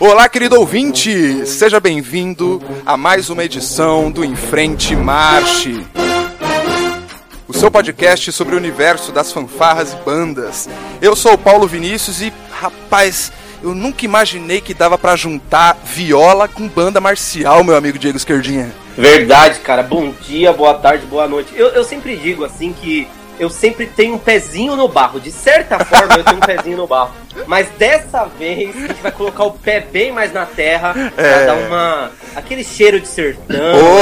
[0.00, 1.46] Olá, querido ouvinte!
[1.46, 5.86] Seja bem-vindo a mais uma edição do Em Frente Marche.
[7.46, 10.70] O seu podcast sobre o universo das fanfarras e bandas.
[11.02, 13.30] Eu sou o Paulo Vinícius e, rapaz,
[13.62, 18.72] eu nunca imaginei que dava para juntar viola com banda marcial, meu amigo Diego Esquerdinha.
[18.96, 19.82] Verdade, cara.
[19.82, 21.52] Bom dia, boa tarde, boa noite.
[21.54, 23.06] Eu, eu sempre digo assim que
[23.40, 25.18] eu sempre tenho um pezinho no barro.
[25.18, 27.10] De certa forma, eu tenho um pezinho no barro.
[27.46, 31.46] Mas dessa vez, a gente vai colocar o pé bem mais na terra pra É.
[31.46, 32.10] dar uma.
[32.36, 33.56] aquele cheiro de sertão,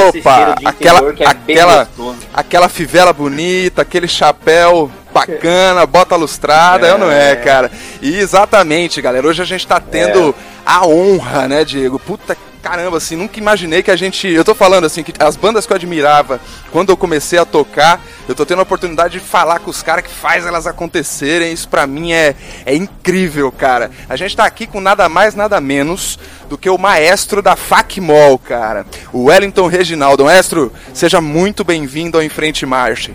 [0.08, 1.88] esse Opa, cheiro de aquela, interior que é bem aquela,
[2.34, 6.92] aquela fivela bonita, aquele chapéu bacana, bota lustrada, é.
[6.92, 7.70] ou não é, cara?
[8.02, 9.26] E exatamente, galera.
[9.26, 10.34] Hoje a gente tá tendo
[10.68, 11.98] a honra, né, Diego?
[11.98, 14.28] Puta caramba, assim, nunca imaginei que a gente.
[14.28, 16.38] Eu tô falando assim, que as bandas que eu admirava
[16.70, 20.04] quando eu comecei a tocar, eu tô tendo a oportunidade de falar com os caras
[20.04, 21.54] que faz elas acontecerem.
[21.54, 22.34] Isso pra mim é,
[22.66, 23.90] é incrível, cara.
[24.10, 26.18] A gente tá aqui com nada mais, nada menos
[26.50, 28.84] do que o maestro da FACMOL, cara.
[29.10, 30.26] O Wellington Reginaldo.
[30.26, 33.14] Maestro, seja muito bem-vindo ao Em Frente Marche.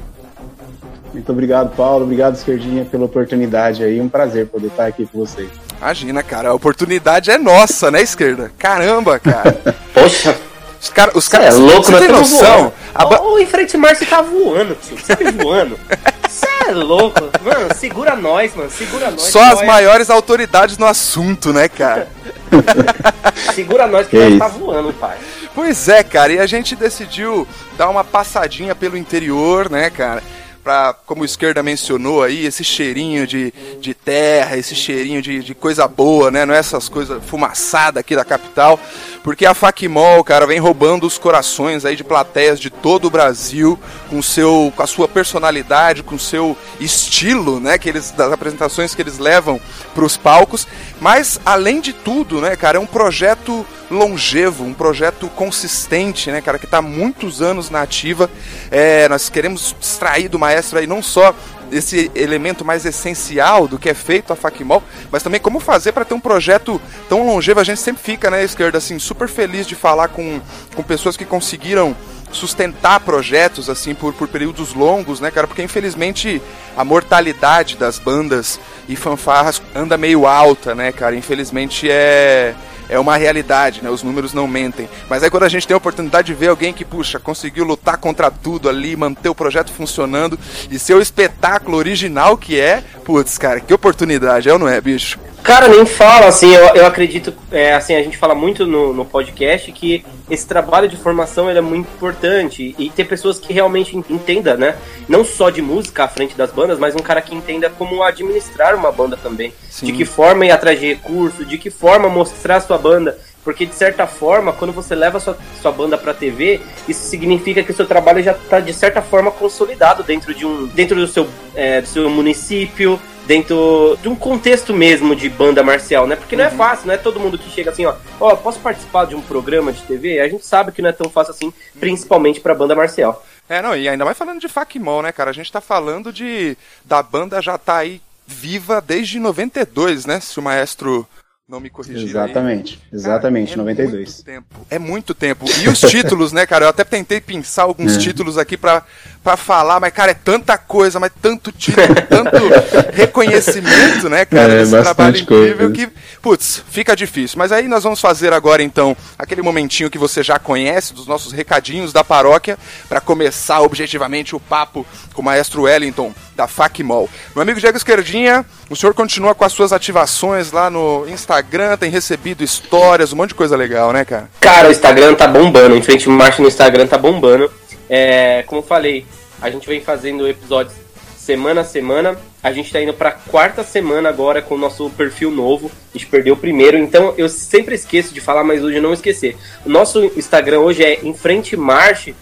[1.14, 2.06] Muito obrigado, Paulo.
[2.06, 4.02] Obrigado, Esquerdinha, pela oportunidade aí.
[4.02, 5.62] Um prazer poder estar aqui com vocês.
[5.84, 8.50] Imagina, cara, a oportunidade é nossa, né, esquerda?
[8.58, 9.52] Caramba, cara.
[9.94, 10.34] Poxa,
[10.81, 12.72] Os caras, os caras, é louco, você tem noção?
[12.95, 14.98] A ba- O em frente Márcio tá voando, tio.
[14.98, 15.78] Você tá voando.
[16.30, 17.20] Você é louco.
[17.44, 18.72] Mano, segura nós, mano.
[18.72, 19.22] Segura nós.
[19.23, 22.08] Só as nós- maiores autoridades no assunto, né, cara?
[23.53, 25.18] Segura nós que Que nós tá voando, pai.
[25.53, 27.47] Pois é, cara, e a gente decidiu
[27.78, 30.23] dar uma passadinha pelo interior, né, cara?
[30.64, 35.53] Pra, como o esquerda mencionou aí, esse cheirinho de, de terra, esse cheirinho de, de
[35.53, 36.45] coisa boa, né?
[36.45, 38.80] Não é essas coisas fumaçadas aqui da capital.
[39.23, 43.78] Porque a Facmol, cara, vem roubando os corações aí de plateias de todo o Brasil,
[44.09, 47.78] com, seu, com a sua personalidade, com o seu estilo, né?
[47.78, 49.59] Que eles, das apresentações que eles levam
[49.94, 50.66] pros palcos.
[51.02, 56.60] Mas, além de tudo, né, cara, é um projeto longevo, um projeto consistente, né, cara,
[56.60, 58.30] que está há muitos anos na ativa.
[58.70, 61.34] É, nós queremos extrair do maestro aí não só
[61.72, 66.06] esse elemento mais essencial do que é feito a Facmol, mas também como fazer para
[66.06, 67.59] ter um projeto tão longevo.
[67.59, 70.42] A gente sempre fica, né, esquerda, assim, super feliz de falar com,
[70.76, 71.96] com pessoas que conseguiram
[72.32, 75.48] sustentar projetos assim por, por períodos longos, né, cara?
[75.48, 76.42] Porque infelizmente
[76.76, 78.59] a mortalidade das bandas
[78.90, 81.16] e fanfarras anda meio alta, né, cara?
[81.16, 82.56] Infelizmente é
[82.94, 83.90] é uma realidade, né?
[83.90, 84.88] Os números não mentem.
[85.09, 87.98] Mas aí quando a gente tem a oportunidade de ver alguém que, puxa, conseguiu lutar
[87.98, 90.38] contra tudo ali, manter o projeto funcionando
[90.70, 94.80] e ser o espetáculo original que é, putz, cara, que oportunidade, é ou não é,
[94.80, 95.18] bicho?
[95.44, 99.04] Cara, nem fala, assim, eu, eu acredito, é, assim, a gente fala muito no, no
[99.04, 104.58] podcast que esse trabalho de formação é muito importante e ter pessoas que realmente entendam,
[104.58, 104.76] né?
[105.08, 108.74] Não só de música à frente das bandas, mas um cara que entenda como administrar
[108.74, 109.53] uma banda também.
[109.70, 109.88] Sim.
[109.88, 113.18] De que forma ir atrás de recurso, de que forma mostrar a sua banda.
[113.44, 117.72] Porque, de certa forma, quando você leva sua, sua banda pra TV, isso significa que
[117.72, 121.28] o seu trabalho já tá, de certa forma, consolidado dentro, de um, dentro do, seu,
[121.56, 126.16] é, do seu município, dentro de um contexto mesmo de banda marcial, né?
[126.16, 129.06] Porque não é fácil, não é todo mundo que chega assim, ó, ó, posso participar
[129.06, 130.20] de um programa de TV?
[130.20, 133.26] A gente sabe que não é tão fácil assim, principalmente pra banda marcial.
[133.48, 135.30] É, não, e ainda mais falando de Facmol, né, cara?
[135.30, 136.58] A gente tá falando de.
[136.86, 140.20] da banda já tá aí viva desde 92, né?
[140.20, 141.08] Se o maestro
[141.48, 141.98] não me corrigir.
[141.98, 142.06] aí.
[142.06, 143.94] Exatamente, exatamente, Cara, é 92.
[144.09, 145.46] Muito tempo, é muito tempo.
[145.62, 146.66] E os títulos, né, cara?
[146.66, 148.00] Eu até tentei pensar alguns É.
[148.00, 148.84] títulos aqui pra,
[149.24, 152.38] pra falar, mas, cara, é tanta coisa, mas tanto título, tanto
[152.94, 154.53] reconhecimento, né, cara?
[154.53, 155.74] É, desse trabalho incrível coisa.
[155.74, 155.90] que,
[156.23, 157.38] putz, fica difícil.
[157.38, 161.34] Mas aí nós vamos fazer agora, então, aquele momentinho que você já conhece, dos nossos
[161.34, 162.57] recadinhos da paróquia,
[162.88, 167.09] pra começar objetivamente o papo com o maestro Wellington, da Facmol.
[167.35, 171.91] Meu amigo Diego Esquerdinha, o senhor continua com as suas ativações lá no Instagram, tem
[171.91, 174.29] recebido histórias, um monte de coisa legal, né, cara?
[174.40, 177.51] Cara, o Instagram tá bombando, em frente marcha no Instagram tá bombando.
[177.90, 179.05] É, como eu falei,
[179.41, 180.83] a gente vem fazendo episódios
[181.23, 182.17] semana a semana.
[182.41, 185.72] A gente tá indo pra quarta semana agora com o nosso perfil novo.
[185.94, 188.93] A gente perdeu o primeiro, então eu sempre esqueço de falar, mas hoje eu não
[188.93, 189.37] esquecer.
[189.66, 192.14] O nosso Instagram hoje é em frente marche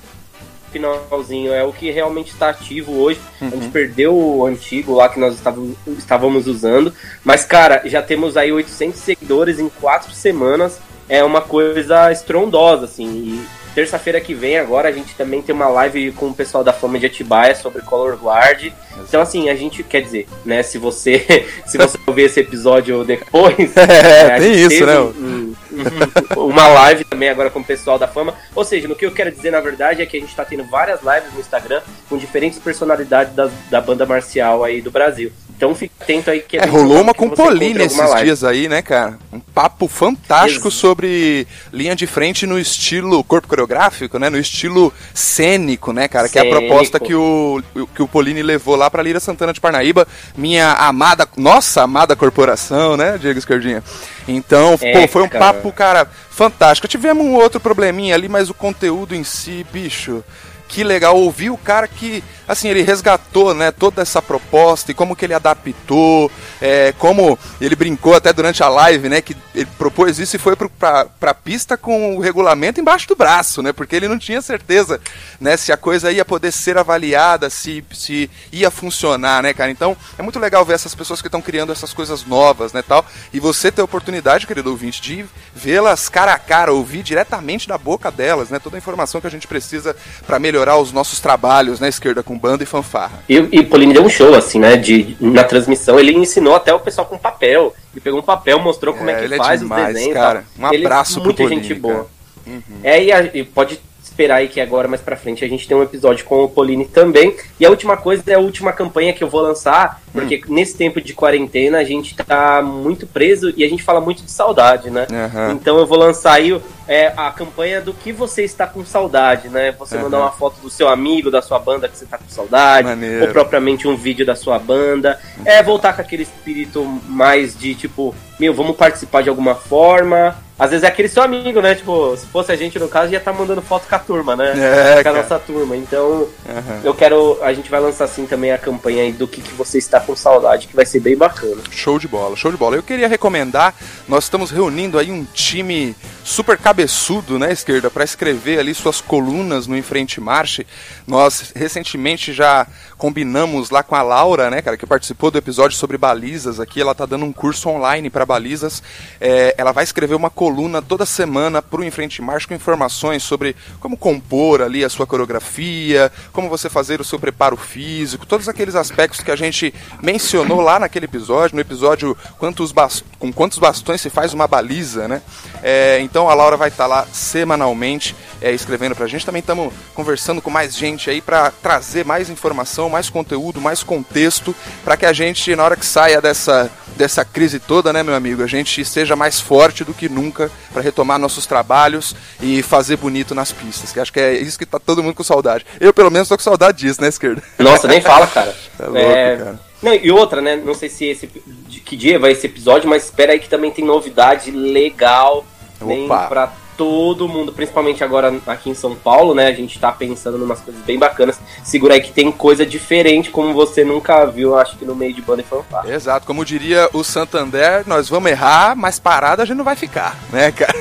[0.71, 3.19] finalzinho é o que realmente está ativo hoje.
[3.41, 6.93] A gente perdeu o antigo lá que nós estávamos, estávamos usando,
[7.23, 10.79] mas cara, já temos aí 800 seguidores em quatro semanas.
[11.09, 13.05] É uma coisa estrondosa, assim.
[13.05, 16.73] E terça-feira que vem agora a gente também tem uma live com o pessoal da
[16.73, 18.71] Fama de Atibaia sobre Color Guard.
[19.07, 23.75] Então assim, a gente quer dizer, né, se você se você ouvir esse episódio depois,
[23.77, 24.99] É, a tem isso, né?
[24.99, 28.33] um- um- uma live também agora com o pessoal da fama.
[28.55, 30.63] Ou seja, no que eu quero dizer na verdade é que a gente tá tendo
[30.65, 35.31] várias lives no Instagram com diferentes personalidades da, da banda marcial aí do Brasil.
[35.61, 38.23] Então fique atento aí que é, rolou uma com Pauline esses live.
[38.23, 39.19] dias aí, né, cara?
[39.31, 44.27] Um papo fantástico sobre linha de frente no estilo corpo coreográfico, né?
[44.27, 46.27] No estilo cênico, né, cara?
[46.27, 46.49] Cênico.
[46.49, 47.61] Que é a proposta que o,
[47.93, 52.97] que o Pauline levou lá pra Lira Santana de Parnaíba, minha amada, nossa amada corporação,
[52.97, 53.83] né, Diego Escardinha?
[54.27, 55.45] Então, é, pô, foi um cara.
[55.45, 56.87] papo, cara, fantástico.
[56.87, 60.23] Tivemos um outro probleminha ali, mas o conteúdo em si, bicho
[60.71, 65.17] que legal ouvir o cara que, assim, ele resgatou, né, toda essa proposta e como
[65.17, 66.31] que ele adaptou,
[66.61, 70.55] é, como ele brincou até durante a live, né, que ele propôs isso e foi
[70.55, 74.41] pro, pra, pra pista com o regulamento embaixo do braço, né, porque ele não tinha
[74.41, 75.01] certeza,
[75.41, 79.71] né, se a coisa ia poder ser avaliada, se, se ia funcionar, né, cara.
[79.71, 83.05] Então, é muito legal ver essas pessoas que estão criando essas coisas novas, né, tal,
[83.33, 87.77] e você ter a oportunidade, querido ouvinte, de vê-las cara a cara, ouvir diretamente da
[87.77, 89.93] boca delas, né, toda a informação que a gente precisa
[90.25, 93.23] para melhorar melhorar os nossos trabalhos na esquerda com banda e fanfarra.
[93.27, 94.77] E, e Pauline deu um show, assim, né?
[94.77, 97.73] De, na transmissão, ele ensinou até o pessoal com papel.
[97.93, 100.13] Ele pegou um papel, mostrou como é, é que é faz é demais, os desenhos.
[100.13, 100.45] Cara.
[100.57, 102.07] Um abraço ele, pro Muita gente boa.
[102.45, 102.61] Uhum.
[102.83, 105.83] É, e, e pode esperar aí que agora, mais pra frente, a gente tem um
[105.83, 107.35] episódio com o Pauline também.
[107.59, 110.53] E a última coisa é a última campanha que eu vou lançar, porque hum.
[110.53, 114.31] nesse tempo de quarentena a gente tá muito preso e a gente fala muito de
[114.31, 115.07] saudade, né?
[115.09, 115.51] Uhum.
[115.53, 116.59] Então eu vou lançar aí
[116.91, 119.71] é, a campanha do que você está com saudade, né?
[119.79, 120.03] Você uhum.
[120.03, 123.27] mandar uma foto do seu amigo, da sua banda que você está com saudade, Maneiro.
[123.27, 125.17] ou propriamente um vídeo da sua banda.
[125.45, 130.69] É voltar com aquele espírito mais de tipo, meu, vamos participar de alguma forma às
[130.69, 131.73] vezes é aquele seu amigo, né?
[131.73, 134.35] Tipo, se fosse a gente, no caso, ia estar tá mandando foto com a turma,
[134.35, 134.53] né?
[134.99, 135.75] É, com a nossa turma.
[135.75, 136.81] Então, uhum.
[136.83, 137.39] eu quero.
[137.41, 140.15] A gente vai lançar assim também a campanha aí do que, que você está com
[140.15, 141.63] saudade, que vai ser bem bacana.
[141.71, 142.75] Show de bola, show de bola.
[142.75, 143.73] Eu queria recomendar,
[144.07, 149.67] nós estamos reunindo aí um time super cabeçudo, né, esquerda, para escrever ali suas colunas
[149.67, 150.65] no Enfrente Marche.
[151.05, 152.65] Nós recentemente já
[153.01, 156.79] combinamos lá com a Laura, né, cara, que participou do episódio sobre balizas aqui.
[156.79, 158.83] Ela tá dando um curso online para balizas.
[159.19, 163.97] É, ela vai escrever uma coluna toda semana pro Enfrente Marcha com informações sobre como
[163.97, 169.21] compor ali a sua coreografia, como você fazer o seu preparo físico, todos aqueles aspectos
[169.21, 172.71] que a gente mencionou lá naquele episódio, no episódio quantos
[173.17, 175.23] com quantos bastões se faz uma baliza, né?
[175.63, 179.25] É, então a Laura vai estar tá lá semanalmente é, escrevendo pra gente.
[179.25, 184.55] Também estamos conversando com mais gente aí para trazer mais informação mais conteúdo, mais contexto,
[184.83, 188.43] para que a gente, na hora que saia dessa, dessa crise toda, né, meu amigo,
[188.43, 193.33] a gente seja mais forte do que nunca para retomar nossos trabalhos e fazer bonito
[193.33, 193.91] nas pistas.
[193.91, 195.65] Que acho que é isso que tá todo mundo com saudade.
[195.79, 197.41] Eu, pelo menos, tô com saudade disso, né, esquerda?
[197.57, 198.55] Nossa, nem fala, cara.
[198.79, 199.37] É louco, é...
[199.37, 199.59] cara.
[199.81, 200.55] Não, e outra, né?
[200.57, 201.27] Não sei se esse
[201.67, 205.43] de que dia vai esse episódio, mas espera aí que também tem novidade legal.
[205.81, 206.27] Opa.
[206.27, 209.47] para pra todo mundo, principalmente agora aqui em São Paulo, né?
[209.47, 211.39] A gente tá pensando em umas coisas bem bacanas.
[211.63, 215.21] Segura aí que tem coisa diferente, como você nunca viu, acho que no meio de
[215.21, 215.93] banda e fanfarra.
[215.93, 220.17] Exato, como diria o Santander, nós vamos errar, mas parada a gente não vai ficar,
[220.31, 220.73] né, cara?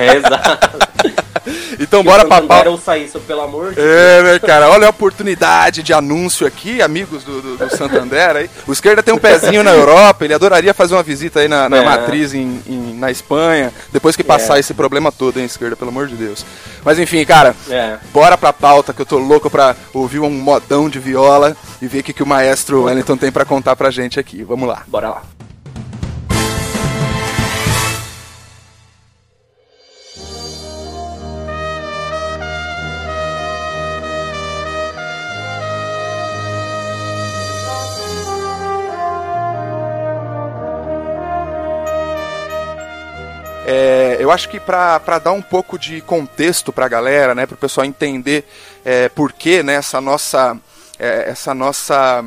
[0.00, 0.78] É, exato.
[1.78, 2.76] Então bora pra pauta.
[2.78, 4.68] sair pelo amor de É, né, cara?
[4.68, 8.50] Olha a oportunidade de anúncio aqui, amigos do, do, do Santander aí.
[8.66, 11.78] O esquerda tem um pezinho na Europa, ele adoraria fazer uma visita aí na, na
[11.78, 11.84] é.
[11.84, 14.60] matriz em, em, na Espanha, depois que passar é.
[14.60, 16.44] esse problema todo, hein, esquerda, pelo amor de Deus.
[16.84, 17.98] Mas enfim, cara, é.
[18.12, 22.00] bora pra pauta que eu tô louco pra ouvir um modão de viola e ver
[22.00, 24.42] o que, que o maestro Wellington tem para contar pra gente aqui.
[24.42, 24.82] Vamos lá.
[24.86, 25.22] Bora lá.
[43.70, 47.54] É, eu acho que para dar um pouco de contexto para a galera, né, para
[47.54, 48.48] o pessoal entender
[48.82, 50.58] é, por que né, essa nossa,
[50.98, 52.24] é, essa nossa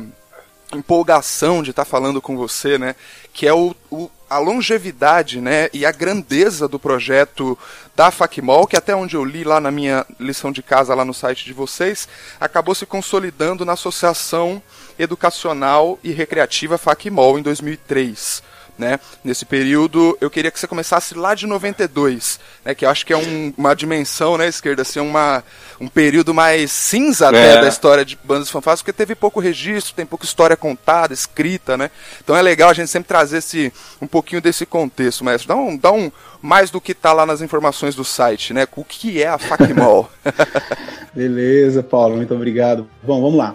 [0.72, 2.94] empolgação de estar tá falando com você, né,
[3.32, 7.58] que é o, o, a longevidade né, e a grandeza do projeto
[7.96, 11.12] da Facmol, que até onde eu li lá na minha lição de casa, lá no
[11.12, 12.08] site de vocês,
[12.38, 14.62] acabou se consolidando na Associação
[14.96, 18.51] Educacional e Recreativa Facmol em 2003
[18.82, 18.98] né?
[19.22, 22.74] Nesse período, eu queria que você começasse lá de 92, né?
[22.74, 25.44] Que eu acho que é um, uma dimensão, né, esquerda, assim, uma,
[25.80, 27.60] um período mais cinza até é.
[27.60, 31.90] da história de bandas fanfarras, porque teve pouco registro, tem pouca história contada, escrita, né?
[32.22, 35.46] Então é legal a gente sempre trazer esse, um pouquinho desse contexto, mestre.
[35.46, 36.10] Dá um, dá um
[36.40, 38.66] mais do que tá lá nas informações do site, né?
[38.74, 40.10] O que é a FACMOL?
[41.14, 42.88] Beleza, Paulo, muito obrigado.
[43.02, 43.54] Bom, vamos lá.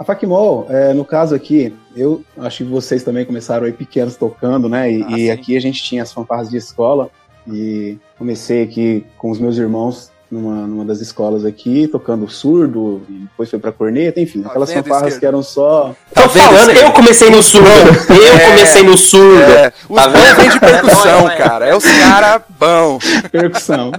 [0.00, 4.66] A Facmol, é, no caso aqui, eu acho que vocês também começaram aí pequenos tocando,
[4.66, 4.90] né?
[4.90, 7.10] E, ah, e aqui a gente tinha as fanfarras de escola
[7.46, 13.12] e comecei aqui com os meus irmãos numa, numa das escolas aqui, tocando surdo, e
[13.22, 15.94] depois foi pra corneta, enfim, Tá aquelas fanfarras que eram só.
[16.14, 17.66] Tô vendo, falando, eu comecei no surdo.
[18.10, 18.48] Eu É.
[18.50, 19.40] comecei no surdo.
[19.42, 21.36] É, os Tá vêm de percussão, É, é.
[21.36, 21.66] cara.
[21.66, 22.98] É os cara bom.
[23.32, 23.90] percussão.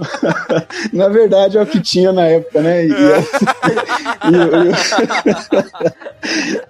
[0.92, 2.86] Na verdade, é o que tinha na época, né?
[2.86, 2.92] E,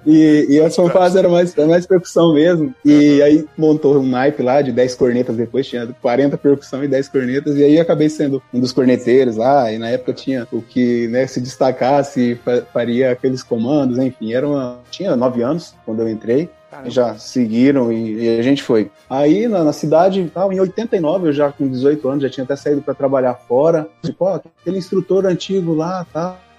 [0.07, 2.75] e, e, e as fanfarras eram mais, era mais percussão mesmo.
[2.85, 7.09] E aí montou um naipe lá de 10 cornetas depois, tinha 40 percussão e 10
[7.09, 11.09] cornetas, e aí acabei sendo um dos corneteiros lá, e na época tinha o que
[11.09, 14.79] né, se destacasse, fa- faria aqueles comandos, enfim, era uma.
[14.91, 16.49] Tinha 9 anos quando eu entrei.
[16.71, 16.91] Caramba.
[16.91, 18.91] Já seguiram e, e a gente foi.
[19.09, 22.57] Aí na, na cidade, tal, em 89, eu já com 18 anos, já tinha até
[22.57, 23.87] saído para trabalhar fora.
[24.03, 26.07] Tipo, ó, aquele instrutor antigo lá,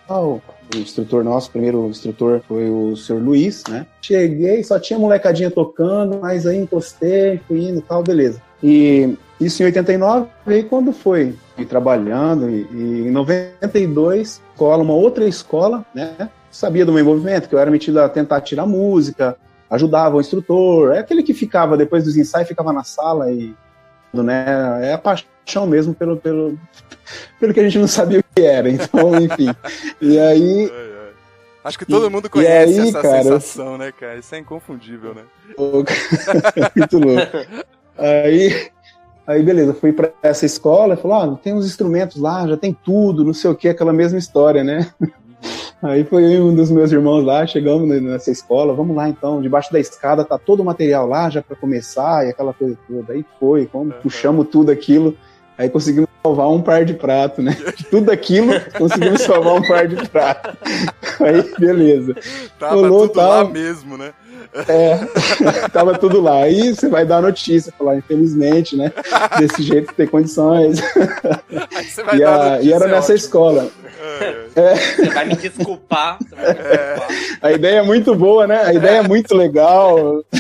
[0.07, 0.39] tal.
[0.74, 3.86] O instrutor nosso, o primeiro instrutor foi o senhor Luiz, né?
[4.01, 8.41] Cheguei, só tinha molecadinha tocando, mas aí encostei, fui indo e tal, beleza.
[8.62, 14.84] E isso em 89, e aí quando foi fui trabalhando, e, e em 92, escola,
[14.84, 16.29] uma outra escola, né?
[16.51, 19.36] Sabia do meu envolvimento, que eu era metido a tentar tirar música,
[19.70, 23.55] ajudava o instrutor, é aquele que ficava depois dos ensaios, ficava na sala e
[24.13, 24.46] né,
[24.84, 26.58] é a paixão mesmo pelo, pelo,
[27.39, 29.49] pelo que a gente não sabia que era, então, enfim.
[30.01, 30.71] E aí,
[31.63, 34.17] Acho que todo mundo conhece aí, essa cara, sensação, né, cara?
[34.17, 35.21] Isso é inconfundível, né?
[36.75, 37.37] muito louco.
[37.97, 38.69] Aí,
[39.25, 42.73] aí beleza, fui pra essa escola e falou, ah, tem uns instrumentos lá, já tem
[42.73, 44.91] tudo, não sei o que, aquela mesma história, né?
[45.81, 49.41] Aí foi eu e um dos meus irmãos lá, chegamos nessa escola, vamos lá então,
[49.41, 53.13] debaixo da escada tá todo o material lá já para começar e aquela coisa toda.
[53.13, 53.99] Aí foi, como Uhum.
[54.01, 55.17] puxamos tudo aquilo,
[55.57, 57.55] aí conseguimos salvar um par de prato, né?
[57.75, 60.57] De tudo aquilo, conseguimos salvar um par de prato.
[61.19, 62.15] Aí, beleza.
[62.57, 63.50] Tava Rolou, tudo lá tal.
[63.50, 64.13] mesmo, né?
[64.67, 65.00] É,
[65.71, 66.43] tava tudo lá.
[66.43, 68.91] Aí você vai dar a notícia, falar, infelizmente, né?
[69.39, 70.79] Desse jeito tem condições.
[71.75, 73.15] Aí você vai E, dar a- notícia, e era é nessa ótimo.
[73.17, 73.67] escola.
[74.55, 76.17] É, Você vai me desculpar.
[76.21, 77.07] Você vai me desculpar.
[77.41, 78.57] A ideia é muito boa, né?
[78.63, 80.23] A ideia é muito legal.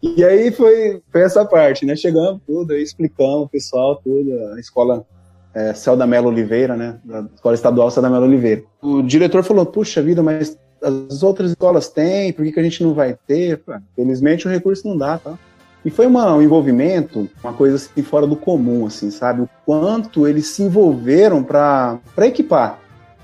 [0.00, 1.96] E aí foi, foi essa parte, né?
[1.96, 5.04] Chegamos, tudo, aí explicamos o pessoal, tudo, a escola
[5.52, 7.00] é, Celda Melo Oliveira, né?
[7.04, 8.62] Da Escola Estadual Celda Melo Oliveira.
[8.80, 12.82] O diretor falou, puxa vida, mas as outras escolas têm, por que, que a gente
[12.82, 13.52] não vai ter?
[13.52, 15.38] Eu falei, "Ah, Felizmente o recurso não dá, tá?
[15.84, 19.42] E foi uma, um envolvimento, uma coisa assim, fora do comum, assim, sabe?
[19.42, 22.78] O quanto eles se envolveram para equipar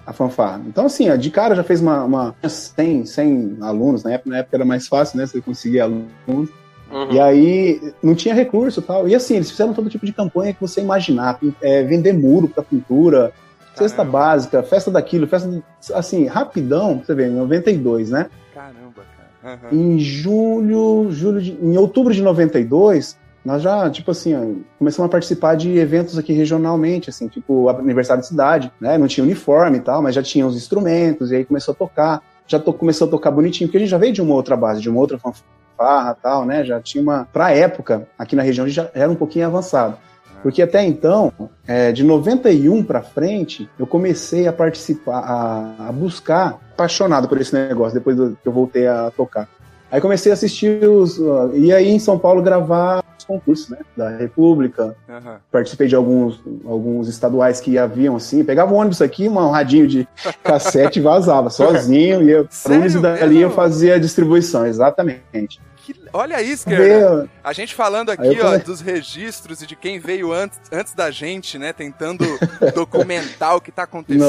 [0.06, 0.62] a fanfarra.
[0.66, 4.38] Então, assim, ó, de cara já fez uma, uma 100, 100 alunos, na época, na
[4.38, 5.26] época era mais fácil, né?
[5.26, 6.08] Você conseguir alunos.
[6.28, 7.10] Uhum.
[7.10, 9.08] E aí não tinha recurso e tal.
[9.08, 11.38] E assim, eles fizeram todo tipo de campanha que você imaginar.
[11.60, 13.32] É, vender muro para pintura,
[13.74, 15.62] cesta básica, festa daquilo, festa.
[15.94, 18.26] Assim, rapidão, você vê, em 92, né?
[18.54, 19.02] Caramba,
[19.42, 19.54] cara.
[19.62, 19.68] Aham.
[19.76, 25.54] Em julho, julho de, em outubro de 92, nós já, tipo assim, começamos a participar
[25.54, 28.96] de eventos aqui regionalmente, assim, tipo aniversário de cidade, né?
[28.96, 32.22] Não tinha uniforme e tal, mas já tinha os instrumentos, e aí começou a tocar,
[32.46, 34.80] já to- começou a tocar bonitinho, porque a gente já veio de uma outra base,
[34.80, 36.64] de uma outra fanfarra e tal, né?
[36.64, 37.28] Já tinha uma.
[37.32, 39.98] Pra época, aqui na região, a gente já era um pouquinho avançado.
[40.44, 41.32] Porque até então,
[41.66, 47.54] é, de 91 para frente, eu comecei a participar, a, a buscar, apaixonado por esse
[47.54, 49.48] negócio, depois do- que eu voltei a tocar.
[49.90, 51.18] Aí comecei a assistir os.
[51.18, 53.78] uh, e aí em São Paulo gravar os concursos, né?
[53.96, 54.94] Da República.
[55.08, 55.36] Aham.
[55.50, 58.44] Participei de alguns, alguns estaduais que haviam assim.
[58.44, 60.06] Pegava um ônibus aqui, um radinho de
[60.42, 62.22] cassete e vazava sozinho.
[62.22, 65.58] Ia pra Sério e dali eu fazia a distribuição, exatamente.
[65.84, 66.76] Que- Olha isso, cara.
[66.78, 71.10] Veio- A gente falando aqui, ó, dos registros e de quem veio antes, antes da
[71.10, 71.72] gente, né?
[71.74, 72.24] Tentando
[72.74, 74.20] documentar o que tá acontecendo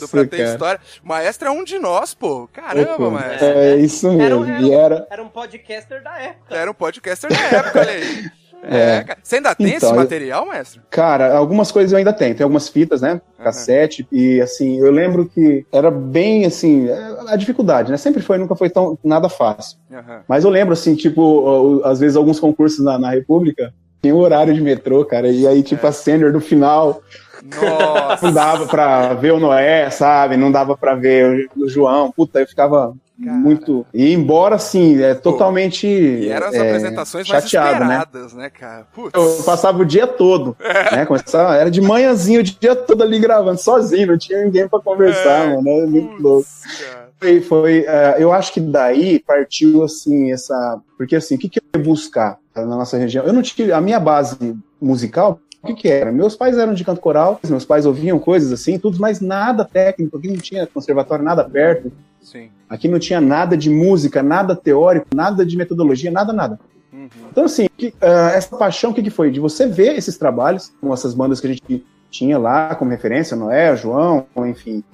[0.00, 0.50] Nossa, pra ter cara.
[0.52, 0.80] história.
[1.04, 2.48] O maestro é um de nós, pô.
[2.52, 3.46] Caramba, Pô, maestro.
[3.46, 4.40] É isso Era mesmo.
[4.40, 5.06] um- era um- era.
[5.10, 6.54] Era um podcaster da época.
[6.54, 8.30] Era um podcaster da época, olha aí.
[8.62, 9.04] É, É.
[9.04, 9.18] cara.
[9.22, 10.82] Você ainda tem Então, esse material, maestro?
[10.88, 12.34] Cara, algumas coisas eu ainda tenho.
[12.34, 13.20] Tem algumas fitas, né?
[13.42, 14.06] Cassete.
[14.12, 16.88] E assim, eu lembro que era bem assim.
[16.88, 17.96] é, A dificuldade, né?
[17.96, 19.78] Sempre foi, nunca foi tão nada fácil.
[19.92, 20.20] Aham.
[20.28, 24.52] Mas eu lembro, assim, tipo, às vezes alguns concursos na, na República tem o horário
[24.54, 25.28] de metrô, cara.
[25.28, 27.00] E aí, tipo, a sênior do final
[27.44, 28.26] Nossa.
[28.26, 30.36] não dava pra ver o Noé, sabe?
[30.36, 32.12] Não dava pra ver o João.
[32.12, 33.36] Puta, eu ficava Cara.
[33.36, 33.86] muito.
[33.92, 35.86] E embora, assim, é totalmente.
[35.86, 37.98] E eram as é, apresentações mais chateado, né?
[37.98, 38.86] esperadas, né, cara?
[38.94, 39.10] Putz.
[39.14, 40.96] Eu passava o dia todo, É.
[40.96, 41.06] né?
[41.06, 45.46] Começava, era de manhãzinho, o dia todo ali gravando, sozinho, não tinha ninguém pra conversar,
[45.50, 45.68] É, mano.
[45.68, 46.46] Era muito Putz, louco.
[46.90, 47.02] cara.
[47.20, 51.60] Foi, foi, eh, eu acho que daí partiu assim essa, porque assim, o que, que
[51.60, 53.24] eu ia buscar na nossa região?
[53.24, 55.38] Eu não tinha a minha base musical.
[55.62, 56.10] O que, que era?
[56.10, 60.18] Meus pais eram de canto coral, meus pais ouviam coisas assim, tudo, mas nada técnico.
[60.18, 61.92] Aqui não tinha conservatório, nada perto.
[62.22, 62.50] Sim.
[62.68, 66.58] Aqui não tinha nada de música, nada teórico, nada de metodologia, nada, nada.
[66.92, 67.08] Uhum.
[67.30, 69.30] Então, assim, que, ah, essa paixão, o que, que foi?
[69.30, 73.36] De você ver esses trabalhos, com essas bandas que a gente tinha lá como referência,
[73.36, 74.84] Noé, João, enfim.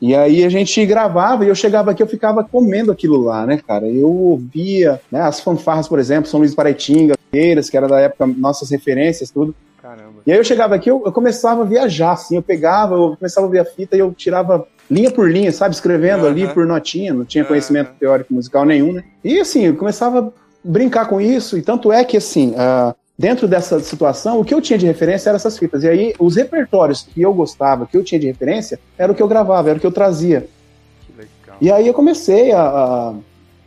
[0.00, 3.58] E aí a gente gravava e eu chegava aqui, eu ficava comendo aquilo lá, né,
[3.58, 3.86] cara?
[3.86, 8.70] Eu ouvia né, as fanfarras, por exemplo, São Luís Paraitinga, que era da época, nossas
[8.70, 9.54] referências, tudo.
[9.88, 10.20] Caramba.
[10.26, 13.46] E aí eu chegava aqui, eu, eu, começava a viajar, assim, eu pegava, eu começava
[13.46, 16.28] a ver a fita e eu tirava linha por linha, sabe, escrevendo uhum.
[16.28, 17.96] ali por notinha, não tinha conhecimento uhum.
[17.98, 19.04] teórico musical nenhum, né?
[19.24, 20.30] E assim, eu começava a
[20.62, 24.60] brincar com isso, e tanto é que, assim, uh, dentro dessa situação, o que eu
[24.60, 25.82] tinha de referência eram essas fitas.
[25.82, 29.22] E aí, os repertórios que eu gostava, que eu tinha de referência, era o que
[29.22, 30.46] eu gravava, era o que eu trazia.
[31.06, 31.56] Que legal.
[31.62, 33.14] E aí eu comecei a,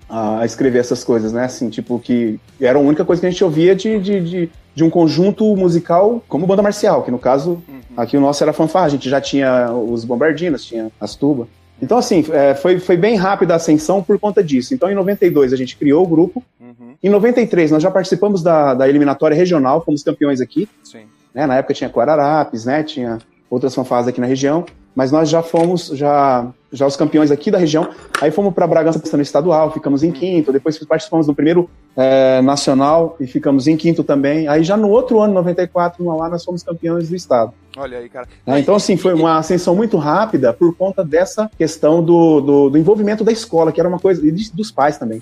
[0.08, 1.46] a, a, escrever essas coisas, né?
[1.46, 4.84] Assim, tipo, que era a única coisa que a gente ouvia de, de, de, de
[4.84, 7.82] um conjunto musical como banda marcial, que no caso, uhum.
[7.98, 11.48] aqui o nosso era fanfarra, a gente já tinha os bombardinos, tinha as tubas.
[11.82, 14.74] Então, assim, é, foi, foi bem rápida a ascensão por conta disso.
[14.74, 16.44] Então, em 92, a gente criou o grupo.
[16.60, 16.94] Uhum.
[17.02, 20.70] Em 93, nós já participamos da, da eliminatória regional, fomos campeões aqui.
[20.84, 21.06] Sim.
[21.34, 22.84] Né, na época tinha Guararapes, né?
[22.84, 23.18] Tinha
[23.50, 24.64] outras fanfarras aqui na região.
[24.94, 27.90] Mas nós já fomos, já, já os campeões aqui da região.
[28.22, 30.52] Aí fomos para Bragança no estadual, ficamos em quinto.
[30.52, 34.48] Depois participamos do primeiro é, nacional e ficamos em quinto também.
[34.48, 37.54] Aí já no outro ano, 94, no Mauá, nós fomos campeões do estado.
[37.78, 38.28] Olha aí, cara.
[38.46, 42.78] É, então, assim, foi uma ascensão muito rápida por conta dessa questão do, do, do
[42.78, 45.22] envolvimento da escola, que era uma coisa, e dos pais também.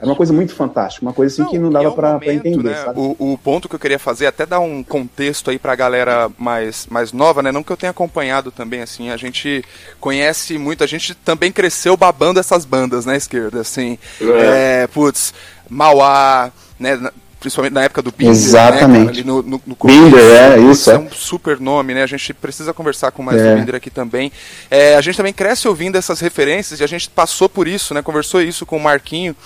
[0.00, 2.34] É uma coisa muito fantástica, uma coisa assim não, que não dava é um para
[2.34, 2.62] entender.
[2.62, 2.92] Né?
[2.96, 6.86] O, o, ponto que eu queria fazer, até dar um contexto aí pra galera mais,
[6.86, 7.52] mais nova, né?
[7.52, 9.62] Não que eu tenha acompanhado também, assim, a gente
[10.00, 13.98] conhece muito, a gente também cresceu babando essas bandas, né, esquerda, assim.
[14.20, 14.82] É.
[14.82, 15.34] É, putz,
[15.68, 16.98] Mauá, né?
[17.44, 19.18] principalmente na época do Binder, Exatamente.
[19.18, 20.90] Né, no, no, no Binder, é, isso.
[20.90, 22.02] É um super nome, né?
[22.02, 23.50] A gente precisa conversar com mais é.
[23.50, 24.32] do Binder aqui também.
[24.70, 28.00] É, a gente também cresce ouvindo essas referências e a gente passou por isso, né?
[28.00, 29.36] Conversou isso com o Marquinho.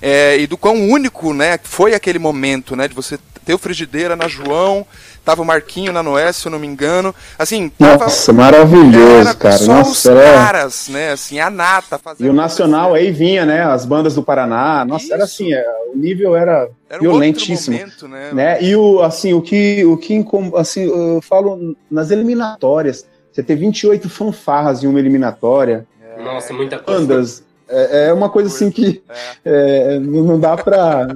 [0.00, 4.14] É, e do quão único né, foi aquele momento né, de você ter o Frigideira
[4.14, 4.84] na João,
[5.24, 7.14] tava o Marquinho na Noé, se eu não me engano.
[7.38, 9.56] Assim, tava, Nossa, maravilhoso, cara.
[9.56, 10.34] Só Nossa, os era...
[10.34, 11.12] caras, né?
[11.12, 12.26] Assim, a nata fazendo.
[12.26, 13.62] E o Nacional aí vinha, né?
[13.62, 14.84] As bandas do Paraná.
[14.84, 15.14] Nossa, Isso.
[15.14, 15.64] era assim, é,
[15.94, 17.74] o nível era, era violentíssimo.
[17.74, 18.32] Momento, né?
[18.34, 18.62] né?
[18.62, 20.22] E o, assim, o que, o que
[20.54, 25.86] assim, eu falo nas eliminatórias, você ter 28 fanfarras em uma eliminatória.
[26.18, 26.22] É.
[26.22, 27.00] Nossa, muita coisa.
[27.00, 27.42] Bandas.
[27.66, 29.02] É, é uma coisa assim que
[29.42, 29.94] é.
[29.94, 31.08] É, não dá pra.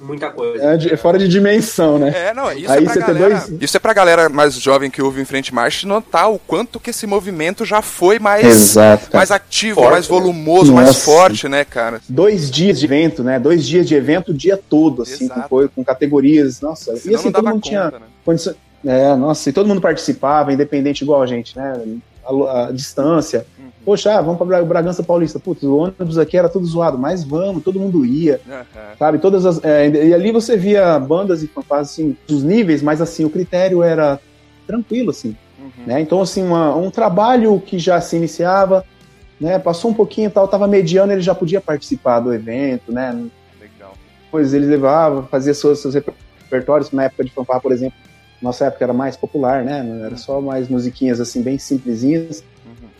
[0.00, 0.64] Muita coisa.
[0.64, 2.12] É, é, fora de dimensão, né?
[2.14, 3.62] É, não, isso Aí é pra galera, dois...
[3.62, 6.88] Isso é pra galera mais jovem que ouve em frente marcha notar o quanto que
[6.88, 10.84] esse movimento já foi mais, Exato, mais ativo, forte, mais volumoso, Nossa.
[10.84, 12.00] mais forte, né, cara?
[12.08, 13.38] Dois dias de evento, né?
[13.38, 16.62] Dois dias de evento o dia todo, assim, com, com, categorias.
[16.62, 17.90] Nossa, Senão e assim, todo mundo conta, tinha.
[17.90, 18.00] Né?
[18.24, 18.54] Condição...
[18.82, 21.78] É, nossa, e todo mundo participava, independente igual a gente, né?
[22.24, 23.46] A, a distância.
[23.84, 25.38] Poxa, ah, vamos para Bragança Paulista.
[25.38, 28.40] Putz, o ônibus aqui era tudo zoado, mas vamos, todo mundo ia.
[28.46, 28.96] Uhum.
[28.98, 29.18] Sabe?
[29.18, 29.64] Todas as.
[29.64, 33.82] É, e ali você via bandas e fanfarras, assim, dos níveis, mas assim, o critério
[33.82, 34.20] era
[34.66, 35.34] tranquilo, assim.
[35.58, 35.86] Uhum.
[35.86, 36.00] Né?
[36.00, 38.84] Então, assim, uma, um trabalho que já se iniciava,
[39.40, 39.58] né?
[39.58, 43.12] Passou um pouquinho e tal, tava mediano, ele já podia participar do evento, né?
[43.58, 43.94] Legal.
[44.24, 47.98] Depois ele levava, fazia seus, seus repertórios, na época de fanfarra, por exemplo,
[48.42, 50.02] nossa época era mais popular, né?
[50.04, 52.44] Era só mais musiquinhas assim, bem simplesinhas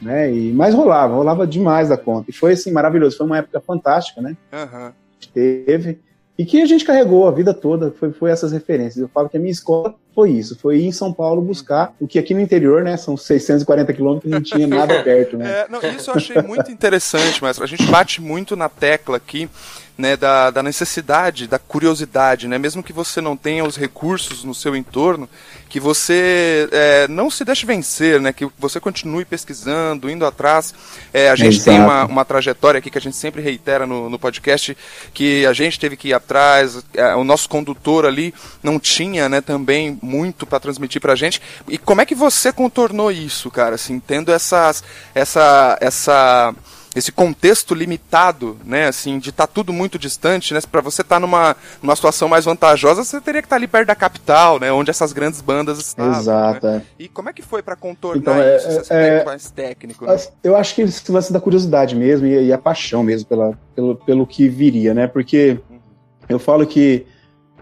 [0.00, 0.32] né?
[0.32, 2.30] E, mas rolava, rolava demais da conta.
[2.30, 3.16] E foi assim, maravilhoso.
[3.16, 4.36] Foi uma época fantástica, né?
[4.52, 4.92] Uhum.
[5.32, 5.98] Teve.
[6.38, 8.96] E que a gente carregou a vida toda, foi, foi essas referências.
[8.96, 12.06] Eu falo que a minha escola foi isso, foi ir em São Paulo buscar o
[12.06, 15.50] que aqui no interior, né, são 640 quilômetros, não tinha nada perto, né?
[15.50, 19.50] É, não, isso eu achei muito interessante, mas a gente bate muito na tecla aqui
[19.96, 24.54] né, da, da necessidade, da curiosidade, né, mesmo que você não tenha os recursos no
[24.54, 25.28] seu entorno,
[25.68, 30.74] que você é, não se deixe vencer, né, que você continue pesquisando, indo atrás.
[31.12, 31.70] É, a gente Exato.
[31.70, 34.76] tem uma, uma trajetória aqui que a gente sempre reitera no, no podcast,
[35.14, 39.40] que a gente teve que ir atrás, é, o nosso condutor ali não tinha né,
[39.40, 41.40] também muito para transmitir para a gente.
[41.68, 44.82] E como é que você contornou isso, cara, assim, tendo essas,
[45.14, 46.54] essa, essa
[46.94, 51.16] esse contexto limitado, né, assim, de estar tá tudo muito distante, né, para você estar
[51.16, 54.58] tá numa, numa situação mais vantajosa, você teria que estar tá ali perto da capital,
[54.58, 56.18] né, onde essas grandes bandas estavam.
[56.18, 56.66] Exato.
[56.66, 56.82] Né?
[56.98, 57.04] É.
[57.04, 58.70] E como é que foi para contornar então, é, isso?
[58.70, 60.04] Você é, é, mais técnico.
[60.04, 60.16] Né?
[60.42, 63.96] Eu acho que esse lance da curiosidade mesmo e, e, a paixão mesmo pela, pelo,
[63.96, 65.78] pelo que viria, né, porque uhum.
[66.28, 67.06] eu falo que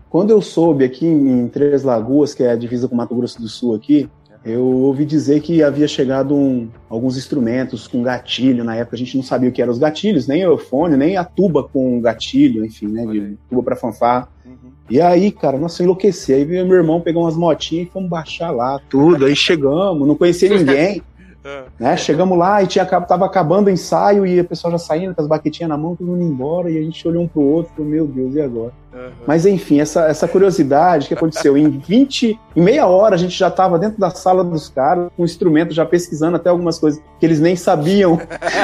[0.09, 3.49] quando eu soube aqui em Três Lagoas, que é a divisa com Mato Grosso do
[3.49, 4.09] Sul aqui,
[4.45, 8.65] eu ouvi dizer que havia chegado um, alguns instrumentos com gatilho.
[8.65, 11.17] Na época a gente não sabia o que eram os gatilhos, nem o eufone, nem
[11.17, 13.05] a tuba com gatilho, enfim, né?
[13.07, 14.29] De tuba para fanfar.
[14.47, 14.71] Uhum.
[14.89, 16.33] E aí, cara, nossa, eu enlouqueci.
[16.33, 19.27] Aí meu irmão pegou umas motinhas e fomos baixar lá, tudo.
[19.27, 21.03] Aí chegamos, não conhecia ninguém.
[21.45, 21.63] É.
[21.79, 21.97] Né?
[21.97, 25.29] Chegamos lá e tinha, tava acabando o ensaio e a pessoa já saindo com as
[25.29, 27.77] baquetinhas na mão, todo mundo indo embora, e a gente olhou um pro outro e
[27.77, 28.73] falou, meu Deus, e agora?
[28.93, 29.11] Uhum.
[29.27, 33.49] Mas enfim, essa, essa curiosidade que aconteceu, em 20, em meia hora a gente já
[33.49, 37.25] estava dentro da sala dos caras, com o instrumento, já pesquisando até algumas coisas que
[37.25, 38.19] eles nem sabiam.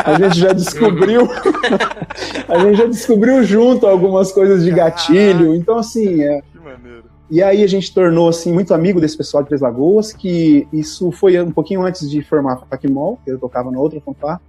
[0.05, 1.29] A gente já descobriu.
[2.49, 5.55] a gente já descobriu junto algumas coisas de gatilho.
[5.55, 6.43] Então, assim, é,
[7.31, 11.11] e aí a gente tornou assim muito amigo desse pessoal de Três Lagoas, que isso
[11.11, 14.41] foi um pouquinho antes de formar a Facmol, que eu tocava na outra fanfare.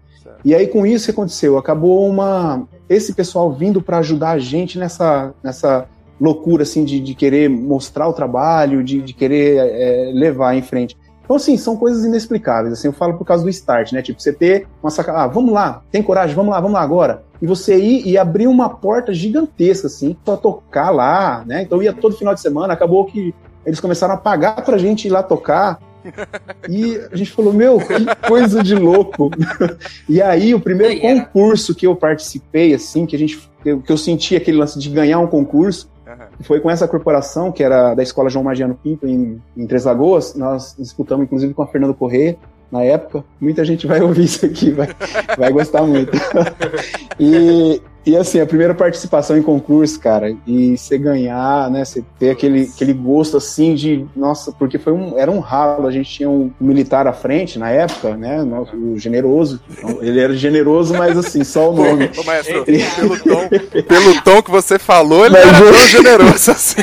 [0.43, 4.77] E aí com isso que aconteceu, acabou uma esse pessoal vindo para ajudar a gente
[4.77, 5.87] nessa nessa
[6.19, 10.97] loucura assim de, de querer mostrar o trabalho, de, de querer é, levar em frente.
[11.25, 12.73] Então, assim, são coisas inexplicáveis.
[12.73, 14.01] Assim, eu falo por causa do start, né?
[14.01, 17.23] Tipo, você ter uma sacada, ah, vamos lá, tem coragem, vamos lá, vamos lá agora.
[17.41, 21.63] E você ir e abrir uma porta gigantesca, assim, pra tocar lá, né?
[21.63, 23.33] Então ia todo final de semana, acabou que
[23.65, 25.79] eles começaram a pagar pra gente ir lá tocar.
[26.69, 29.31] E a gente falou, meu, que coisa de louco.
[30.07, 34.35] e aí, o primeiro concurso que eu participei, assim, que a gente que eu senti
[34.35, 35.89] aquele lance de ganhar um concurso,
[36.41, 40.35] foi com essa corporação, que era da Escola João Magiano Pinto, em, em Três Lagoas.
[40.35, 42.37] Nós disputamos, inclusive, com a Fernando Corrêa,
[42.71, 43.23] na época.
[43.39, 44.87] Muita gente vai ouvir isso aqui, vai,
[45.37, 46.11] vai gostar muito.
[47.19, 51.83] e, e assim, a primeira participação em concurso, cara, e você ganhar, né?
[51.83, 54.05] Você ter aquele, aquele gosto assim de.
[54.15, 55.87] Nossa, porque foi um, era um ralo.
[55.87, 58.43] A gente tinha um militar à frente na época, né?
[58.73, 59.59] O generoso.
[59.71, 62.11] Então, ele era generoso, mas assim, só o nome.
[62.15, 63.49] Ô, maestro, pelo, tom,
[63.87, 65.73] pelo tom que você falou, ele mas era eu...
[65.73, 66.81] tão generoso assim.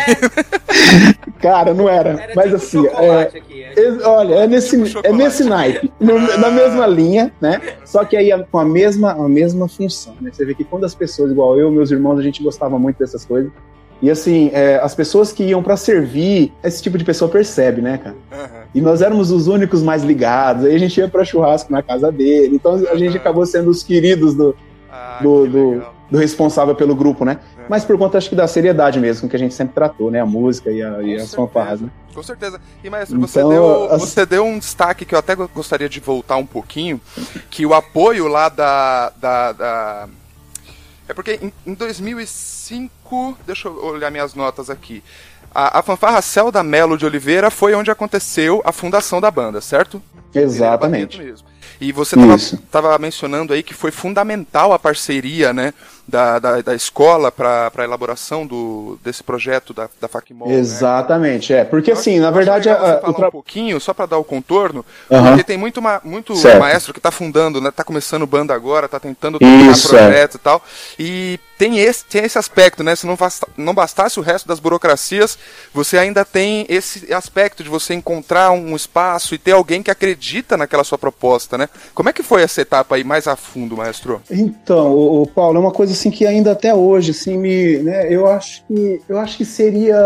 [1.41, 2.11] Cara, não era.
[2.11, 4.07] era mas tipo assim, é, aqui, é.
[4.09, 6.37] olha, é nesse, tipo é nesse naipe, no, ah.
[6.37, 7.61] na mesma linha, né?
[7.85, 10.31] Só que aí com a mesma, a mesma função, né?
[10.33, 12.99] Você vê que quando as pessoas pessoas igual eu, meus irmãos, a gente gostava muito
[12.99, 13.53] dessas coisas.
[14.01, 17.99] E assim, é, as pessoas que iam para servir, esse tipo de pessoa percebe, né,
[17.99, 18.17] cara?
[18.33, 18.63] Uhum.
[18.75, 20.65] E nós éramos os únicos mais ligados.
[20.65, 22.57] Aí a gente ia para churrasco na casa dele.
[22.57, 24.57] Então a gente acabou sendo os queridos do,
[24.91, 27.39] ah, do, do, do, responsável pelo grupo, né?
[27.57, 27.65] É.
[27.69, 30.21] Mas por conta, acho que da seriedade mesmo, que a gente sempre tratou, né?
[30.21, 31.89] A música e, a, e as fanfarras, né?
[32.13, 32.61] Com certeza.
[32.83, 34.01] E, maestro, então, você, deu, as...
[34.01, 37.01] você deu um destaque que eu até gostaria de voltar um pouquinho,
[37.49, 40.09] que o apoio lá da, da, da
[41.13, 45.03] é porque em, em 2005, deixa eu olhar minhas notas aqui.
[45.55, 50.03] A, a fanfarra Celda Melo de Oliveira foi onde aconteceu a fundação da banda, certo?
[50.35, 51.35] Exatamente.
[51.81, 55.75] E você estava mencionando aí que foi fundamental a parceria, né?
[56.07, 60.49] Da, da, da escola para a elaboração do, desse projeto da, da FACMOL.
[60.49, 60.57] Né?
[60.57, 61.61] Exatamente, né?
[61.61, 61.65] é.
[61.65, 62.69] Porque assim, na verdade.
[62.69, 63.29] A, falar tra...
[63.29, 65.27] um pouquinho, só para dar o contorno, uhum.
[65.29, 67.71] porque tem muito, ma, muito maestro que está fundando, né?
[67.71, 70.37] Tá começando banda agora, está tentando tocar projeto é.
[70.37, 70.63] e tal.
[70.99, 72.97] E tem esse, tem esse aspecto, né?
[72.97, 75.39] Se não, basta, não bastasse o resto das burocracias,
[75.73, 80.57] você ainda tem esse aspecto de você encontrar um espaço e ter alguém que acredita
[80.57, 81.69] naquela sua proposta, né?
[81.95, 84.21] Como é que foi essa etapa aí mais a fundo, maestro?
[84.29, 88.27] Então, o, Paulo, é uma coisa assim que ainda até hoje, assim, me, né, eu
[88.27, 89.97] acho que eu acho que seria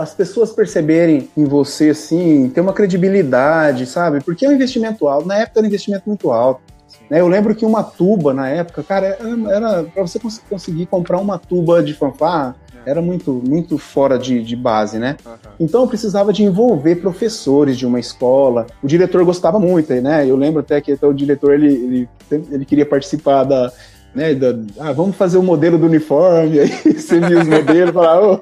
[0.00, 4.24] as pessoas perceberem em você, assim, ter uma credibilidade, sabe?
[4.24, 5.28] Porque é um investimento alto.
[5.28, 6.75] Na época era um investimento muito alto.
[7.10, 7.20] Né?
[7.20, 11.38] Eu lembro que uma tuba na época, cara, era, era para você conseguir comprar uma
[11.38, 12.90] tuba de fanfarra é.
[12.90, 15.16] era muito, muito fora de, de base, né?
[15.24, 15.32] Uhum.
[15.60, 18.66] Então eu precisava de envolver professores de uma escola.
[18.82, 20.28] O diretor gostava muito, né?
[20.28, 23.72] Eu lembro até que até o diretor ele, ele, ele queria participar da,
[24.16, 24.34] né?
[24.34, 27.98] Da, ah, vamos fazer o um modelo do uniforme, aí você viu os modelos e
[27.98, 28.40] oh,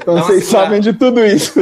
[0.00, 1.60] então vocês sabem de tudo isso.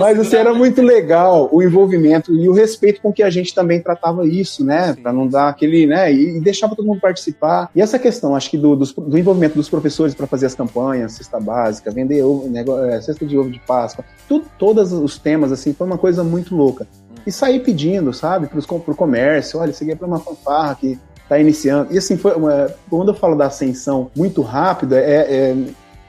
[0.00, 3.80] Mas assim, era muito legal o envolvimento e o respeito com que a gente também
[3.80, 4.94] tratava isso, né?
[4.94, 6.10] Para não dar aquele, né?
[6.10, 7.68] E, e deixava todo mundo participar.
[7.74, 11.12] E essa questão, acho que do, do, do envolvimento dos professores para fazer as campanhas,
[11.12, 15.52] cesta básica, vender ovo, negócio, é, cesta de ovo de Páscoa, tudo, todos os temas,
[15.52, 16.86] assim, foi uma coisa muito louca.
[17.26, 20.98] E sair pedindo, sabe, para o comércio, olha, isso aqui é para uma fanfarra que
[21.24, 21.92] está iniciando.
[21.92, 25.56] E assim, foi uma, quando eu falo da ascensão muito rápida, é, é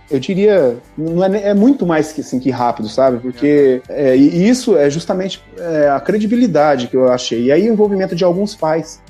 [0.09, 3.17] eu diria, não é, é, muito mais que, assim, que rápido, sabe?
[3.17, 7.45] Porque é, e isso é justamente é, a credibilidade que eu achei.
[7.45, 9.01] E aí o envolvimento de alguns pais,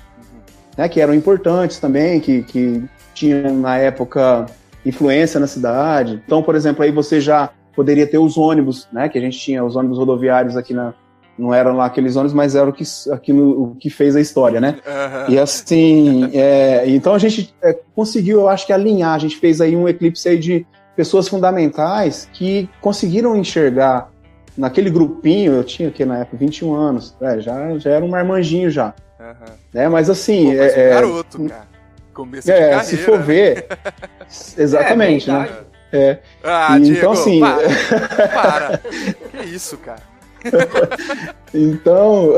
[0.78, 2.82] né, que eram importantes também, que, que
[3.14, 4.46] tinham na época
[4.86, 6.22] influência na cidade.
[6.26, 9.10] Então, por exemplo, aí você já poderia ter os ônibus, né?
[9.10, 10.94] Que a gente tinha os ônibus rodoviários aqui na,
[11.38, 14.62] não eram lá aqueles ônibus, mas era o que, aquilo, o que fez a história,
[14.62, 14.80] né?
[14.86, 15.34] Uhum.
[15.34, 19.60] E assim, é, então a gente é, conseguiu, eu acho que alinhar, a gente fez
[19.60, 24.10] aí um eclipse aí de pessoas fundamentais que conseguiram enxergar
[24.58, 28.70] naquele grupinho, eu tinha aqui na época 21 anos, é, já, já era um marmanjinho
[28.70, 28.94] já.
[29.20, 29.54] Uhum.
[29.74, 29.90] Né?
[29.90, 30.52] Mas assim.
[30.52, 31.76] Pô, mas é, é garoto, cara.
[32.14, 33.68] Começo é, carreira, se for ver.
[34.58, 35.50] exatamente, né?
[35.92, 36.20] É.
[36.44, 37.40] Ah, então, Diego, assim.
[37.40, 37.60] Para.
[38.30, 38.78] para.
[38.78, 40.15] que isso, cara?
[41.54, 42.36] então,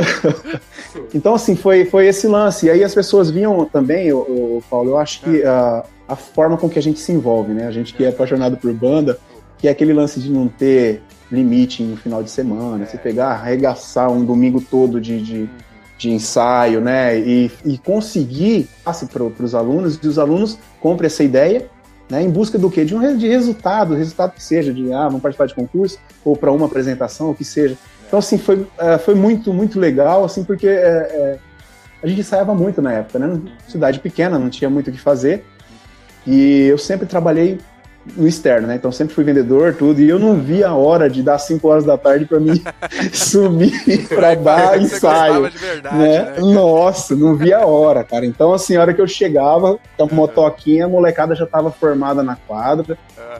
[1.13, 2.67] então assim, foi, foi esse lance.
[2.67, 6.69] E aí as pessoas vinham também, o, Paulo, eu acho que a, a forma com
[6.69, 7.67] que a gente se envolve, né?
[7.67, 9.17] A gente que é apaixonado por banda,
[9.57, 14.09] que é aquele lance de não ter limite no final de semana, você pegar, arregaçar
[14.09, 15.49] um domingo todo de, de,
[15.97, 17.19] de ensaio, né?
[17.19, 21.69] E, e conseguir passe para os alunos, e os alunos comprem essa ideia
[22.09, 22.85] né, em busca do quê?
[22.85, 26.51] De um de resultado, resultado que seja, de ah, vamos participar de concurso, ou para
[26.51, 27.77] uma apresentação, o que seja.
[28.07, 31.37] Então, assim, foi, é, foi muito, muito legal, assim, porque é, é,
[32.01, 33.39] a gente ensaiava muito na época, né?
[33.67, 35.45] Cidade pequena, não tinha muito o que fazer.
[36.25, 37.59] E eu sempre trabalhei
[38.15, 38.75] no externo, né?
[38.75, 41.85] Então sempre fui vendedor, tudo, e eu não vi a hora de dar 5 horas
[41.85, 42.61] da tarde para mim
[43.11, 45.49] subir para dar ensaio.
[45.49, 46.21] Verdade, né?
[46.21, 46.35] né?
[46.39, 48.25] Nossa, não vi a hora, cara.
[48.25, 52.23] Então, assim, a hora que eu chegava, com a motoquinha, a molecada já tava formada
[52.23, 52.97] na quadra.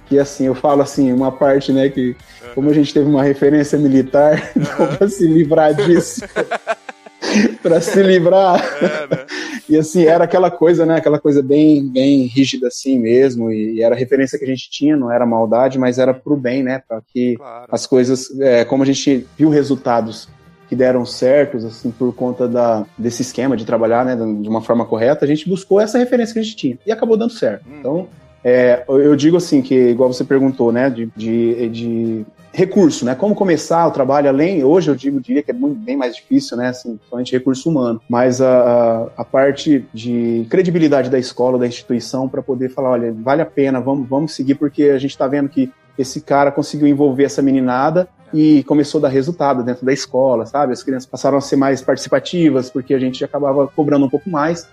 [0.10, 2.16] E assim, eu falo assim, uma parte, né, que
[2.54, 6.22] como a gente teve uma referência militar, deu pra se livrar disso.
[7.62, 8.64] para se livrar.
[8.82, 9.26] É, né?
[9.70, 10.98] E assim, era aquela coisa, né?
[10.98, 13.52] Aquela coisa bem, bem rígida assim mesmo.
[13.52, 16.64] E, era a referência que a gente tinha, não era maldade, mas era pro bem,
[16.64, 16.82] né?
[16.88, 17.68] Para que claro.
[17.72, 20.30] as coisas, é, como a gente viu resultados
[20.70, 24.86] que deram certos, assim, por conta da, desse esquema de trabalhar, né, de uma forma
[24.86, 27.64] correta, a gente buscou essa referência que a gente tinha e acabou dando certo.
[27.70, 27.78] Hum.
[27.80, 28.08] Então,
[28.44, 32.26] é, eu digo assim, que igual você perguntou, né, de, de, de
[32.58, 33.14] recurso, né?
[33.14, 36.58] Como começar o trabalho além, hoje eu digo, diria que é muito, bem mais difícil,
[36.58, 36.70] né?
[36.70, 42.28] Assim, somente recurso humano, mas a, a, a parte de credibilidade da escola, da instituição,
[42.28, 45.50] para poder falar, olha, vale a pena, vamos, vamos seguir, porque a gente está vendo
[45.50, 50.48] que esse cara conseguiu envolver essa meninada e começou a dar resultado dentro da escola,
[50.48, 50.74] sabe?
[50.74, 54.68] As crianças passaram a ser mais participativas, porque a gente acabava cobrando um pouco mais.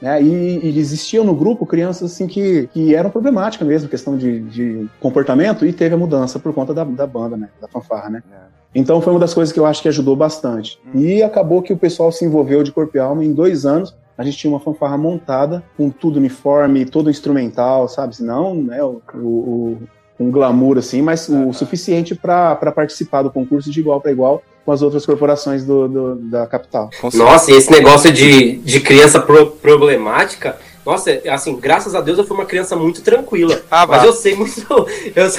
[0.00, 0.22] Né?
[0.22, 4.86] E, e, existiam no grupo crianças assim que, que eram problemáticas mesmo, questão de, de
[5.00, 7.48] comportamento, e teve a mudança por conta da, da banda, né?
[7.60, 8.22] Da fanfarra, né?
[8.30, 8.56] É.
[8.74, 10.78] Então foi uma das coisas que eu acho que ajudou bastante.
[10.94, 11.00] Hum.
[11.00, 13.96] E acabou que o pessoal se envolveu de corpo e alma em dois anos.
[14.18, 18.16] A gente tinha uma fanfarra montada, com tudo uniforme, todo instrumental, sabe?
[18.20, 18.82] Não, né?
[18.82, 19.78] O, o,
[20.18, 24.72] um glamour assim, mas o suficiente para participar do concurso de igual para igual com
[24.72, 26.90] as outras corporações do, do da capital.
[27.14, 32.26] Nossa, e esse negócio de, de criança pro, problemática, nossa, assim, graças a Deus eu
[32.26, 33.62] fui uma criança muito tranquila.
[33.70, 34.56] Ah, mas eu sei muito.
[35.14, 35.30] Eu, eu,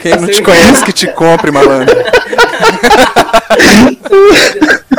[0.00, 1.96] Quem eu não te conhece que te compre, malandro.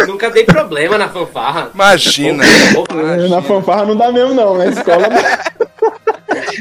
[0.08, 1.72] Nunca dei problema na fanfarra.
[1.74, 2.43] Imagina.
[2.46, 3.28] Imagina.
[3.30, 4.58] Na fanfarra não dá mesmo, não.
[4.58, 5.08] Na escola.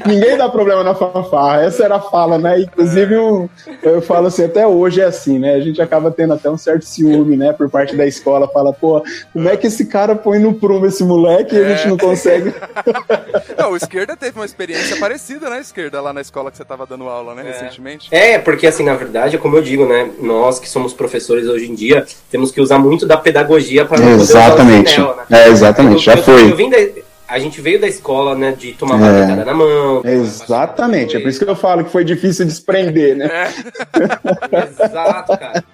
[0.07, 1.63] Ninguém dá problema na fanfarra.
[1.63, 2.61] Essa era a fala, né?
[2.61, 3.49] Inclusive, um,
[3.83, 5.55] eu falo assim, até hoje é assim, né?
[5.55, 7.53] A gente acaba tendo até um certo ciúme, né?
[7.53, 8.49] Por parte da escola.
[8.49, 9.03] Fala, pô,
[9.33, 12.55] como é que esse cara põe no prumo esse moleque e a gente não consegue.
[13.57, 16.87] Não, o esquerda teve uma experiência parecida, né, esquerda, lá na escola que você estava
[16.87, 17.53] dando aula, né, é.
[17.53, 18.09] recentemente.
[18.11, 20.11] É, porque assim, na verdade, como eu digo, né?
[20.21, 24.97] Nós que somos professores hoje em dia, temos que usar muito da pedagogia para Exatamente.
[24.97, 25.25] Poder usar o né?
[25.31, 26.51] É, exatamente, eu, já eu, foi.
[26.51, 26.77] Eu vim da,
[27.29, 29.45] a gente veio da escola, né, de tomar uma é.
[29.45, 30.03] na mão.
[30.05, 33.29] Exatamente, é por isso que eu falo que foi difícil desprender, né?
[33.29, 34.83] É.
[34.85, 35.65] Exato, cara.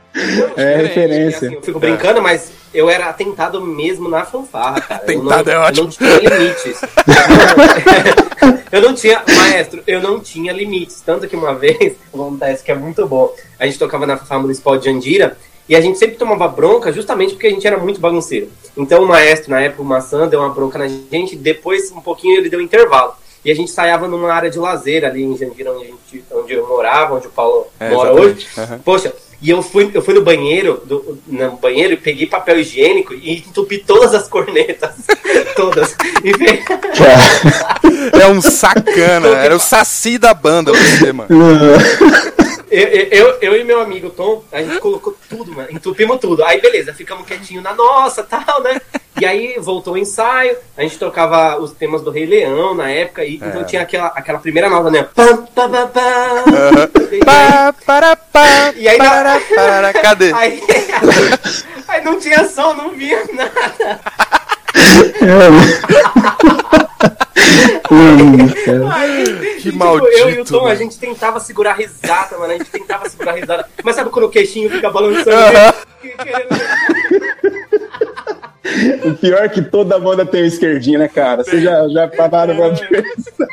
[0.56, 1.48] é referência.
[1.48, 5.02] Assim, eu fico brincando, mas eu era atentado mesmo na fanfarra, cara.
[5.02, 5.90] Atentado é ótimo.
[6.00, 6.80] Eu não tinha limites.
[8.72, 11.02] eu não tinha, maestro, eu não tinha limites.
[11.04, 14.78] Tanto que uma vez, acontece que é muito bom, a gente tocava na fanfarra municipal
[14.78, 15.36] de Andira,
[15.68, 18.50] e a gente sempre tomava bronca justamente porque a gente era muito bagunceiro.
[18.76, 22.38] Então o maestro, na época, o Maçã, deu uma bronca na gente, depois, um pouquinho,
[22.38, 23.14] ele deu um intervalo.
[23.44, 26.52] E a gente ensaiava numa área de lazer ali em Jandira, onde, a gente, onde
[26.52, 28.48] eu morava, onde o Paulo é, mora exatamente.
[28.60, 28.72] hoje.
[28.72, 28.78] Uhum.
[28.78, 33.12] Poxa, e eu fui, eu fui no banheiro, do, no banheiro, e peguei papel higiênico
[33.12, 34.94] e entupi todas as cornetas.
[35.56, 35.96] todas.
[38.22, 41.28] é um sacana, era o saci da banda você, mano.
[42.72, 45.68] Eu, eu, eu, e meu amigo Tom, a gente colocou tudo, mano.
[45.70, 46.42] Entupimos tudo.
[46.42, 48.80] Aí beleza, ficamos quietinhos na nossa tal, né?
[49.20, 53.24] E aí voltou o ensaio, a gente tocava os temas do Rei Leão na época,
[53.24, 53.50] e então é.
[53.50, 55.06] então tinha aquela, aquela primeira nota, né?
[55.14, 57.22] Pam, pam, pam, pam.
[57.24, 60.32] Pá, para, pá, e aí, para, para, cadê?
[60.34, 60.62] Aí,
[61.88, 64.00] aí não tinha som, não via nada.
[68.92, 70.12] Aí, que tipo, maldito.
[70.12, 72.52] Eu e o Tom, a gente tentava segurar risada, mano.
[72.54, 73.68] A gente tentava segurar risada.
[73.82, 75.36] Mas sabe quando o queixinho fica balançando?
[79.04, 81.42] O pior é que toda banda tem um esquerdinho, né, cara?
[81.42, 82.70] Você já, já pararam pra?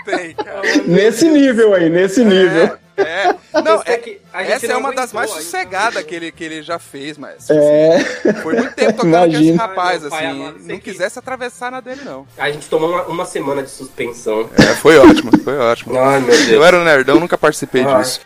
[0.05, 0.61] Tem, cara.
[0.85, 2.77] Nesse nível aí, nesse nível.
[2.95, 3.33] É.
[3.61, 7.17] Não, é, que essa é uma das mais sossegadas que ele, que ele já fez,
[7.17, 7.49] mas.
[7.49, 7.95] É.
[7.95, 9.37] Assim, foi muito tempo tocando Imagina.
[9.37, 10.53] com esse rapaz, assim.
[10.63, 12.27] Não quisesse atravessar na dele, não.
[12.37, 14.49] A gente tomou uma, uma, semana de suspensão.
[14.57, 15.97] É, foi ótimo, foi ótimo.
[15.97, 16.49] Ai, meu Deus.
[16.49, 18.01] Eu era um nerdão, nunca participei Ai.
[18.01, 18.21] disso.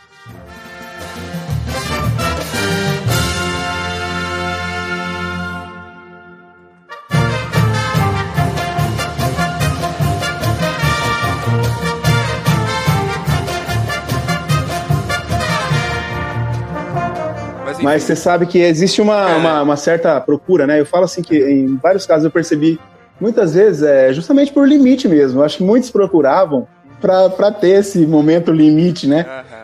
[17.84, 19.36] Mas você sabe que existe uma, é.
[19.36, 20.80] uma, uma, certa procura, né?
[20.80, 22.80] Eu falo assim que em vários casos eu percebi,
[23.19, 25.39] muitas vezes, é justamente por limite mesmo.
[25.39, 26.67] Eu acho que muitos procuravam
[27.00, 29.26] para ter esse momento limite, né?
[29.28, 29.63] Uhum.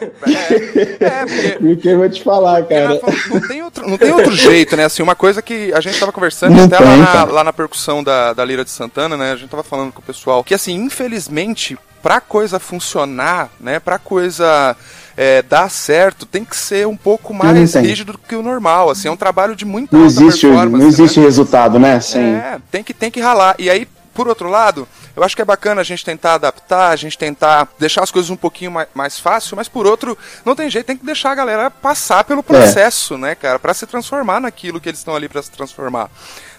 [0.00, 3.00] É, é porque, porque eu vou te falar, cara.
[3.30, 4.84] Não tem, outro, não tem outro jeito, né?
[4.84, 8.32] Assim, uma coisa que a gente tava conversando até lá, na, lá na percussão da,
[8.32, 9.32] da Lira de Santana, né?
[9.32, 13.80] A gente tava falando com o pessoal que, assim, infelizmente, pra coisa funcionar, né?
[13.80, 14.76] Pra coisa
[15.20, 18.88] é, dar certo, tem que ser um pouco mais rígido do que o normal.
[18.88, 21.26] Assim, é um trabalho de muita não existe, Não existe né?
[21.26, 22.00] resultado, né?
[22.00, 22.36] Sim.
[22.36, 23.56] É, tem que, tem que ralar.
[23.58, 26.96] E aí, por outro lado, eu acho que é bacana a gente tentar adaptar, a
[26.96, 30.70] gente tentar deixar as coisas um pouquinho mais, mais fácil, mas por outro, não tem
[30.70, 33.18] jeito, tem que deixar a galera passar pelo processo, é.
[33.18, 36.08] né, cara, para se transformar naquilo que eles estão ali para se transformar.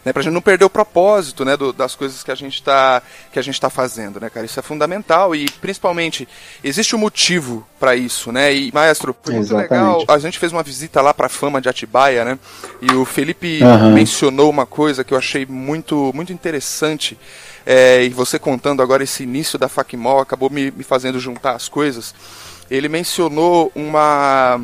[0.09, 2.99] Né, pra gente não perder o propósito, né, do, das coisas que a gente tá
[3.31, 4.43] que a gente tá fazendo, né, cara?
[4.43, 6.27] Isso é fundamental e principalmente
[6.63, 8.51] existe um motivo para isso, né?
[8.51, 10.03] E maestro, foi muito legal.
[10.07, 12.39] A gente fez uma visita lá para Fama de Atibaia, né?
[12.81, 13.93] E o Felipe uhum.
[13.93, 17.15] mencionou uma coisa que eu achei muito muito interessante
[17.63, 21.69] é, e você contando agora esse início da Facmol acabou me, me fazendo juntar as
[21.69, 22.15] coisas.
[22.67, 24.59] Ele mencionou uma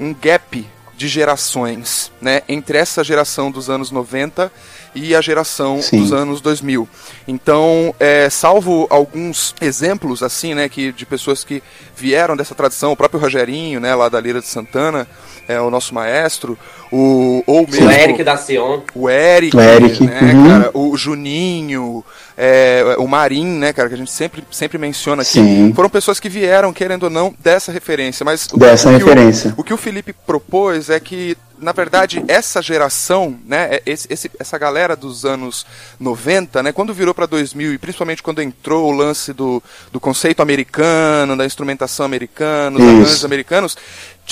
[0.00, 0.66] um gap
[1.02, 4.52] de gerações, né, entre essa geração dos anos 90
[4.94, 5.98] e a geração Sim.
[6.00, 6.88] dos anos 2000.
[7.26, 11.60] Então, é, salvo alguns exemplos assim, né, que de pessoas que
[11.96, 15.08] vieram dessa tradição, o próprio Rogerinho, né, lá da Lira de Santana,
[15.52, 16.58] é o nosso maestro,
[16.90, 20.48] o ou mesmo o Eric da Sion, o Eric, o Eric né, uhum.
[20.48, 22.04] cara, o Juninho,
[22.36, 25.72] é, o Marim, né, cara, que a gente sempre, sempre menciona aqui, Sim.
[25.74, 28.24] foram pessoas que vieram, querendo ou não, dessa referência.
[28.24, 29.54] Mas dessa o, referência.
[29.56, 34.12] O, o que o Felipe propôs é que na verdade, essa geração, né, é, esse,
[34.12, 35.64] esse, essa galera dos anos
[35.98, 39.62] 90, né, quando virou para 2000 e principalmente quando entrou o lance do,
[39.92, 43.76] do conceito americano, da instrumentação americana, dos americanos,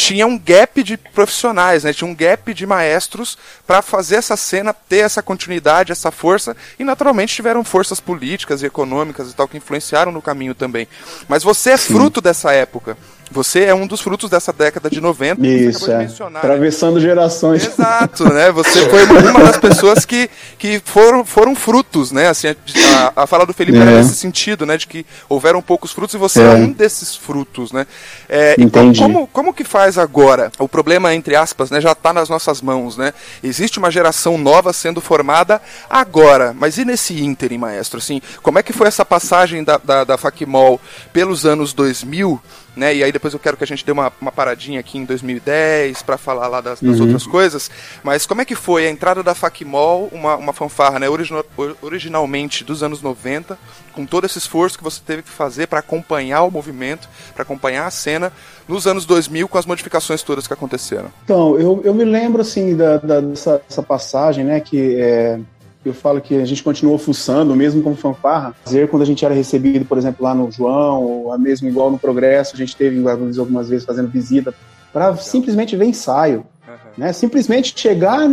[0.00, 1.92] tinha um gap de profissionais, né?
[1.92, 3.36] Tinha um gap de maestros
[3.66, 8.66] para fazer essa cena ter essa continuidade, essa força e naturalmente tiveram forças políticas e
[8.66, 10.88] econômicas e tal que influenciaram no caminho também.
[11.28, 11.92] Mas você é Sim.
[11.92, 12.96] fruto dessa época.
[13.30, 15.46] Você é um dos frutos dessa década de 90.
[15.46, 15.98] Isso, é.
[15.98, 16.14] Né?
[16.34, 17.00] Atravessando né?
[17.00, 17.64] gerações.
[17.64, 18.50] Exato, né?
[18.50, 22.28] Você foi uma das pessoas que, que foram, foram frutos, né?
[22.28, 23.82] Assim, a, a fala do Felipe é.
[23.82, 24.76] era nesse sentido, né?
[24.76, 27.86] De que houveram poucos frutos e você é, é um desses frutos, né?
[28.28, 29.00] É, Entendi.
[29.00, 30.50] Como, como que faz agora?
[30.58, 31.80] O problema, entre aspas, né?
[31.80, 33.14] Já está nas nossas mãos, né?
[33.44, 37.98] Existe uma geração nova sendo formada agora, mas e nesse ínterim, maestro?
[37.98, 40.80] Assim, como é que foi essa passagem da, da, da Facmol
[41.12, 42.40] pelos anos 2000
[42.76, 42.94] né?
[42.94, 46.02] E aí depois eu quero que a gente dê uma, uma paradinha aqui em 2010
[46.02, 47.02] para falar lá das, das uhum.
[47.02, 47.70] outras coisas.
[48.02, 51.08] Mas como é que foi a entrada da Facmol, uma, uma fanfarra, né?
[51.08, 51.44] Original,
[51.82, 53.58] originalmente dos anos 90,
[53.92, 57.86] com todo esse esforço que você teve que fazer para acompanhar o movimento, para acompanhar
[57.86, 58.32] a cena
[58.68, 61.10] nos anos 2000 com as modificações todas que aconteceram?
[61.24, 64.60] Então, eu, eu me lembro assim da, da dessa, dessa passagem, né?
[64.60, 65.40] Que é
[65.84, 69.34] eu falo que a gente continuou fuçando, mesmo como fanfarra, fazer quando a gente era
[69.34, 73.68] recebido, por exemplo, lá no João, ou mesmo igual no Progresso, a gente teve algumas
[73.68, 74.54] vezes fazendo visita,
[74.92, 76.44] para simplesmente ver ensaio.
[76.68, 76.74] Uhum.
[76.98, 77.12] Né?
[77.12, 78.28] Simplesmente chegar,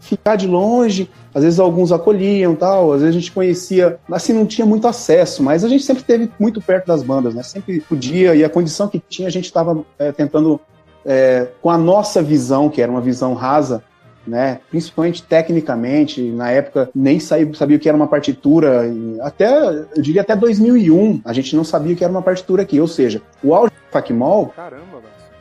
[0.00, 4.46] ficar de longe, às vezes alguns acolhiam tal, às vezes a gente conhecia, assim, não
[4.46, 7.42] tinha muito acesso, mas a gente sempre esteve muito perto das bandas, né?
[7.42, 10.60] Sempre podia, e a condição que tinha, a gente estava é, tentando,
[11.04, 13.82] é, com a nossa visão, que era uma visão rasa,
[14.28, 14.60] né?
[14.70, 18.82] Principalmente tecnicamente, na época nem sabia, sabia o que era uma partitura,
[19.22, 19.48] até,
[19.96, 22.86] eu diria até 2001, a gente não sabia o que era uma partitura aqui, ou
[22.86, 24.52] seja, o auge do Facmol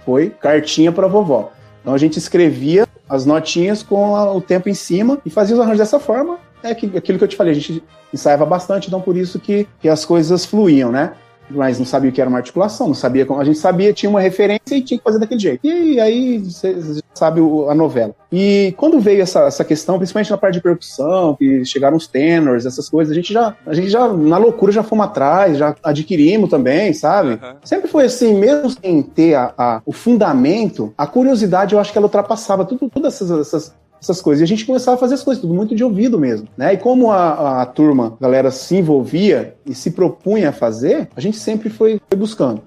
[0.06, 1.52] foi cartinha para vovó.
[1.82, 5.62] Então a gente escrevia as notinhas com a, o tempo em cima e fazia os
[5.62, 6.38] arranjos dessa forma.
[6.64, 9.68] É que, aquilo que eu te falei, a gente ensaiava bastante, então por isso que,
[9.80, 11.14] que as coisas fluíam, né?
[11.50, 13.40] Mas não sabia o que era uma articulação, não sabia como.
[13.40, 15.66] A gente sabia, tinha uma referência e tinha que fazer daquele jeito.
[15.66, 18.14] E aí você sabe a novela.
[18.32, 22.66] E quando veio essa, essa questão, principalmente na parte de percussão, que chegaram os tenors,
[22.66, 26.50] essas coisas, a gente já, a gente já na loucura já fomos atrás, já adquirimos
[26.50, 27.32] também, sabe?
[27.32, 27.56] Uhum.
[27.64, 31.98] Sempre foi assim, mesmo sem ter a, a, o fundamento, a curiosidade eu acho que
[31.98, 34.42] ela ultrapassava tudo, todas essas, essas essas coisas.
[34.42, 36.74] E a gente começava a fazer as coisas, tudo muito de ouvido mesmo, né?
[36.74, 41.22] E como a, a, turma, a galera se envolvia e se propunha a fazer, a
[41.22, 42.62] gente sempre foi, foi buscando.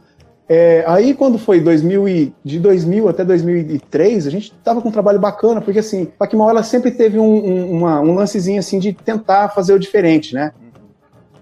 [0.53, 4.93] É, aí quando foi 2000 e, de 2000 até 2003, a gente tava com um
[4.93, 8.81] trabalho bacana, porque assim, a Paquimal ela sempre teve um, um, uma, um lancezinho assim
[8.81, 10.51] de tentar fazer o diferente, né?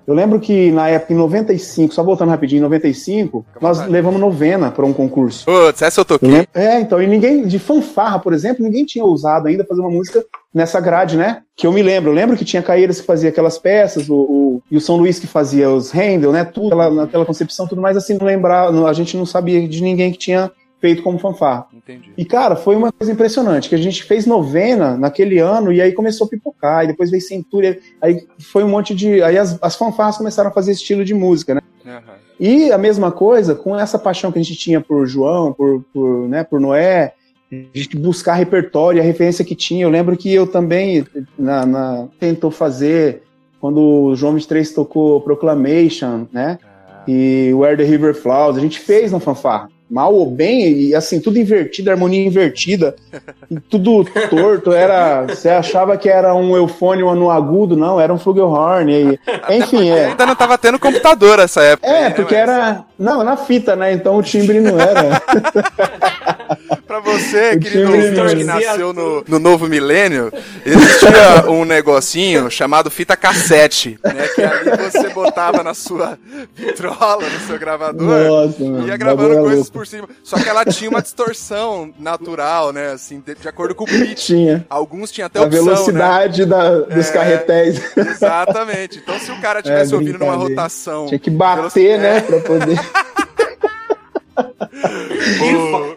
[0.08, 4.70] Eu lembro que na época, em 95, só voltando rapidinho, em 95, nós levamos novena
[4.70, 5.44] para um concurso.
[5.44, 6.48] Putz, essa eu toquei.
[6.54, 10.24] É, então, e ninguém, de fanfarra, por exemplo, ninguém tinha ousado ainda fazer uma música
[10.52, 11.42] nessa grade, né?
[11.54, 12.10] Que eu me lembro.
[12.10, 15.18] Eu lembro que tinha Caeiras que fazia aquelas peças, o, o, e o São Luís
[15.18, 16.42] que fazia os Handel, né?
[16.42, 20.10] Tudo, aquela, aquela concepção, tudo mais assim, não lembrar, a gente não sabia de ninguém
[20.10, 20.50] que tinha
[20.80, 21.66] feito como fanfarra.
[21.74, 22.12] Entendi.
[22.16, 25.92] E, cara, foi uma coisa impressionante, que a gente fez novena naquele ano e aí
[25.92, 29.22] começou a pipocar, e depois veio Centúria, aí foi um monte de...
[29.22, 31.60] Aí as, as fanfarras começaram a fazer estilo de música, né?
[31.86, 32.02] Aham.
[32.38, 36.28] E a mesma coisa, com essa paixão que a gente tinha por João, por, por,
[36.28, 37.14] né, por Noé,
[37.50, 39.84] a gente buscar repertório, a referência que tinha.
[39.84, 41.04] Eu lembro que eu também
[41.36, 43.22] na, na- tentou fazer
[43.60, 46.58] quando o João 23 tocou Proclamation, né?
[46.62, 49.68] Ah, E Where the River Flows, a gente fez na fanfarra.
[49.90, 52.94] Mal ou bem, e assim, tudo invertido, harmonia invertida,
[53.70, 55.22] tudo torto, era.
[55.26, 58.92] Você achava que era um eufônio no agudo, não, era um flugelhorn.
[58.92, 59.20] E,
[59.56, 60.06] enfim, é.
[60.06, 61.88] Ainda não tava tendo computador essa época.
[61.88, 62.84] É, porque era.
[62.98, 63.92] Não, na fita, né?
[63.92, 65.22] Então o timbre não era.
[66.88, 70.32] Pra você, querido ouvinte que nasceu no, no novo milênio,
[70.64, 74.26] existia um negocinho chamado fita cassete, né?
[74.34, 76.18] Que ali você botava na sua
[76.56, 78.88] vitrola, no seu gravador, Nossa, mano.
[78.88, 80.08] ia gravando é coisas por cima.
[80.24, 82.92] Só que ela tinha uma distorção natural, né?
[82.92, 84.26] Assim, de, de acordo com o pitch.
[84.28, 84.64] Tinha.
[84.70, 85.70] Alguns tinham até A opção, né?
[85.72, 87.12] velocidade da, dos É.
[87.12, 87.82] carretéis.
[87.96, 88.98] Exatamente.
[88.98, 91.04] Então, se o cara estivesse É, ouvindo numa rotação.
[91.06, 92.20] Tinha que bater, né?
[92.22, 92.78] Pra poder.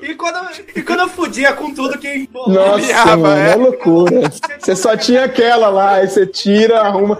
[0.01, 0.37] E, e quando,
[0.75, 2.29] e quando eu fudia com tudo que.
[2.33, 3.51] Nossa, mano, é.
[3.51, 4.31] é loucura.
[4.59, 7.19] Você só tinha aquela lá, aí você tira, arruma.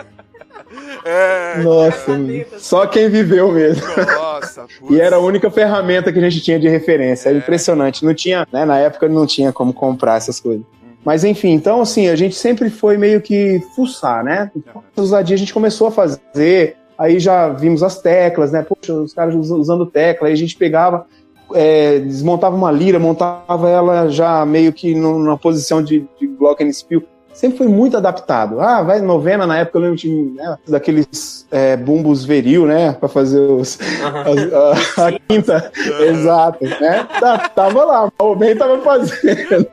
[1.03, 2.45] É, Nossa, mano.
[2.57, 3.83] só quem viveu mesmo.
[3.97, 4.65] nossa.
[4.89, 7.29] E era a única ferramenta que a gente tinha de referência.
[7.29, 8.03] Era impressionante.
[8.05, 8.65] Não tinha, né?
[8.65, 10.65] Na época não tinha como comprar essas coisas.
[11.03, 14.51] Mas enfim, então assim, a gente sempre foi meio que fuçar, né?
[14.55, 18.63] Então, ousadia a gente começou a fazer, aí já vimos as teclas, né?
[18.67, 21.05] Poxa, os caras us- usando tecla, aí a gente pegava,
[21.53, 27.03] é, desmontava uma lira, montava ela já meio que numa posição de, de glockenspiel.
[27.33, 28.59] Sempre foi muito adaptado.
[28.59, 32.91] Ah, vai novena, na época eu lembro de, né, daqueles é, bumbos veril, né?
[32.91, 35.71] Pra fazer os, as- a, a quinta.
[36.01, 37.07] Exato, né?
[37.21, 39.65] Tá- Tava lá, o bem tava fazendo.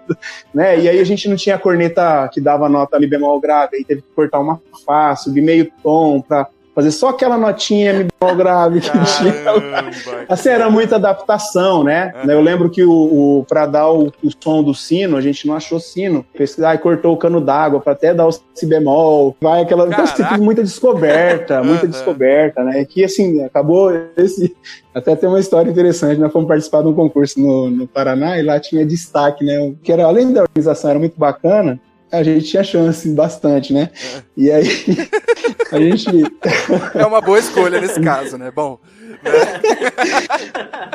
[0.54, 0.78] Né?
[0.80, 3.84] E aí a gente não tinha a corneta que dava nota ali bemol grave, aí
[3.84, 6.46] teve que cortar uma fá, subir meio tom pra
[6.78, 9.34] fazer só aquela notinha bemol grave que tinha.
[10.28, 12.12] Assim, era muita adaptação, né?
[12.28, 12.92] Eu lembro que o,
[13.40, 16.24] o para dar o, o som do sino, a gente não achou sino.
[16.32, 19.36] Pesquisar e cortou o cano d'água para até dar o si bemol.
[19.40, 19.88] Vai aquela.
[19.88, 21.90] Então, assim, muita descoberta, muita Aham.
[21.90, 22.84] descoberta, né?
[22.84, 24.56] Que assim, acabou esse.
[24.94, 26.18] Até tem uma história interessante.
[26.18, 29.72] Nós fomos participar de um concurso no, no Paraná e lá tinha destaque, né?
[29.80, 31.78] Que era, além da organização, era muito bacana.
[32.10, 33.90] A gente tinha chance bastante, né?
[34.36, 34.66] E aí,
[35.72, 36.06] a gente.
[36.94, 38.50] É uma boa escolha nesse caso, né?
[38.54, 38.78] Bom,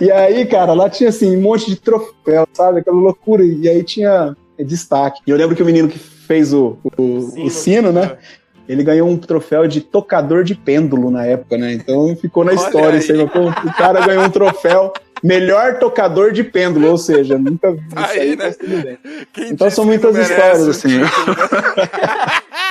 [0.01, 2.79] E aí, cara, lá tinha assim um monte de troféu, sabe?
[2.79, 3.43] Aquela loucura.
[3.43, 5.21] E aí tinha destaque.
[5.25, 7.45] E eu lembro que o menino que fez o, o, Sino.
[7.45, 8.17] o sino, né?
[8.67, 11.73] Ele ganhou um troféu de tocador de pêndulo na época, né?
[11.73, 12.89] Então ficou na Olha história.
[12.91, 12.99] aí.
[12.99, 14.93] Isso aí, o cara ganhou um troféu
[15.23, 18.45] melhor tocador de pêndulo, ou seja, nunca vi isso Aí, aí, né?
[18.45, 18.97] mas tudo bem.
[19.31, 20.97] quem Então são muitas histórias, assim.
[20.99, 21.07] né?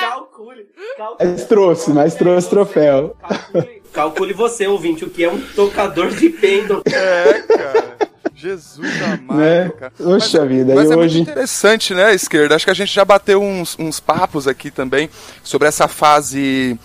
[0.01, 1.31] Calcule, calcule.
[1.31, 3.17] Mas trouxe, mas trouxe troféu.
[3.21, 6.83] Calcule, calcule você, ouvinte, o que é um tocador de pêndulo.
[6.87, 7.97] É, cara.
[8.35, 9.71] Jesus amado, Né?
[9.79, 9.93] cara.
[9.97, 11.17] Poxa vida, Mas e é hoje.
[11.19, 12.57] muito interessante, né, esquerda?
[12.57, 15.09] Acho que a gente já bateu uns, uns papos aqui também
[15.45, 16.79] sobre essa fase.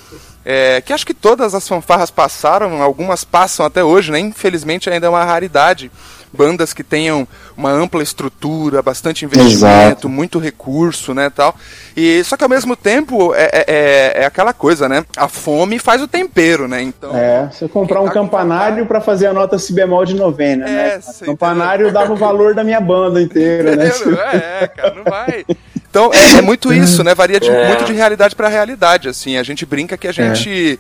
[0.50, 4.20] É, que acho que todas as fanfarras passaram, algumas passam até hoje, né?
[4.20, 5.92] Infelizmente ainda é uma raridade.
[6.32, 10.10] Bandas que tenham uma ampla estrutura, bastante investimento, Exato.
[10.10, 11.56] muito recurso, né, tal.
[11.96, 15.06] E só que ao mesmo tempo é, é, é- é aquela coisa, né?
[15.16, 16.82] A fome faz o tempero, né?
[16.82, 20.68] Então É, você comprar um tá campanário pra fazer a nota si bemol de novena,
[20.68, 21.02] É, né?
[21.26, 23.92] campanário dava o valor da minha banda inteira, né?
[24.34, 25.46] É, é, cara, não vai.
[25.90, 27.16] Então é, é muito isso, né?
[27.16, 27.68] Varia de- É.
[27.70, 29.08] muito de realidade pra realidade.
[29.08, 30.78] Assim, a gente brinca que a gente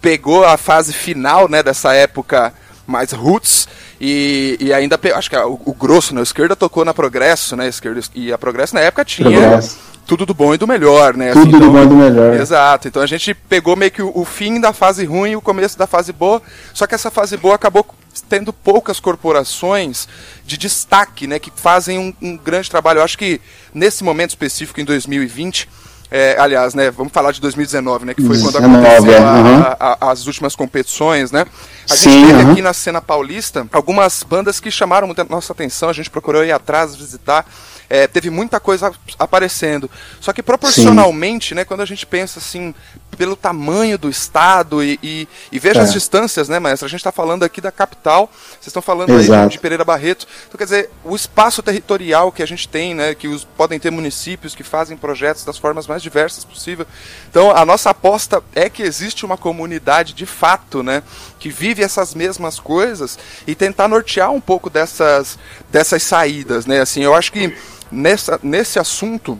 [0.00, 2.52] pegou a fase final, né, dessa época
[2.86, 3.66] mais roots
[4.00, 6.20] e, e ainda acho que a- o, o grosso, né?
[6.20, 7.64] A esquerda tocou na Progresso, né?
[7.66, 9.78] a Esquerda, e a Progresso na época tinha Progresso.
[10.06, 11.32] tudo do bom e do melhor, né?
[11.32, 12.34] Tudo assim, do então- bom e do melhor.
[12.40, 12.88] Exato.
[12.88, 15.78] Então a gente pegou meio que o, o fim da fase ruim e o começo
[15.78, 16.40] da fase boa.
[16.72, 17.86] Só que essa fase boa acabou
[18.28, 20.08] tendo poucas corporações
[20.44, 21.38] de destaque, né?
[21.38, 22.98] Que fazem um, um grande trabalho.
[23.00, 23.40] Eu acho que
[23.74, 25.68] nesse momento específico, em 2020.
[26.10, 29.76] É, aliás, né, vamos falar de 2019, né, que foi quando 19, aconteceu é, a-
[29.78, 31.44] a- a- as últimas competições, né?
[31.88, 32.52] A Sim, gente teve aham.
[32.52, 36.52] aqui na cena paulista algumas bandas que chamaram muita nossa atenção, a gente procurou ir
[36.52, 37.46] atrás, visitar.
[37.92, 39.90] É, teve muita coisa aparecendo.
[40.20, 42.72] Só que proporcionalmente, né, quando a gente pensa assim,
[43.20, 45.82] pelo tamanho do estado e, e, e veja é.
[45.82, 46.86] as distâncias, né, maestro?
[46.86, 49.42] A gente está falando aqui da capital, vocês estão falando Exato.
[49.42, 50.26] aí de Pereira Barreto.
[50.48, 53.90] Então, quer dizer, o espaço territorial que a gente tem, né, que os, podem ter
[53.90, 56.86] municípios que fazem projetos das formas mais diversas possível.
[57.28, 61.02] Então, a nossa aposta é que existe uma comunidade de fato, né,
[61.38, 65.38] que vive essas mesmas coisas e tentar nortear um pouco dessas,
[65.70, 66.80] dessas saídas, né?
[66.80, 67.54] Assim, eu acho que
[67.92, 69.38] nessa, nesse assunto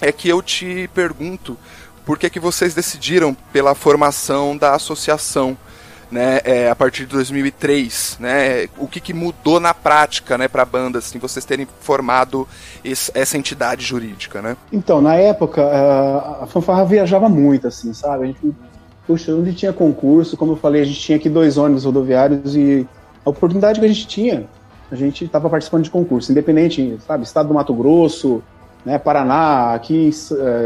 [0.00, 1.58] é que eu te pergunto
[2.06, 5.58] por que, que vocês decidiram pela formação da associação
[6.08, 10.62] né, é, a partir de 2003, né, o que, que mudou na prática, né, para
[10.62, 12.46] a banda, assim, vocês terem formado
[12.84, 14.56] esse, essa entidade jurídica, né?
[14.72, 15.62] Então, na época,
[16.40, 18.22] a fanfarra viajava muito, assim, sabe?
[18.22, 18.54] A gente,
[19.04, 22.86] puxa, onde tinha concurso, como eu falei, a gente tinha aqui dois ônibus rodoviários e
[23.24, 24.46] a oportunidade que a gente tinha,
[24.92, 28.44] a gente estava participando de concurso, independente, sabe, estado do Mato Grosso,
[28.86, 30.10] né, Paraná, aqui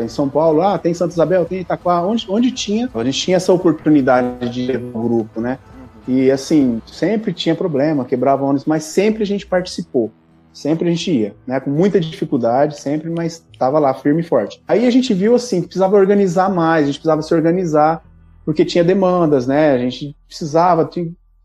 [0.04, 3.38] em, São Paulo, ah, tem Santa Isabel, tem Itaquá, onde, onde tinha, a gente tinha
[3.38, 5.58] essa oportunidade de ir no grupo, né?
[6.06, 10.12] E assim, sempre tinha problema, quebrava ônibus, mas sempre a gente participou.
[10.52, 11.60] Sempre a gente ia, né?
[11.60, 14.62] Com muita dificuldade, sempre, mas estava lá firme e forte.
[14.68, 18.02] Aí a gente viu assim, precisava organizar mais, a gente precisava se organizar,
[18.44, 19.72] porque tinha demandas, né?
[19.72, 20.90] A gente precisava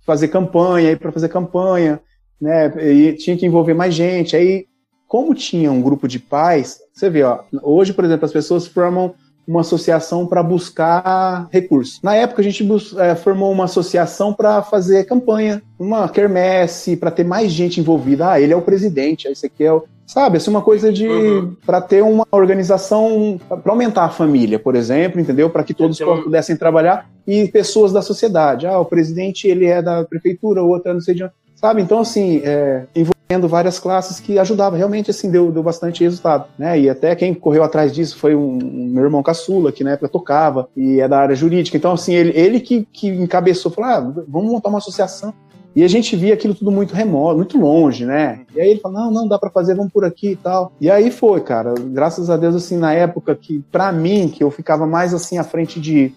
[0.05, 2.01] fazer campanha, aí para fazer campanha,
[2.41, 2.67] né?
[2.84, 4.36] E tinha que envolver mais gente.
[4.36, 4.65] Aí
[5.08, 9.14] como tinha um grupo de pais, você vê, ó, hoje, por exemplo, as pessoas formam
[9.47, 12.01] uma associação para buscar recursos.
[12.01, 17.24] Na época, a gente é, formou uma associação para fazer campanha, uma quermesse, para ter
[17.24, 18.32] mais gente envolvida.
[18.32, 19.84] Ah, ele é o presidente, esse aqui é o.
[20.08, 21.08] Sabe, assim, uma coisa de.
[21.08, 21.56] Uhum.
[21.66, 25.49] para ter uma organização, para aumentar a família, por exemplo, entendeu?
[25.49, 26.24] Para que todos então...
[26.24, 28.68] pudessem trabalhar e pessoas da sociedade.
[28.68, 31.34] Ah, o presidente, ele é da prefeitura, o outro é não sei de onde.
[31.66, 36.45] Sabe, então, assim, é, envolvendo várias classes que ajudava, realmente, assim, deu, deu bastante resultado,
[36.59, 36.80] né?
[36.80, 40.07] E até quem correu atrás disso foi um, um, meu irmão caçula, que na época
[40.07, 41.76] tocava e é da área jurídica.
[41.76, 45.34] Então, assim, ele, ele que, que encabeçou, falou, ah, vamos montar uma associação.
[45.76, 48.41] E a gente via aquilo tudo muito remoto, muito longe, né?
[48.55, 50.72] E aí ele falou, não, não, dá para fazer, vamos por aqui e tal.
[50.80, 54.51] E aí foi, cara, graças a Deus, assim, na época que, para mim, que eu
[54.51, 56.13] ficava mais, assim, à frente de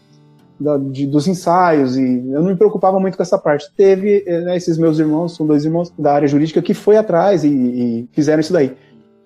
[0.59, 3.71] da, de, dos ensaios e eu não me preocupava muito com essa parte.
[3.77, 7.45] Teve eh, né, esses meus irmãos, são dois irmãos da área jurídica que foi atrás
[7.45, 8.77] e, e fizeram isso daí.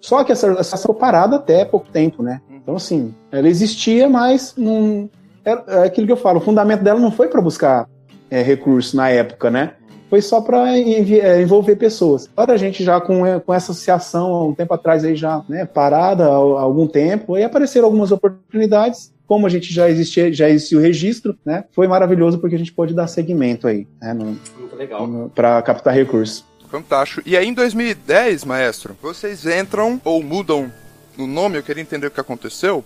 [0.00, 2.40] Só que essa, essa ficou parada até pouco tempo, né?
[2.50, 5.08] Então assim, ela existia, mas não
[5.44, 6.38] é, é aquilo que eu falo.
[6.38, 7.88] O fundamento dela não foi para buscar
[8.30, 9.74] é, recurso na época, né?
[10.10, 12.28] Foi só para é, envolver pessoas.
[12.36, 15.42] Agora a gente já com, é, com essa associação há um tempo atrás aí já
[15.48, 20.30] né, parada há, há algum tempo, aí apareceram algumas oportunidades como a gente já existia,
[20.30, 21.64] já existia o registro, né?
[21.72, 24.12] Foi maravilhoso porque a gente pôde dar segmento aí, né?
[24.12, 25.30] No, Muito legal.
[25.34, 26.44] Para captar recursos.
[26.70, 27.22] Fantástico.
[27.24, 30.70] E aí em 2010, maestro, vocês entram ou mudam
[31.16, 32.84] o nome, eu queria entender o que aconteceu,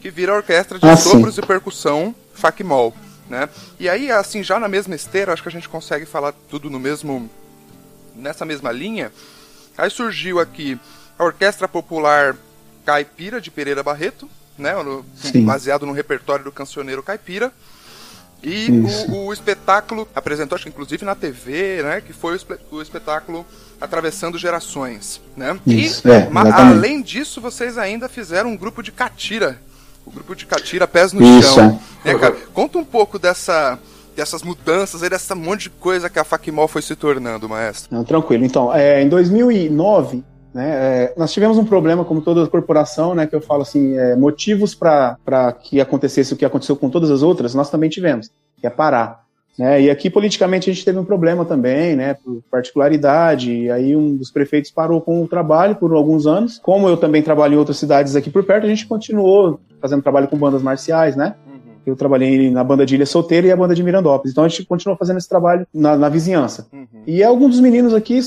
[0.00, 1.42] que vira a orquestra de ah, sopros sim.
[1.42, 2.94] e percussão Facmol,
[3.28, 3.46] né?
[3.78, 6.80] E aí, assim, já na mesma esteira, acho que a gente consegue falar tudo no
[6.80, 7.28] mesmo
[8.14, 9.12] nessa mesma linha.
[9.76, 10.80] Aí surgiu aqui
[11.18, 12.34] a Orquestra Popular
[12.86, 14.26] Caipira de Pereira Barreto,
[14.58, 14.74] né?
[14.82, 15.04] No,
[15.44, 17.52] baseado no repertório do cancioneiro caipira.
[18.42, 18.68] E
[19.08, 22.00] o, o, espetáculo apresentou, acho que inclusive na TV, né?
[22.00, 22.38] Que foi
[22.70, 23.44] o, espetáculo
[23.80, 25.58] Atravessando Gerações, né?
[25.66, 29.58] Isso, e, é, além disso, vocês ainda fizeram um grupo de catira.
[30.04, 31.80] O grupo de catira Pés no Isso, Chão.
[32.04, 32.12] É.
[32.12, 32.36] Né, cara?
[32.52, 33.78] Conta um pouco dessa
[34.14, 37.94] dessas mudanças aí, dessa monte de coisa que a Facmol foi se tornando, maestro.
[37.94, 38.44] Não, tranquilo.
[38.46, 40.24] Então, é, em 2009,
[40.56, 40.70] né?
[40.70, 44.74] É, nós tivemos um problema, como toda corporação, né, que eu falo assim, é, motivos
[44.74, 48.70] para que acontecesse o que aconteceu com todas as outras, nós também tivemos, que é
[48.70, 49.22] parar.
[49.58, 49.82] Né?
[49.82, 54.16] E aqui, politicamente, a gente teve um problema também, né, por particularidade, e aí um
[54.16, 56.58] dos prefeitos parou com o trabalho por alguns anos.
[56.58, 60.26] Como eu também trabalho em outras cidades aqui por perto, a gente continuou fazendo trabalho
[60.26, 61.34] com bandas marciais, né?
[61.46, 61.72] Uhum.
[61.84, 64.32] Eu trabalhei na banda de Ilha Solteira e a banda de Mirandópolis.
[64.32, 66.66] Então a gente continuou fazendo esse trabalho na, na vizinhança.
[66.72, 66.86] Uhum.
[67.06, 68.18] E alguns dos meninos aqui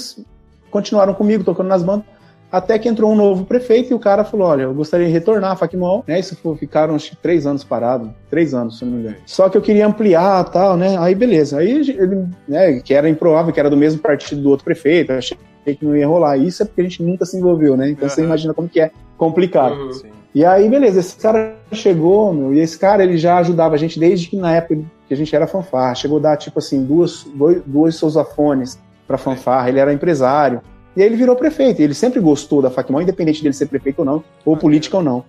[0.70, 2.19] continuaram comigo, tocando nas bandas.
[2.52, 5.52] Até que entrou um novo prefeito e o cara falou: Olha, eu gostaria de retornar
[5.52, 6.20] a Facmol, né?
[6.20, 9.18] Isso foi, ficaram acho que três anos parados, três anos, se não me engano.
[9.26, 10.98] Só que eu queria ampliar tal, né?
[10.98, 11.60] Aí beleza.
[11.60, 15.38] Aí ele, né, que era improvável, que era do mesmo partido do outro prefeito, achei
[15.66, 16.38] que não ia rolar.
[16.38, 17.90] Isso é porque a gente nunca se envolveu, né?
[17.90, 18.10] Então uhum.
[18.10, 19.76] você imagina como que é complicado.
[19.76, 20.20] Uhum.
[20.34, 24.00] E aí, beleza, esse cara chegou, meu, e esse cara ele já ajudava a gente
[24.00, 25.96] desde que na época que a gente era fanfarra.
[25.96, 30.62] Chegou a dar, tipo assim, duas, dois, dois sousafones pra fanfarra, ele era empresário.
[31.00, 31.82] E aí ele virou prefeito.
[31.82, 35.24] Ele sempre gostou da Facmol, independente dele ser prefeito ou não, ou política ou não.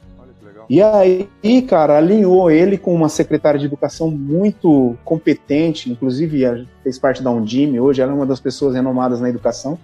[0.69, 1.29] E aí,
[1.63, 7.79] cara, alinhou ele com uma secretária de educação muito competente, inclusive fez parte da Undime,
[7.79, 9.79] hoje ela é uma das pessoas renomadas na educação.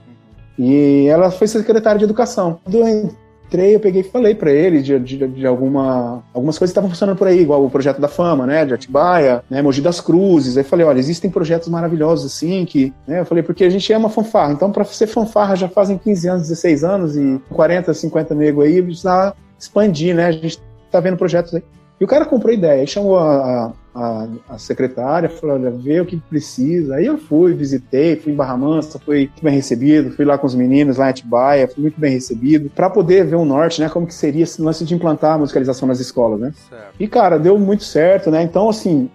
[0.59, 2.59] E ela foi secretária de educação.
[2.65, 3.15] Quando
[3.47, 6.91] entrei, eu peguei e falei para ele de, de, de, alguma, algumas coisas que estavam
[6.91, 10.57] funcionando por aí, igual o projeto da fama, né, de Atibaia, né, Mogi das Cruzes.
[10.57, 13.97] Aí falei, olha, existem projetos maravilhosos assim, que, né, eu falei, porque a gente é
[13.97, 18.35] uma fanfarra, então para ser fanfarra já fazem 15 anos, 16 anos e 40, 50
[18.35, 21.63] nego aí, precisa expandir, né, a gente tá vendo projetos aí.
[21.99, 26.05] E o cara comprou ideia, aí chamou a, a, a, secretária, falou, olha, vê o
[26.05, 26.97] que precisa.
[26.97, 30.55] Aí eu fui, visitei, fui em Barra Mansa, fui bem recebido, fui lá com os
[30.55, 34.07] meninos lá em Atibaia, fui muito bem recebido, para poder ver o norte, né, como
[34.07, 36.53] que seria esse lance de implantar a musicalização nas escolas, né?
[36.69, 36.95] Certo.
[37.01, 38.43] E, cara, deu muito certo, né?
[38.43, 39.09] Então, assim,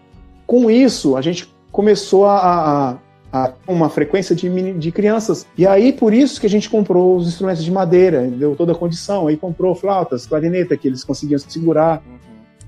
[0.48, 2.98] com isso, a gente começou a,
[3.32, 5.46] a, uma frequência de, de crianças.
[5.58, 8.76] E aí, por isso que a gente comprou os instrumentos de madeira, deu toda a
[8.76, 9.28] condição.
[9.28, 12.02] Aí comprou flautas, clarineta, que eles conseguiam segurar.
[12.06, 12.21] Uhum.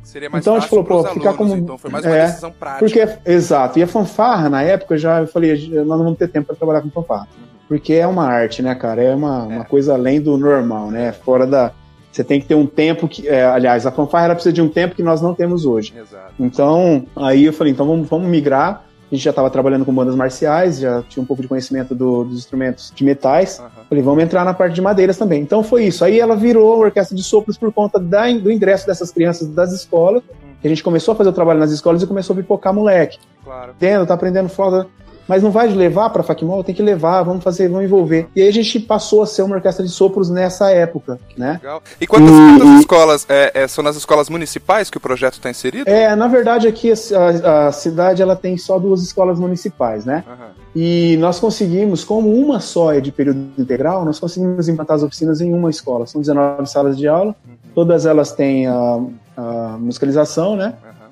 [0.04, 1.56] Seria mais então, fácil a gente falou, pô, ficar como.
[1.56, 2.80] Então foi mais uma é, decisão prática.
[2.80, 3.80] Porque, exato.
[3.80, 6.82] E a fanfarra, na época, já eu falei, nós não vamos ter tempo para trabalhar
[6.82, 7.28] com fanfarra.
[7.36, 7.48] Uhum.
[7.68, 9.02] Porque é uma arte, né, cara?
[9.02, 9.56] É uma, é.
[9.56, 11.12] uma coisa além do normal, né?
[11.12, 11.72] Fora da.
[12.12, 13.28] Você tem que ter um tempo que.
[13.28, 15.94] É, aliás, a fanfarra ela precisa de um tempo que nós não temos hoje.
[15.98, 16.34] Exato.
[16.40, 20.16] Então, aí eu falei, então vamos, vamos migrar a gente já estava trabalhando com bandas
[20.16, 23.60] marciais, já tinha um pouco de conhecimento do, dos instrumentos de metais.
[23.60, 23.84] Uhum.
[23.88, 25.40] Falei, vamos entrar na parte de madeiras também.
[25.40, 26.04] Então foi isso.
[26.04, 30.24] Aí ela virou orquestra de sopros por conta da, do ingresso dessas crianças das escolas.
[30.24, 30.50] Uhum.
[30.64, 33.20] A gente começou a fazer o trabalho nas escolas e começou a pipocar moleque.
[33.44, 33.74] Claro.
[33.74, 34.88] Entendo, tá aprendendo foda
[35.28, 38.28] mas não vai levar para Facmol, tem que levar, vamos fazer, vamos envolver.
[38.36, 41.60] E aí a gente passou a ser uma orquestra de sopros nessa época, né?
[41.62, 41.82] Legal.
[42.00, 45.50] E quantas, e, quantas escolas, é, é, são nas escolas municipais que o projeto está
[45.50, 45.90] inserido?
[45.90, 50.24] É, na verdade aqui a, a, cidade ela tem só duas escolas municipais, né?
[50.28, 50.64] Uhum.
[50.76, 55.40] E nós conseguimos, como uma só é de período integral, nós conseguimos implantar as oficinas
[55.40, 56.08] em uma escola.
[56.08, 57.56] São 19 salas de aula, uhum.
[57.76, 59.00] todas elas têm a,
[59.38, 60.74] a musicalização, né?
[60.84, 61.03] Uhum.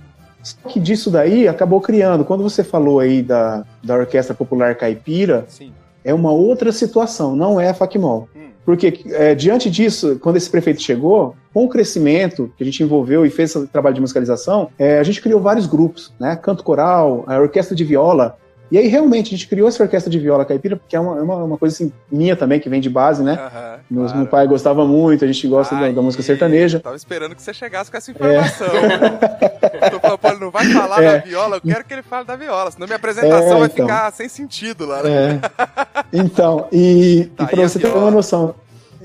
[0.43, 2.25] Só que disso daí acabou criando.
[2.25, 5.71] Quando você falou aí da, da Orquestra Popular Caipira, Sim.
[6.03, 8.27] é uma outra situação, não é a FACMOL.
[8.35, 8.51] Hum.
[8.65, 13.25] Porque é, diante disso, quando esse prefeito chegou, com o crescimento que a gente envolveu
[13.25, 16.35] e fez esse trabalho de musicalização, é, a gente criou vários grupos, né?
[16.35, 18.37] Canto coral, a orquestra de viola,
[18.72, 21.22] e aí, realmente, a gente criou essa orquestra de viola caipira, porque é uma, é
[21.22, 23.34] uma, coisa assim, minha também, que vem de base, né?
[23.34, 24.17] Uhum, claro.
[24.17, 26.80] Meu pai gostava muito, a gente gosta da, da, música sertaneja.
[26.80, 28.67] Tava esperando que você chegasse com essa informação.
[28.67, 29.89] É.
[29.91, 31.17] Tô falando, pô, não vai falar é.
[31.17, 33.86] da viola, eu quero que ele fale da viola, senão minha apresentação é, vai então.
[33.86, 35.03] ficar sem sentido lá.
[35.03, 35.41] Né?
[35.57, 36.01] É.
[36.13, 38.53] Então, e, tá, e pra você ter uma noção,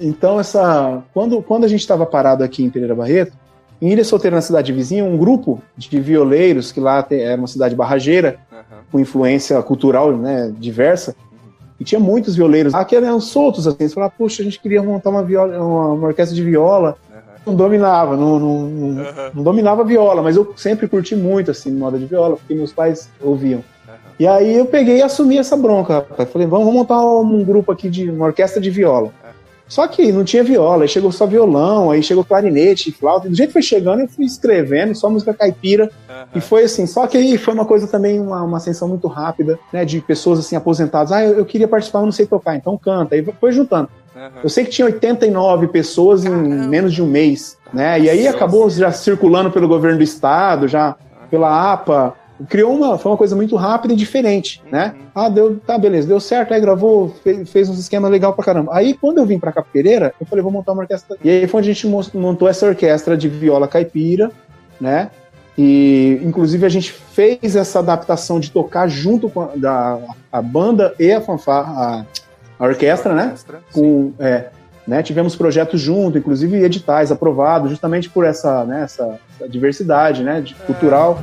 [0.00, 1.02] então essa.
[1.14, 3.32] Quando, quando a gente estava parado aqui em Pereira Barreto,
[3.80, 7.74] em Ilha Solteira, na cidade vizinha, um grupo de violeiros, que lá é uma cidade
[7.74, 8.38] barrageira,
[8.70, 8.78] uhum.
[8.92, 11.14] com influência cultural né, diversa,
[11.78, 14.82] e tinha muitos violeiros lá que eram soltos, assim, eles falavam, puxa, a gente queria
[14.82, 16.96] montar uma, viola, uma, uma orquestra de viola,
[17.46, 21.70] não dominava, não, não, não, não, dominava a viola, mas eu sempre curti muito, assim,
[21.70, 23.62] moda de viola, porque meus pais ouviam.
[24.18, 26.30] E aí eu peguei e assumi essa bronca, rapaz.
[26.30, 29.12] Falei, vamos montar um grupo aqui de uma orquestra de viola.
[29.68, 33.28] Só que não tinha viola, aí chegou só violão, aí chegou clarinete, flauta.
[33.28, 35.90] Do jeito que foi chegando, eu fui escrevendo só música caipira.
[36.08, 36.26] Uhum.
[36.36, 39.58] E foi assim, só que aí foi uma coisa também, uma, uma ascensão muito rápida,
[39.72, 39.84] né?
[39.84, 41.10] De pessoas assim, aposentadas.
[41.10, 43.16] Ah, eu, eu queria participar, mas não sei tocar, então canta.
[43.16, 43.88] Aí foi juntando.
[44.14, 44.40] Uhum.
[44.44, 46.68] Eu sei que tinha 89 pessoas em Caramba.
[46.68, 48.00] menos de um mês, né?
[48.00, 51.28] E aí acabou já circulando pelo governo do estado, já uhum.
[51.28, 52.14] pela APA
[52.48, 54.94] criou uma, foi uma coisa muito rápida e diferente, né?
[54.94, 54.98] uhum.
[54.98, 55.06] né?
[55.14, 58.74] Ah, deu, tá, beleza, deu certo, aí gravou, fez, fez uns esquemas legal pra caramba.
[58.74, 61.16] Aí quando eu vim pra Capireira, eu falei, vou montar uma orquestra.
[61.22, 64.30] E aí foi onde a gente montou essa orquestra de viola caipira,
[64.80, 65.10] né?
[65.58, 69.98] E inclusive a gente fez essa adaptação de tocar junto com a, da,
[70.30, 72.04] a banda e a fanfarra,
[72.58, 73.60] a, a orquestra, a orquestra, né?
[73.72, 74.50] Com, é,
[74.86, 75.02] né?
[75.02, 80.54] Tivemos projetos junto, inclusive editais aprovados, justamente por essa, né, essa, essa diversidade né, de,
[80.54, 80.66] é.
[80.66, 81.18] cultural.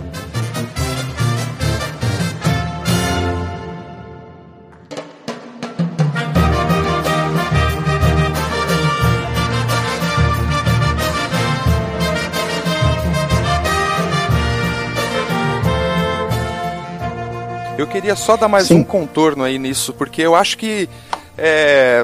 [17.93, 18.77] Queria só dar mais Sim.
[18.79, 20.89] um contorno aí nisso, porque eu acho que
[21.37, 22.03] é,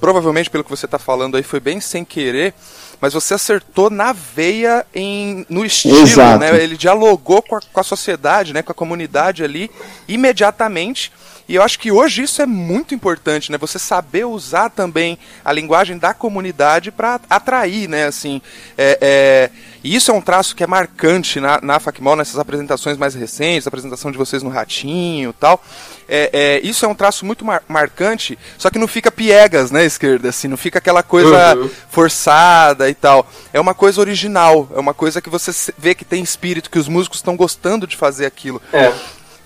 [0.00, 2.52] provavelmente pelo que você está falando aí foi bem sem querer,
[3.00, 6.40] mas você acertou na veia em, no estilo, Exato.
[6.40, 6.60] né?
[6.60, 8.60] Ele dialogou com a, com a sociedade, né?
[8.60, 9.70] Com a comunidade ali
[10.08, 11.12] imediatamente.
[11.50, 13.58] E eu acho que hoje isso é muito importante, né?
[13.58, 18.06] Você saber usar também a linguagem da comunidade para atrair, né?
[18.06, 18.40] Assim,
[18.78, 19.50] é, é,
[19.82, 23.66] e isso é um traço que é marcante na, na FACMOL, nessas apresentações mais recentes,
[23.66, 25.60] a apresentação de vocês no Ratinho tal.
[26.08, 29.84] É, é, isso é um traço muito mar marcante, só que não fica piegas, né,
[29.84, 30.28] esquerda?
[30.28, 31.68] Assim, não fica aquela coisa uhum.
[31.88, 33.28] forçada e tal.
[33.52, 36.86] É uma coisa original, é uma coisa que você vê que tem espírito, que os
[36.86, 38.62] músicos estão gostando de fazer aquilo.
[38.72, 38.92] É.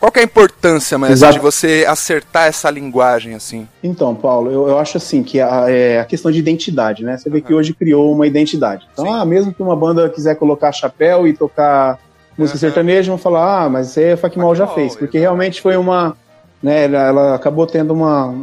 [0.04, 3.66] Qual que é a importância, mas de você acertar essa linguagem assim?
[3.82, 7.16] Então, Paulo, eu, eu acho assim que a, é a questão de identidade, né?
[7.16, 7.44] Você vê uhum.
[7.44, 8.86] que hoje criou uma identidade.
[8.92, 11.98] Então, ah, mesmo que uma banda quiser colocar chapéu e tocar
[12.36, 12.60] música uhum.
[12.60, 16.14] sertaneja, vão falar, ah, mas isso aí a Fakmal já fez, porque realmente foi uma,
[16.62, 18.34] né, ela, ela, acabou tendo uma,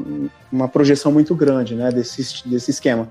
[0.51, 3.07] uma projeção muito grande, né, desse, desse esquema.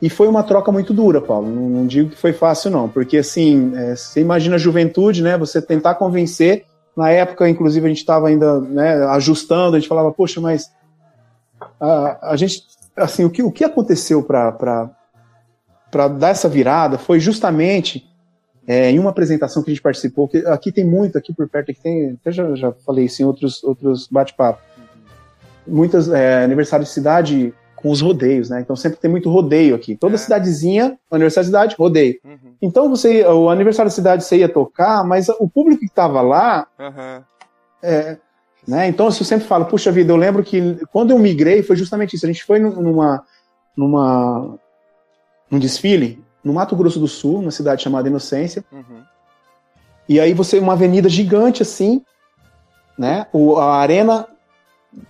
[0.00, 1.46] E foi uma troca muito dura, Paulo.
[1.46, 5.36] Não, não digo que foi fácil, não, porque assim, é, você imagina a juventude, né?
[5.36, 6.64] Você tentar convencer.
[7.00, 10.70] Na época, inclusive, a gente estava ainda né, ajustando, a gente falava, poxa, mas
[11.80, 12.62] a, a gente,
[12.94, 14.90] assim, o que, o que aconteceu para
[16.18, 18.06] dar essa virada foi justamente
[18.66, 21.70] é, em uma apresentação que a gente participou, que aqui tem muito, aqui por perto,
[21.70, 24.62] aqui tem, até já, já falei isso em outros, outros bate-papos.
[25.66, 28.60] Muitas é, aniversários de cidade com os rodeios, né?
[28.60, 29.96] Então sempre tem muito rodeio aqui.
[29.96, 30.18] Toda é.
[30.18, 32.18] cidadezinha, universidade, rodeio.
[32.24, 32.54] Uhum.
[32.60, 36.66] Então você, o aniversário da cidade você ia tocar, mas o público que estava lá,
[36.78, 37.22] uhum.
[37.82, 38.18] é,
[38.66, 38.88] né?
[38.88, 42.26] Então eu sempre falo, puxa vida, eu lembro que quando eu migrei foi justamente isso.
[42.26, 43.24] A gente foi numa,
[43.76, 44.58] numa,
[45.50, 48.64] num desfile no Mato Grosso do Sul, uma cidade chamada Inocência.
[48.70, 49.02] Uhum.
[50.08, 52.02] E aí você uma avenida gigante assim,
[52.98, 53.26] né?
[53.32, 54.26] O, a arena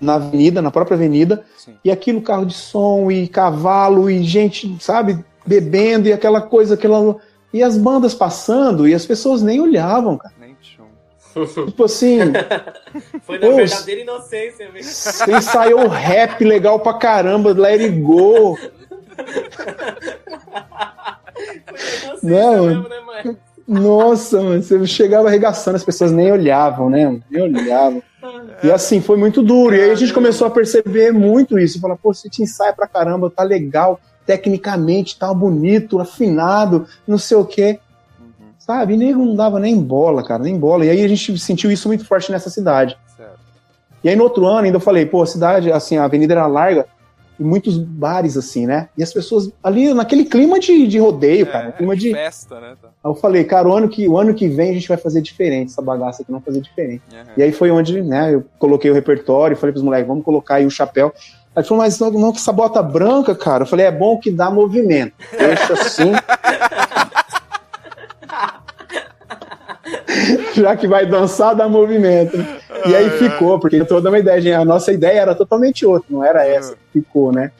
[0.01, 1.74] na avenida, na própria avenida, Sim.
[1.85, 7.16] e aquilo carro de som e cavalo e gente, sabe, bebendo e aquela coisa, aquela
[7.53, 10.35] e as bandas passando e as pessoas nem olhavam, cara.
[10.39, 10.51] Nem
[11.66, 12.18] Tipo assim.
[13.22, 14.85] Foi na verdadeira inocência, velho.
[15.39, 18.57] Ensaiou rap legal pra caramba, let it go.
[22.20, 23.37] Foi Não, mesmo, né, mãe?
[23.66, 27.20] Nossa, mano, você chegava arregaçando, as pessoas nem olhavam, né?
[27.31, 28.03] Nem olhavam.
[28.63, 29.75] E assim, foi muito duro.
[29.75, 31.81] E aí a gente começou a perceber muito isso.
[31.81, 37.37] Falar, pô, você te ensaia pra caramba, tá legal, tecnicamente, tá bonito, afinado, não sei
[37.37, 37.79] o quê.
[38.21, 38.47] Uhum.
[38.59, 38.95] Sabe?
[38.95, 40.85] E nem não dava nem bola, cara, nem bola.
[40.85, 42.99] E aí a gente sentiu isso muito forte nessa cidade.
[43.17, 43.41] Certo.
[44.05, 46.47] E aí no outro ano ainda eu falei, pô, a cidade, assim, a avenida era
[46.47, 46.87] larga,
[47.41, 48.91] e muitos bares, assim, né?
[48.99, 51.72] E as pessoas ali naquele clima de, de rodeio, é, cara.
[51.72, 52.12] Clima de.
[52.12, 52.74] Festa, né?
[52.80, 52.88] Tá.
[52.88, 55.22] Aí eu falei, cara, o ano, que, o ano que vem a gente vai fazer
[55.22, 57.03] diferente, essa bagaça aqui, não fazer diferente.
[57.11, 57.32] Uhum.
[57.38, 60.66] E aí foi onde, né, eu coloquei o repertório, falei pros moleques, vamos colocar aí
[60.66, 61.14] o chapéu.
[61.57, 63.62] Aí falou, mas não, não que essa bota branca, cara.
[63.62, 65.14] Eu falei, é bom que dá movimento.
[65.36, 66.12] Deixa assim.
[70.55, 72.36] Já que vai dançar, dá movimento.
[72.86, 76.07] E aí ficou, porque eu tô dando uma ideia, a nossa ideia era totalmente outra,
[76.11, 77.53] não era essa que ficou, né?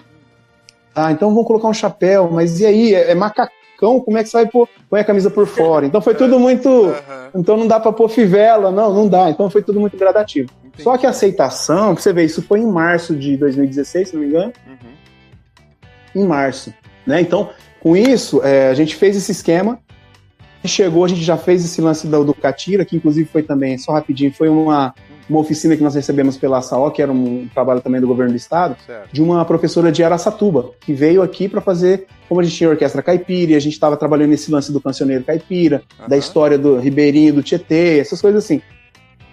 [0.95, 2.95] Ah, então vamos colocar um chapéu, mas e aí?
[2.95, 4.69] É, é macacão, como é que você vai pôr?
[4.89, 5.87] Põe a camisa por fora.
[5.87, 6.93] Então foi tudo muito.
[7.35, 9.31] Então não dá pra pôr fivela, não, não dá.
[9.31, 10.51] Então foi tudo muito gradativo.
[10.65, 10.83] Entendi.
[10.83, 14.23] Só que a aceitação, pra você ver, isso foi em março de 2016, se não
[14.23, 14.53] me engano.
[14.67, 16.23] Uhum.
[16.23, 16.75] Em março.
[17.07, 17.21] Né?
[17.21, 19.79] Então, com isso, é, a gente fez esse esquema
[20.69, 23.93] chegou, a gente já fez esse lance do, do Catira, que inclusive foi também, só
[23.93, 24.95] rapidinho, foi uma,
[25.29, 28.37] uma oficina que nós recebemos pela SAO, que era um trabalho também do governo do
[28.37, 29.13] estado, certo.
[29.13, 33.03] de uma professora de Araçatuba, que veio aqui para fazer, como a gente tinha orquestra
[33.03, 36.09] caipira, e a gente estava trabalhando nesse lance do cancioneiro caipira, uhum.
[36.09, 38.61] da história do Ribeirinho, do Tietê, essas coisas assim.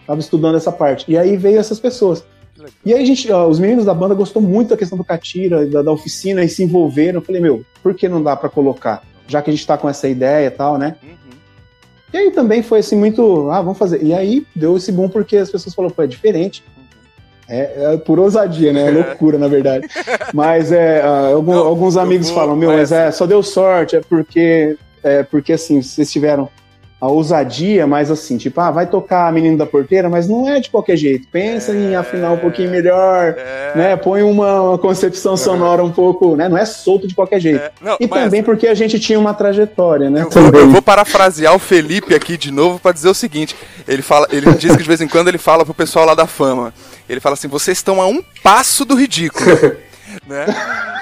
[0.01, 1.05] Estava estudando essa parte.
[1.11, 2.23] E aí veio essas pessoas.
[2.85, 5.65] E aí a gente, ó, os meninos da banda gostou muito da questão do Catira,
[5.65, 7.19] da, da oficina, e se envolveram.
[7.19, 9.03] Eu falei, meu, por que não dá para colocar?
[9.27, 10.95] Já que a gente está com essa ideia e tal, né?
[11.03, 11.17] Uhum.
[12.13, 14.01] E aí também foi assim muito, ah, vamos fazer.
[14.01, 16.63] E aí deu esse boom porque as pessoas falaram, pô, é diferente.
[17.49, 18.87] É, é por ousadia, né?
[18.87, 19.87] É loucura, na verdade.
[20.33, 24.01] Mas é, uh, algum, Não, alguns amigos falam, meu, mas é, só deu sorte, é
[24.01, 26.49] porque, é porque assim, vocês tiveram
[26.99, 30.69] a ousadia, mas assim, tipo, ah, vai tocar Menino da Porteira, mas não é de
[30.69, 31.27] qualquer jeito.
[31.31, 33.95] Pensa é, em afinar um pouquinho melhor, é, né?
[33.95, 36.49] Põe uma, uma concepção sonora um pouco, né?
[36.49, 37.59] Não é solto de qualquer jeito.
[37.59, 40.25] É, não, e também porque a gente tinha uma trajetória, né?
[40.35, 43.55] Eu, eu, vou parafrasear o Felipe aqui de novo para dizer o seguinte:
[43.87, 46.25] ele fala, ele diz que de vez em quando ele fala pro pessoal lá da
[46.25, 46.73] fama.
[47.07, 49.45] Ele fala assim: vocês estão a um passo do ridículo.
[50.27, 50.45] né?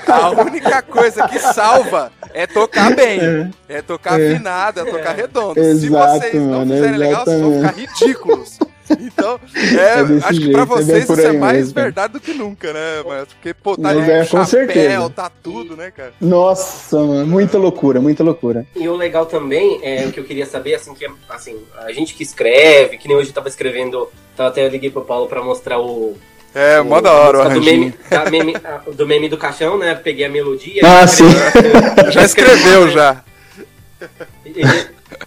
[0.08, 3.20] A única coisa que salva é tocar bem,
[3.68, 4.32] é, é tocar é.
[4.32, 5.60] afinado, é tocar redondo.
[5.60, 8.60] Exato, Se vocês não mano, fizerem legal, vocês vão ficar ridículos.
[9.00, 11.74] Então, é, é acho jeito, que pra é vocês isso é mais mesmo.
[11.74, 13.04] verdade do que nunca, né?
[13.06, 15.10] Mas, porque, pô, tá Mas é, chapéu, certeza.
[15.10, 16.14] tá tudo, né, cara?
[16.22, 18.66] Nossa, mano, muita loucura, muita loucura.
[18.76, 22.14] E o legal também, é o que eu queria saber, assim, que assim, a gente
[22.14, 24.08] que escreve, que nem hoje eu tava escrevendo,
[24.38, 26.16] tava até eu liguei pro Paulo pra mostrar o,
[26.56, 27.94] é, mó da hora o do meme,
[28.32, 28.54] meme,
[28.96, 29.94] do meme do caixão, né?
[29.94, 30.82] Peguei a melodia.
[30.86, 31.26] Ah, sim.
[32.12, 33.22] já escreveu, já.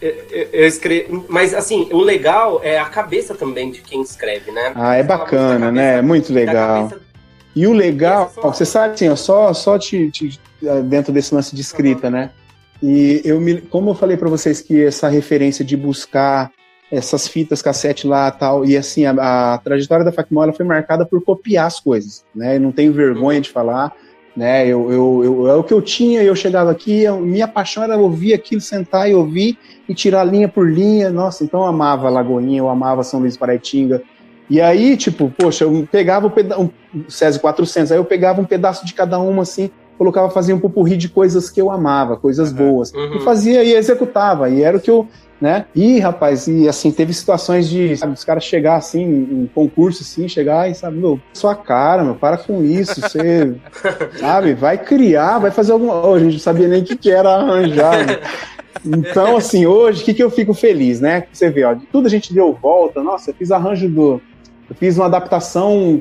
[0.00, 4.50] Eu, eu, eu escrevo, mas assim, o legal é a cabeça também de quem escreve,
[4.50, 4.72] né?
[4.74, 5.98] Ah, é bacana, cabeça, né?
[5.98, 6.90] É muito legal.
[7.54, 8.40] E o legal, só...
[8.40, 10.40] você sabe assim, ó, só, só te, te,
[10.84, 12.12] dentro desse lance de escrita, uhum.
[12.12, 12.30] né?
[12.82, 16.50] E eu me, como eu falei para vocês que essa referência de buscar
[16.90, 18.64] essas fitas cassete lá tal.
[18.64, 22.56] E assim, a, a trajetória da Facmol foi marcada por copiar as coisas, né?
[22.56, 23.92] Eu não tenho vergonha de falar,
[24.36, 24.66] né?
[24.66, 27.96] Eu, eu, eu, é o que eu tinha, eu chegava aqui, eu, minha paixão era
[27.96, 29.58] ouvir aquilo, sentar e ouvir
[29.88, 31.10] e tirar linha por linha.
[31.10, 34.02] Nossa, então eu amava Lagoinha, eu amava São Luís Paraitinga.
[34.50, 36.70] E aí, tipo, poxa, eu pegava o peda um,
[37.06, 40.96] César 400, aí eu pegava um pedaço de cada uma assim, colocava, fazia um pupurri
[40.96, 42.92] de coisas que eu amava, coisas boas.
[42.92, 43.16] Uhum.
[43.16, 45.06] E fazia e executava, e era o que eu,
[45.40, 45.66] né?
[45.74, 50.28] E, rapaz, e assim, teve situações de, sabe, os caras chegar assim, em concurso, assim,
[50.28, 53.54] chegar e, sabe, meu, sua cara, meu, para com isso, você,
[54.18, 56.06] sabe, vai criar, vai fazer alguma.
[56.06, 58.06] Oh, a gente não sabia nem o que, que era arranjar.
[58.06, 58.18] Né?
[58.84, 61.24] Então, assim, hoje, o que, que eu fico feliz, né?
[61.32, 64.20] Você vê, ó, de tudo a gente deu volta, nossa, eu fiz arranjo do.
[64.68, 65.98] Eu fiz uma adaptação,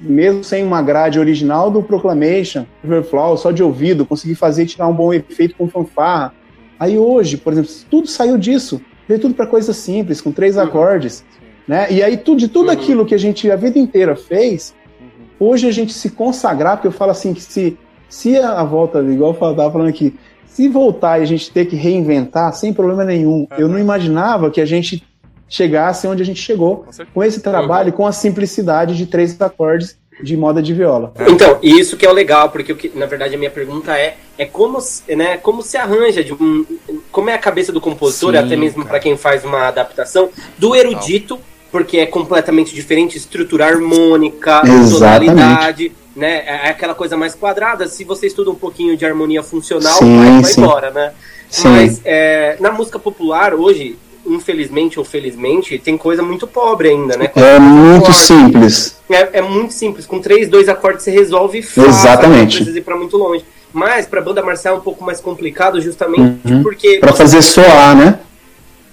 [0.00, 4.86] mesmo sem uma grade original, do Proclamation, Riverflow, só de ouvido, consegui fazer e tirar
[4.86, 6.32] um bom efeito com fanfarra
[6.78, 8.80] Aí hoje, por exemplo, tudo saiu disso.
[9.08, 10.62] Veio tudo para coisas simples, com três uhum.
[10.62, 11.24] acordes.
[11.66, 11.86] Né?
[11.90, 12.72] E aí, tudo, de tudo uhum.
[12.72, 15.48] aquilo que a gente a vida inteira fez, uhum.
[15.48, 19.30] hoje a gente se consagrar, porque eu falo assim, que se, se a volta, igual
[19.40, 20.14] eu estava falando aqui,
[20.46, 24.60] se voltar e a gente ter que reinventar, sem problema nenhum, eu não imaginava que
[24.60, 25.02] a gente
[25.48, 29.96] chegasse onde a gente chegou, com, com esse trabalho, com a simplicidade de três acordes
[30.22, 31.12] de moda de viola.
[31.28, 34.16] Então, isso que é o legal, porque o que, na verdade a minha pergunta é,
[34.38, 34.78] é como,
[35.08, 36.64] né, como se arranja, de um,
[37.10, 40.74] como é a cabeça do compositor, Sim, até mesmo para quem faz uma adaptação, do
[40.74, 41.38] erudito,
[41.70, 45.32] porque é completamente diferente, estrutura harmônica, Exatamente.
[45.32, 49.98] tonalidade, né, é aquela coisa mais quadrada, se você estuda um pouquinho de harmonia funcional,
[49.98, 51.12] sim, vai, vai embora, né?
[51.50, 51.68] Sim.
[51.68, 57.30] Mas é, na música popular, hoje, infelizmente ou felizmente, tem coisa muito pobre ainda, né?
[57.34, 58.96] é muito simples.
[59.10, 60.06] É, é, muito simples.
[60.06, 61.88] Com três, dois acordes você resolve fácil.
[61.88, 62.54] Exatamente.
[62.54, 63.44] Não precisa ir pra muito longe.
[63.72, 66.62] Mas pra banda marcial é um pouco mais complicado, justamente uhum.
[66.62, 66.98] porque.
[66.98, 68.20] Pra fazer soar, né?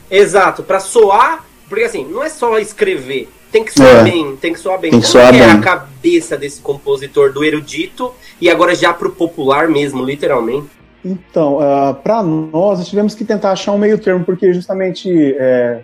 [0.09, 1.45] Exato, pra soar.
[1.69, 3.29] Porque assim, não é só escrever.
[3.51, 4.03] Tem que soar é.
[4.03, 4.91] bem, tem que soar bem.
[4.91, 5.55] Tem que soar Como é bem.
[5.55, 10.67] a cabeça desse compositor do erudito e agora já pro popular mesmo, literalmente?
[11.03, 15.35] Então, uh, ah, para nós, nós tivemos que tentar achar um meio termo, porque justamente
[15.39, 15.81] é,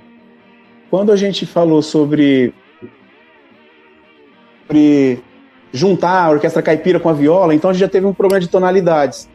[0.89, 2.53] quando a gente falou sobre,
[4.61, 5.23] sobre
[5.71, 8.47] juntar a orquestra caipira com a viola, então a gente já teve um problema de
[8.47, 9.27] tonalidades,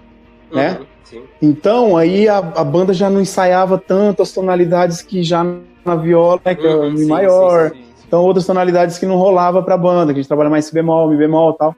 [0.51, 0.80] uhum, né?
[1.03, 1.24] Sim.
[1.43, 5.45] Então aí a, a, banda já não ensaiava tanto as tonalidades que já
[5.85, 9.16] na viola, né, que uhum, é Mi maior, sim, sim, então outras tonalidades que não
[9.16, 11.74] rolava para a banda, que a gente trabalha mais si bemol, mi bemol, tal.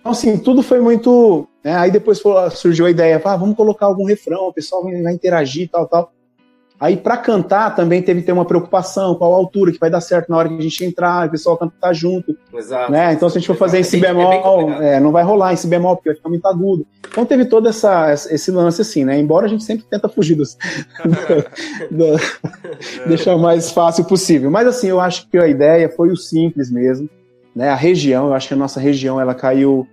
[0.00, 1.76] Então assim tudo foi muito né?
[1.76, 2.22] Aí depois
[2.52, 6.12] surgiu a ideia, ah, vamos colocar algum refrão, o pessoal vai interagir, tal, tal.
[6.78, 10.00] Aí para cantar também teve que ter uma preocupação, qual a altura que vai dar
[10.00, 12.34] certo na hora que a gente entrar, o pessoal cantar junto.
[12.54, 12.90] Exato.
[12.90, 13.12] Né?
[13.12, 15.66] Então se a gente for fazer em si bemol, é, não vai rolar em si
[15.66, 16.86] bemol, porque vai ficar muito agudo.
[17.06, 19.18] Então teve todo essa, esse lance assim, né?
[19.18, 20.56] Embora a gente sempre tenta fugir dos.
[21.90, 22.16] do, do,
[23.06, 24.50] deixar o mais fácil possível.
[24.50, 27.10] Mas assim, eu acho que a ideia foi o simples mesmo.
[27.54, 27.68] Né?
[27.68, 29.86] A região, eu acho que a nossa região ela caiu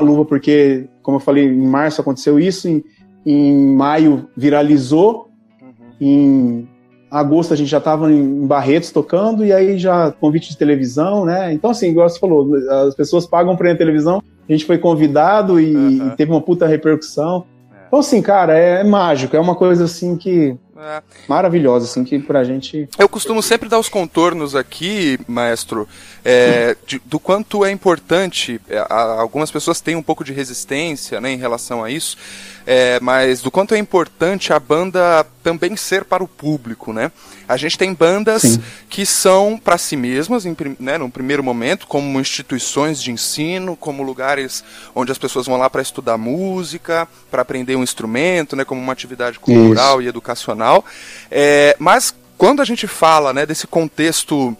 [0.00, 2.84] luva, porque, como eu falei, em março aconteceu isso, em,
[3.26, 5.28] em maio viralizou,
[5.60, 5.68] uhum.
[6.00, 6.68] em
[7.10, 11.52] agosto a gente já estava em Barretos tocando, e aí já convite de televisão, né?
[11.52, 12.54] Então, assim, igual você falou,
[12.86, 16.08] as pessoas pagam para ir na televisão, a gente foi convidado e, uhum.
[16.08, 17.46] e teve uma puta repercussão.
[17.72, 17.86] É.
[17.88, 21.02] Então, assim, cara, é, é mágico, é uma coisa assim que é.
[21.26, 22.88] Maravilhosa, assim, que pra gente.
[22.98, 25.88] Eu costumo sempre dar os contornos aqui, maestro,
[26.24, 28.60] é, de, do quanto é importante.
[28.68, 32.16] É, algumas pessoas têm um pouco de resistência né, em relação a isso,
[32.66, 37.10] é, mas do quanto é importante a banda também ser para o público, né?
[37.48, 38.62] A gente tem bandas Sim.
[38.90, 44.02] que são para si mesmas, em, né, no primeiro momento, como instituições de ensino, como
[44.02, 44.62] lugares
[44.94, 48.92] onde as pessoas vão lá para estudar música, para aprender um instrumento, né, como uma
[48.92, 50.02] atividade cultural Isso.
[50.02, 50.67] e educacional.
[51.30, 54.56] É, mas quando a gente fala né, desse contexto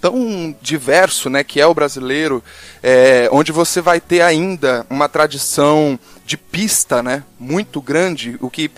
[0.00, 2.42] tão diverso, né, que é o brasileiro,
[2.82, 8.70] é, onde você vai ter ainda uma tradição de pista, né, muito grande, o que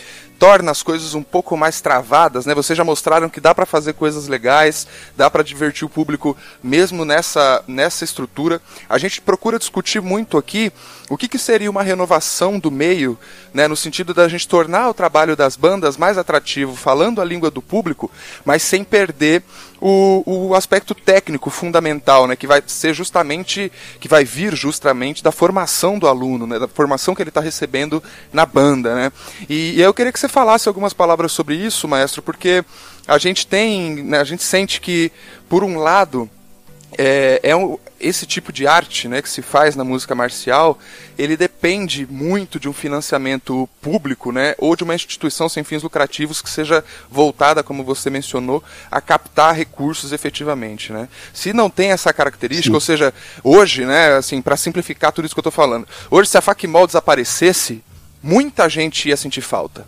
[0.42, 2.52] torna as coisas um pouco mais travadas, né?
[2.52, 7.04] Vocês já mostraram que dá para fazer coisas legais, dá para divertir o público mesmo
[7.04, 8.60] nessa, nessa estrutura.
[8.88, 10.72] A gente procura discutir muito aqui
[11.12, 13.18] o que, que seria uma renovação do meio,
[13.52, 17.50] né, no sentido da gente tornar o trabalho das bandas mais atrativo, falando a língua
[17.50, 18.10] do público,
[18.46, 19.42] mas sem perder
[19.78, 25.30] o, o aspecto técnico fundamental, né, que vai ser justamente, que vai vir justamente da
[25.30, 28.02] formação do aluno, né, da formação que ele está recebendo
[28.32, 29.12] na banda, né.
[29.50, 32.64] E, e eu queria que você falasse algumas palavras sobre isso, maestro, porque
[33.06, 35.12] a gente tem, né, a gente sente que,
[35.46, 36.30] por um lado,
[36.98, 40.78] é, é um, esse tipo de arte né, que se faz na música marcial,
[41.16, 46.42] ele depende muito de um financiamento público, né, ou de uma instituição sem fins lucrativos
[46.42, 50.92] que seja voltada, como você mencionou, a captar recursos efetivamente.
[50.92, 51.08] Né.
[51.32, 52.74] Se não tem essa característica, Sim.
[52.74, 56.38] ou seja, hoje, né, assim, para simplificar tudo isso que eu estou falando, hoje se
[56.38, 57.82] a Facmol desaparecesse,
[58.22, 59.86] muita gente ia sentir falta.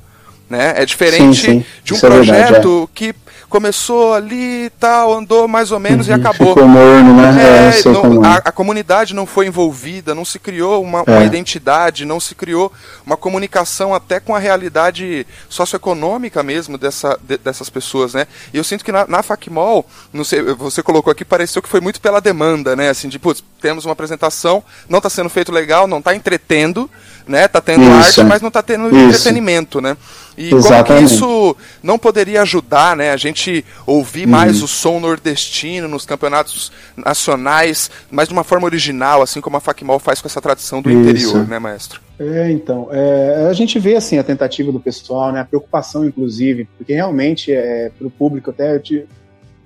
[0.49, 0.75] Né?
[0.77, 1.67] É diferente sim, sim.
[1.83, 2.87] de um Isso projeto é verdade, é.
[2.95, 3.15] que
[3.55, 6.55] começou ali e tal, andou mais ou menos uhum, e acabou.
[6.55, 7.71] Ficou morno, né?
[7.71, 11.11] É, é não, a, a, comunidade não foi envolvida, não se criou uma, é.
[11.13, 12.73] uma, identidade, não se criou
[13.07, 18.27] uma comunicação até com a realidade socioeconômica mesmo dessa, de, dessas pessoas, né?
[18.53, 21.81] E eu sinto que na, na Facmol, não sei, você colocou aqui, pareceu que foi
[21.81, 22.89] muito pela demanda, né?
[22.89, 26.91] Assim, de, putz, temos uma apresentação, não está sendo feito legal, não está entretendo,
[27.27, 27.49] né?
[27.49, 27.93] Tá tendo Isso.
[27.93, 28.97] arte, mas não está tendo Isso.
[28.97, 29.97] entretenimento, né?
[30.37, 30.87] E Exatamente.
[30.87, 33.11] como que isso não poderia ajudar, né?
[33.11, 34.65] A gente ouvir mais uhum.
[34.67, 39.99] o som nordestino nos campeonatos nacionais, mas de uma forma original, assim como a Facmol
[39.99, 40.99] faz com essa tradição do Isso.
[40.99, 42.03] interior, né, maestro?
[42.19, 46.69] É, então, é, a gente vê assim a tentativa do pessoal, né, a preocupação inclusive,
[46.77, 49.07] porque realmente é para o público até te,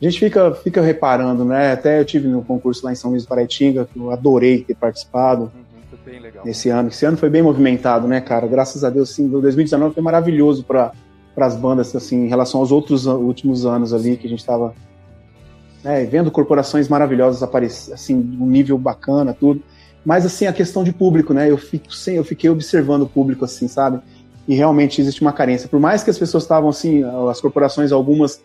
[0.01, 1.73] a gente fica, fica reparando, né?
[1.73, 4.75] Até eu tive no concurso lá em São Luís do Paraitinga, que eu adorei ter
[4.75, 5.51] participado.
[5.55, 5.69] Uhum
[6.09, 6.47] bem legal.
[6.47, 6.89] Esse ano.
[6.89, 8.47] Esse ano foi bem movimentado, né, cara?
[8.47, 9.29] Graças a Deus, sim.
[9.29, 10.93] 2019 foi maravilhoso para
[11.37, 14.75] as bandas, assim, em relação aos outros últimos anos ali que a gente estava
[15.85, 19.63] né, vendo corporações maravilhosas aparecer, assim, um nível bacana, tudo.
[20.05, 21.51] Mas, assim, a questão de público, né?
[21.51, 24.01] Eu, fico, sem, eu fiquei observando o público, assim, sabe?
[24.47, 25.69] E realmente existe uma carência.
[25.69, 28.41] Por mais que as pessoas estavam, assim, as corporações, algumas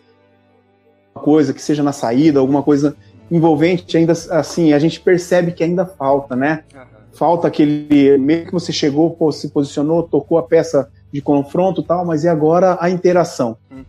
[1.24, 2.94] coisa que seja na saída, alguma coisa
[3.30, 6.64] envolvente, ainda assim, a gente percebe que ainda falta, né?
[6.74, 8.18] Uhum falta aquele.
[8.18, 12.28] Meio que você chegou, pô, se posicionou, tocou a peça de confronto tal, mas e
[12.28, 13.56] agora a interação?
[13.70, 13.84] Uhum.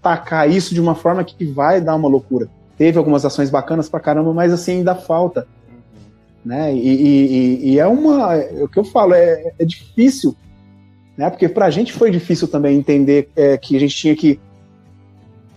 [0.00, 2.48] Tacar isso de uma forma que vai dar uma loucura.
[2.76, 5.46] Teve algumas ações bacanas pra caramba, mas assim ainda falta.
[5.68, 5.78] Uhum.
[6.44, 6.74] Né?
[6.74, 8.34] E, e, e, é uma.
[8.34, 10.34] É, o que eu falo, é, é difícil.
[11.16, 11.28] Né?
[11.28, 14.40] Porque pra gente foi difícil também entender é, que a gente tinha que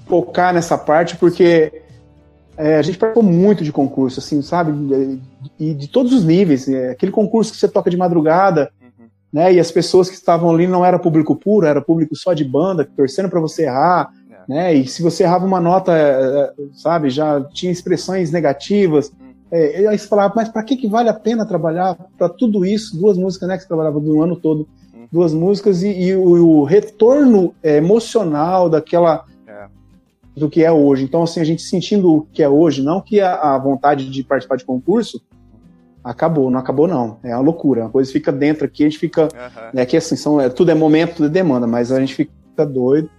[0.06, 1.72] focar nessa parte, porque
[2.58, 5.20] é, a gente participou muito de concurso, assim, sabe?
[5.60, 6.68] E de, todos os níveis.
[6.68, 9.08] É, aquele concurso que você toca de madrugada, uhum.
[9.32, 9.54] né?
[9.54, 12.88] E as pessoas que estavam ali não era público puro, era público só de banda,
[12.96, 14.36] torcendo para você errar, é.
[14.48, 14.74] né?
[14.74, 19.10] E se você errava uma nota, é, é, sabe, já tinha expressões negativas.
[19.10, 19.34] Uhum.
[19.52, 22.98] É, aí você falava, mas para que, que vale a pena trabalhar para tudo isso?
[22.98, 23.58] Duas músicas, né?
[23.58, 25.08] Que você trabalhava do ano todo, uhum.
[25.12, 29.26] duas músicas e, e o, o, retorno emocional daquela
[30.36, 31.04] do que é hoje.
[31.04, 34.24] Então, assim, a gente sentindo o que é hoje, não que a, a vontade de
[34.24, 35.22] participar de concurso
[36.04, 37.18] acabou, não acabou não.
[37.24, 37.86] É uma loucura.
[37.86, 39.24] A coisa fica dentro aqui, a gente fica.
[39.24, 39.80] Uhum.
[39.80, 42.66] É que assim, são, é, tudo é momento, tudo é demanda, mas a gente fica
[42.66, 43.10] doido.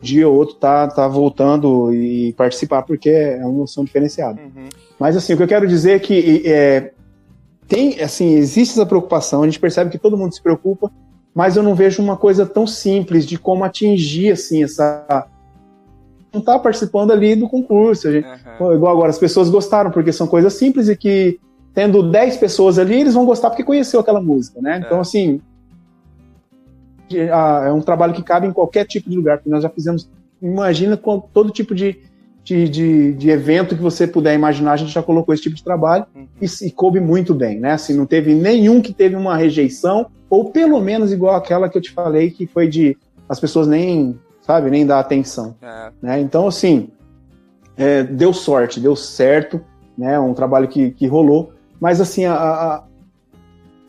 [0.00, 4.40] Um dia ou outro tá, tá voltando e participar, porque é uma emoção diferenciada.
[4.40, 4.68] Uhum.
[4.98, 6.92] Mas assim, o que eu quero dizer é que é,
[7.66, 10.90] tem, assim, existe essa preocupação, a gente percebe que todo mundo se preocupa,
[11.34, 15.26] mas eu não vejo uma coisa tão simples de como atingir assim essa
[16.34, 18.10] não tá participando ali do concurso.
[18.10, 18.26] Gente,
[18.60, 18.74] uhum.
[18.74, 21.38] Igual agora, as pessoas gostaram, porque são coisas simples e que,
[21.72, 24.82] tendo 10 pessoas ali, eles vão gostar porque conheceu aquela música, né?
[24.84, 25.00] Então, é.
[25.00, 25.40] assim,
[27.12, 30.10] é um trabalho que cabe em qualquer tipo de lugar, porque nós já fizemos,
[30.40, 31.98] imagina com todo tipo de,
[32.42, 35.64] de, de, de, evento que você puder imaginar, a gente já colocou esse tipo de
[35.64, 36.26] trabalho uhum.
[36.40, 37.72] e, e, coube muito bem, né?
[37.72, 41.82] Assim, não teve nenhum que teve uma rejeição, ou pelo menos igual aquela que eu
[41.82, 42.96] te falei, que foi de
[43.28, 44.70] as pessoas nem sabe?
[44.70, 45.56] Nem dá atenção.
[45.60, 45.90] É.
[46.00, 46.20] Né?
[46.20, 46.90] Então, assim,
[47.76, 49.60] é, deu sorte, deu certo,
[49.96, 50.18] né?
[50.18, 51.52] Um trabalho que, que rolou.
[51.80, 52.84] Mas, assim, a, a,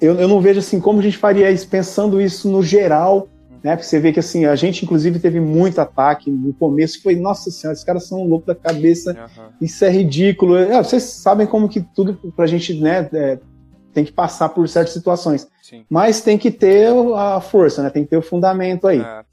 [0.02, 3.28] eu, eu não vejo assim como a gente faria isso, pensando isso no geral,
[3.64, 3.76] né?
[3.76, 7.02] Porque você vê que, assim, a gente, inclusive, teve muito ataque no começo.
[7.02, 9.50] Foi, nossa senhora, esses caras são loucos da cabeça, uhum.
[9.62, 10.56] isso é ridículo.
[10.56, 13.10] É, vocês sabem como que tudo pra gente, né?
[13.14, 13.40] É,
[13.94, 15.48] tem que passar por certas situações.
[15.62, 15.86] Sim.
[15.90, 17.90] Mas tem que ter a força, né?
[17.90, 19.00] Tem que ter o fundamento aí.
[19.00, 19.24] É.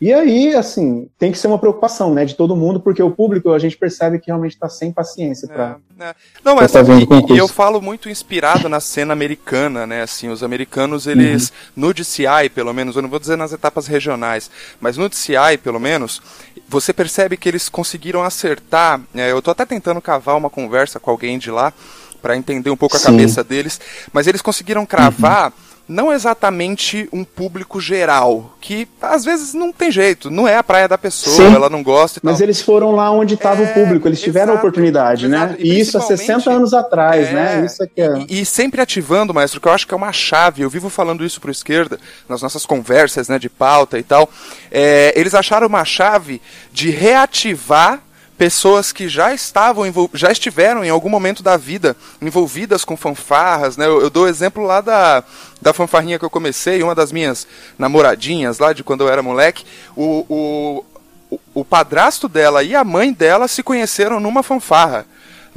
[0.00, 3.52] E aí, assim, tem que ser uma preocupação, né, de todo mundo, porque o público
[3.52, 5.76] a gente percebe que realmente está sem paciência para.
[5.98, 6.14] É, é.
[6.44, 11.48] Não, mas e, eu falo muito inspirado na cena americana, né, assim, os americanos eles
[11.48, 11.88] uhum.
[11.88, 14.48] no DCI, pelo menos, eu não vou dizer nas etapas regionais,
[14.80, 16.22] mas no DCI, pelo menos,
[16.68, 19.00] você percebe que eles conseguiram acertar.
[19.12, 21.72] Né, eu estou até tentando cavar uma conversa com alguém de lá
[22.22, 23.06] para entender um pouco a Sim.
[23.06, 23.80] cabeça deles,
[24.12, 25.46] mas eles conseguiram cravar.
[25.46, 30.62] Uhum não exatamente um público geral, que às vezes não tem jeito, não é a
[30.62, 32.44] praia da pessoa, Sim, ela não gosta e Mas tal.
[32.44, 35.36] eles foram lá onde estava é, o público, eles tiveram exato, a oportunidade, né?
[35.38, 35.58] exato, né?
[35.60, 37.54] E, e isso há 60 anos atrás, né?
[37.54, 37.66] é, né?
[37.66, 38.26] Isso aqui é...
[38.28, 41.24] e, e, sempre ativando, maestro, que eu acho que é uma chave, eu vivo falando
[41.24, 44.28] isso pro esquerda, nas nossas conversas, né, de pauta e tal,
[44.70, 48.02] é, eles acharam uma chave de reativar
[48.38, 49.84] pessoas que já estavam
[50.14, 53.84] já estiveram em algum momento da vida envolvidas com fanfarras, né?
[53.84, 55.24] Eu, eu dou exemplo lá da,
[55.60, 59.66] da fanfarrinha que eu comecei, uma das minhas namoradinhas lá de quando eu era moleque,
[59.96, 60.84] o,
[61.30, 65.04] o, o, padrasto dela e a mãe dela se conheceram numa fanfarra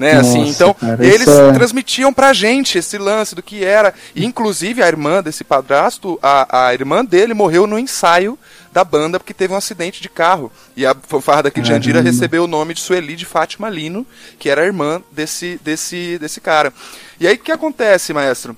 [0.02, 0.16] né?
[0.16, 1.52] Nossa, assim, então cara, eles é...
[1.52, 3.94] transmitiam pra gente esse lance do que era.
[4.16, 8.38] E, inclusive a irmã desse padrasto, a, a irmã dele morreu no ensaio
[8.74, 10.52] da banda porque teve um acidente de carro.
[10.76, 14.06] E a fanfarra daqui de Jandira recebeu o nome de Sueli de Fátima Lino,
[14.40, 16.74] que era a irmã desse, desse, desse cara.
[17.20, 18.58] E aí o que acontece, maestro?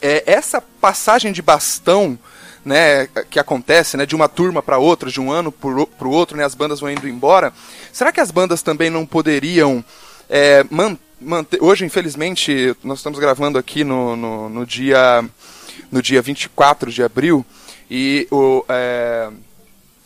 [0.00, 2.18] É, essa passagem de bastão
[2.64, 6.36] né, que acontece, né, de uma turma para outra, de um ano para o outro,
[6.36, 7.52] né, as bandas vão indo embora.
[7.92, 9.84] Será que as bandas também não poderiam
[10.34, 10.96] é, man,
[11.60, 15.22] hoje, infelizmente, nós estamos gravando aqui no, no, no, dia,
[15.90, 17.44] no dia 24 de abril
[17.90, 19.30] e o, é,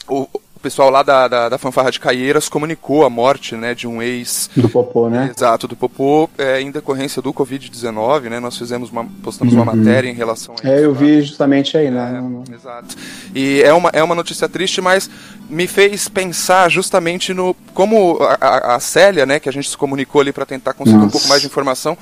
[0.08, 0.28] o,
[0.66, 4.50] pessoal lá da, da, da, fanfarra de Caieiras comunicou a morte né, de um ex.
[4.56, 5.32] Do Popô, né?
[5.34, 8.40] Exato, do Popô, é, em decorrência do Covid-19, né?
[8.40, 9.62] Nós fizemos uma, postamos uhum.
[9.62, 10.66] uma matéria em relação a isso.
[10.66, 12.20] É, eu vi justamente aí, né?
[12.50, 12.96] É, exato.
[13.32, 15.08] E é uma, é uma notícia triste, mas
[15.48, 17.54] me fez pensar justamente no.
[17.72, 20.96] Como a, a, a Célia, né, que a gente se comunicou ali para tentar conseguir
[20.96, 21.06] Nossa.
[21.06, 21.96] um pouco mais de informação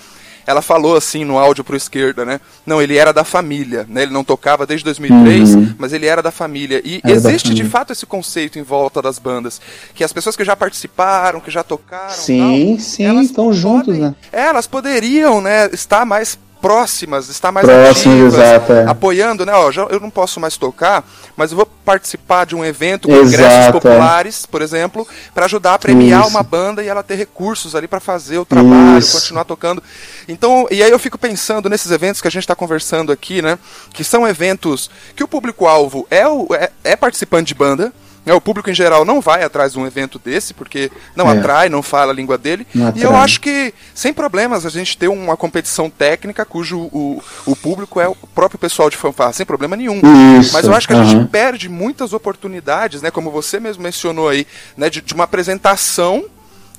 [0.46, 2.40] ela falou assim no áudio pro esquerda, né?
[2.66, 4.02] Não, ele era da família, né?
[4.02, 5.74] Ele não tocava desde 2003, uhum.
[5.78, 6.80] mas ele era da família.
[6.84, 9.60] E era existe de fato esse conceito em volta das bandas,
[9.94, 14.14] que as pessoas que já participaram, que já tocaram, sim, tal, sim, estão juntos, né?
[14.32, 18.86] É, elas poderiam, né, estar mais próximas, estar mais Próximo, ativas, exato, é.
[18.88, 19.52] apoiando, né?
[19.52, 21.06] Ó, já, eu não posso mais tocar,
[21.36, 23.70] mas eu vou participar de um evento com ingressos é.
[23.70, 24.46] populares, é.
[24.50, 26.30] por exemplo, para ajudar a premiar Isso.
[26.30, 29.12] uma banda e ela ter recursos ali para fazer o trabalho, Isso.
[29.12, 29.82] continuar tocando.
[30.26, 33.58] Então, e aí eu fico pensando nesses eventos que a gente está conversando aqui, né?
[33.92, 37.92] Que são eventos que o público-alvo é, o, é, é participante de banda,
[38.32, 41.36] o público em geral não vai atrás de um evento desse, porque não é.
[41.36, 42.66] atrai, não fala a língua dele.
[42.94, 47.54] e eu acho que, sem problemas, a gente ter uma competição técnica cujo o, o
[47.54, 50.00] público é o próprio pessoal de fanfarra, sem problema nenhum.
[50.40, 50.52] Isso.
[50.52, 51.04] Mas eu acho que a uhum.
[51.04, 53.10] gente perde muitas oportunidades, né?
[53.10, 54.46] Como você mesmo mencionou aí,
[54.76, 54.88] né?
[54.88, 56.24] De, de uma apresentação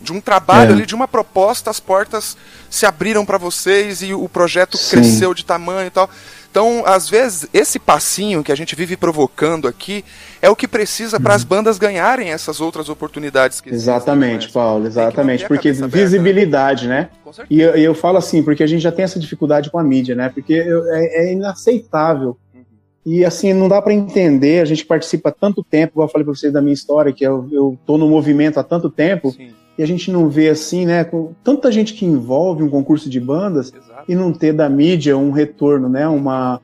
[0.01, 0.73] de um trabalho é.
[0.73, 2.37] ali, de uma proposta, as portas
[2.69, 4.89] se abriram para vocês e o projeto Sim.
[4.89, 6.09] cresceu de tamanho e tal.
[6.55, 10.05] Então, às vezes, esse passinho que a gente vive provocando aqui
[10.41, 11.49] é o que precisa para as uhum.
[11.49, 13.59] bandas ganharem essas outras oportunidades.
[13.59, 15.45] Que exatamente, Paulo, exatamente.
[15.49, 17.33] Porque visibilidade, aberta, né?
[17.37, 17.45] né?
[17.49, 20.15] E eu, eu, falo assim, porque a gente já tem essa dificuldade com a mídia,
[20.15, 20.29] né?
[20.29, 22.37] Porque é, é inaceitável.
[22.55, 22.63] Uhum.
[23.05, 26.23] E assim, não dá para entender, a gente participa há tanto tempo, igual eu falei
[26.23, 29.53] para vocês da minha história, que eu, eu tô no movimento há tanto tempo, Sim.
[29.77, 33.19] E a gente não vê assim, né, com tanta gente que envolve um concurso de
[33.19, 36.07] bandas, Exato e não ter da mídia um retorno, né?
[36.07, 36.61] Uma,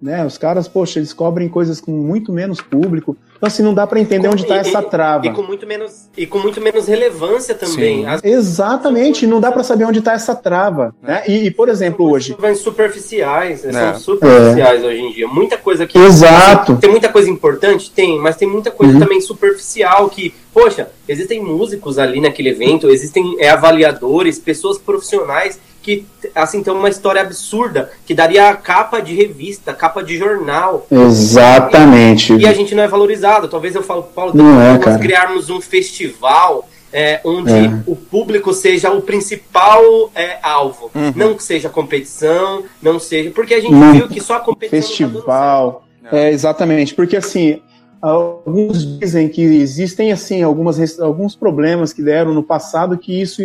[0.00, 0.24] né?
[0.24, 3.16] Os caras, poxa, eles cobrem coisas com muito menos público.
[3.36, 5.26] Então, assim, não dá para entender com, onde está essa trava.
[5.26, 8.06] E com muito menos, e com muito menos relevância também.
[8.06, 8.22] As...
[8.24, 10.94] Exatamente, não dá para saber onde está essa trava.
[11.02, 11.06] É.
[11.06, 11.22] Né?
[11.28, 12.36] E, e, por exemplo, hoje.
[12.40, 13.72] São superficiais, né?
[13.72, 13.94] são é.
[13.94, 14.86] superficiais é.
[14.86, 15.28] hoje em dia.
[15.28, 15.98] Muita coisa que.
[15.98, 16.76] Exato.
[16.76, 17.90] Tem muita coisa importante?
[17.90, 19.00] Tem, mas tem muita coisa uhum.
[19.00, 26.06] também superficial que, poxa, existem músicos ali naquele evento, existem é, avaliadores, pessoas profissionais que
[26.34, 30.86] assim tem uma história absurda que daria capa de revista, capa de jornal.
[30.90, 32.32] Exatamente.
[32.32, 33.48] E, e a gente não é valorizado.
[33.48, 37.82] Talvez eu falo, Paulo, não é, nós criarmos um festival é, onde é.
[37.86, 41.12] o público seja o principal é, alvo, uhum.
[41.14, 44.86] não que seja competição, não seja porque a gente viu que só a competição tá
[44.86, 45.84] festival.
[46.02, 47.60] Tá é exatamente porque assim
[48.00, 53.42] alguns dizem que existem assim algumas alguns problemas que deram no passado que isso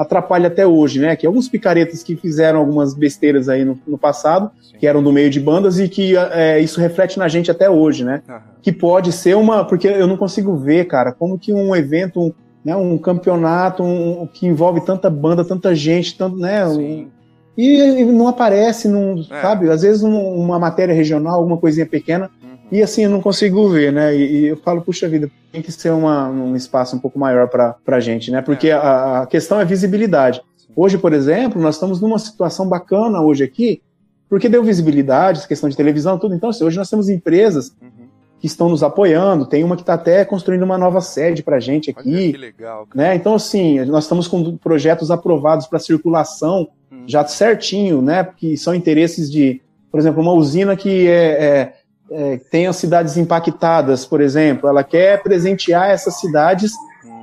[0.00, 1.14] atrapalha até hoje, né?
[1.14, 4.78] Que alguns picaretas que fizeram algumas besteiras aí no, no passado, Sim.
[4.78, 8.04] que eram do meio de bandas e que é, isso reflete na gente até hoje,
[8.04, 8.22] né?
[8.28, 8.38] Uhum.
[8.62, 12.32] Que pode ser uma, porque eu não consigo ver, cara, como que um evento, um,
[12.64, 16.66] né, um campeonato um, que envolve tanta banda, tanta gente, tanto, né?
[16.66, 17.08] Um,
[17.56, 19.42] e, não aparece, não, é.
[19.42, 19.68] sabe?
[19.68, 22.30] Às vezes um, uma matéria regional, alguma coisinha pequena,
[22.70, 24.14] e assim, eu não consigo ver, né?
[24.14, 27.48] E, e, eu falo, puxa vida, tem que ser uma, um espaço um pouco maior
[27.48, 28.40] para a gente, né?
[28.40, 28.72] Porque é.
[28.72, 30.40] a, a, questão é visibilidade.
[30.76, 33.82] Hoje, por exemplo, nós estamos numa situação bacana hoje aqui,
[34.28, 36.34] porque deu visibilidade, questão de televisão, tudo.
[36.34, 38.06] Então, assim, hoje nós temos empresas uhum.
[38.38, 41.60] que estão nos apoiando, tem uma que está até construindo uma nova sede para a
[41.60, 42.08] gente aqui.
[42.08, 42.88] Olha que legal.
[42.94, 43.16] Né?
[43.16, 47.02] Então, assim, nós estamos com projetos aprovados para circulação uhum.
[47.04, 48.22] já certinho, né?
[48.36, 51.79] Que são interesses de, por exemplo, uma usina que é, é
[52.10, 56.72] é, tem as cidades impactadas, por exemplo, ela quer presentear essas cidades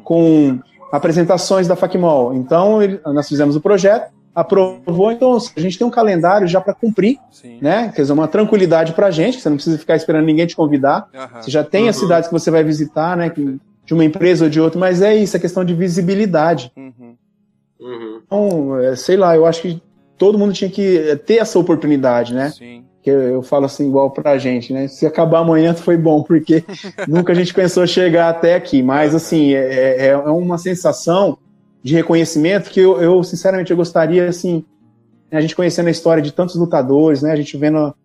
[0.03, 0.59] com
[0.91, 2.33] apresentações da FACMOL.
[2.33, 6.73] Então, ele, nós fizemos o projeto, aprovou, então a gente tem um calendário já para
[6.73, 7.57] cumprir, Sim.
[7.59, 7.91] né?
[7.93, 10.55] Quer dizer, uma tranquilidade para a gente, que você não precisa ficar esperando ninguém te
[10.55, 11.09] convidar.
[11.13, 11.41] Uhum.
[11.41, 11.89] Você já tem uhum.
[11.89, 13.29] as cidades que você vai visitar, né?
[13.29, 16.71] Que, de uma empresa ou de outra, mas é isso, é questão de visibilidade.
[16.77, 17.15] Uhum.
[17.79, 18.21] Uhum.
[18.25, 19.81] Então, é, sei lá, eu acho que
[20.17, 22.49] todo mundo tinha que ter essa oportunidade, né?
[22.51, 22.85] Sim.
[23.07, 24.89] Que eu, eu falo assim, igual pra gente, né?
[24.89, 26.61] Se acabar amanhã foi bom, porque
[27.07, 28.83] nunca a gente pensou chegar até aqui.
[28.83, 31.37] Mas, assim, é, é, é uma sensação
[31.81, 34.61] de reconhecimento que eu, eu, sinceramente, eu gostaria, assim,
[35.31, 37.31] a gente conhecendo a história de tantos lutadores, né?
[37.31, 37.95] A gente vendo,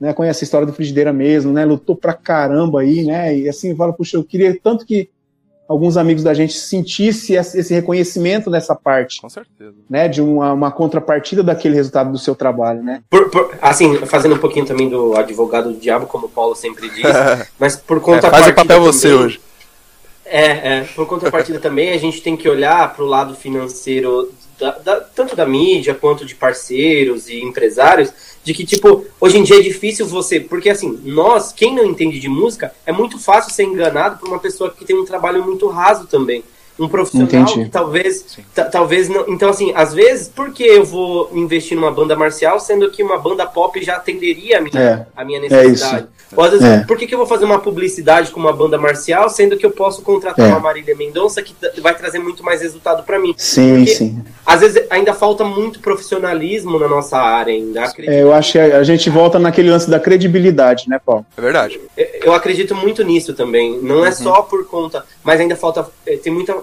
[0.00, 0.14] né?
[0.14, 1.66] Conhece a história do Frigideira mesmo, né?
[1.66, 3.36] Lutou pra caramba aí, né?
[3.36, 5.10] E assim, fala, puxa, eu queria tanto que
[5.68, 9.20] alguns amigos da gente sentisse esse reconhecimento nessa parte.
[9.20, 9.74] Com certeza.
[9.88, 13.02] Né, de uma, uma contrapartida daquele resultado do seu trabalho, né?
[13.10, 16.88] Por, por, assim, fazendo um pouquinho também do advogado do diabo, como o Paulo sempre
[16.88, 17.04] diz,
[17.60, 19.40] mas por conta é, Faz o papel você também, hoje.
[20.24, 24.72] É, é, por contrapartida também, a gente tem que olhar para o lado financeiro, da,
[24.72, 28.12] da, tanto da mídia quanto de parceiros e empresários,
[28.48, 30.40] de que, tipo, hoje em dia é difícil você.
[30.40, 34.38] Porque, assim, nós, quem não entende de música, é muito fácil ser enganado por uma
[34.38, 36.42] pessoa que tem um trabalho muito raso também.
[36.78, 37.64] Um profissional Entendi.
[37.64, 38.24] que talvez.
[38.70, 39.24] Talvez não.
[39.28, 43.18] Então, assim, às vezes, por que eu vou investir numa banda marcial, sendo que uma
[43.18, 46.06] banda pop já atenderia a minha, É, a minha é necessidade?
[46.36, 46.84] Ou às vezes, É.
[46.84, 49.72] por que, que eu vou fazer uma publicidade com uma banda marcial, sendo que eu
[49.72, 50.50] posso contratar É.
[50.50, 53.34] uma Marília Mendonça que vai trazer muito mais resultado para mim?
[53.36, 54.22] Sim, Porque- sim.
[54.48, 57.92] Às vezes ainda falta muito profissionalismo na nossa área ainda.
[57.98, 61.26] É, eu acho que a, gente volta naquele lance da credibilidade, né, Paulo?
[61.36, 61.78] É verdade.
[61.94, 63.78] Eu acredito muito nisso também.
[63.82, 65.86] Não é só por conta, mas ainda falta.
[66.06, 66.56] eh, Tem muita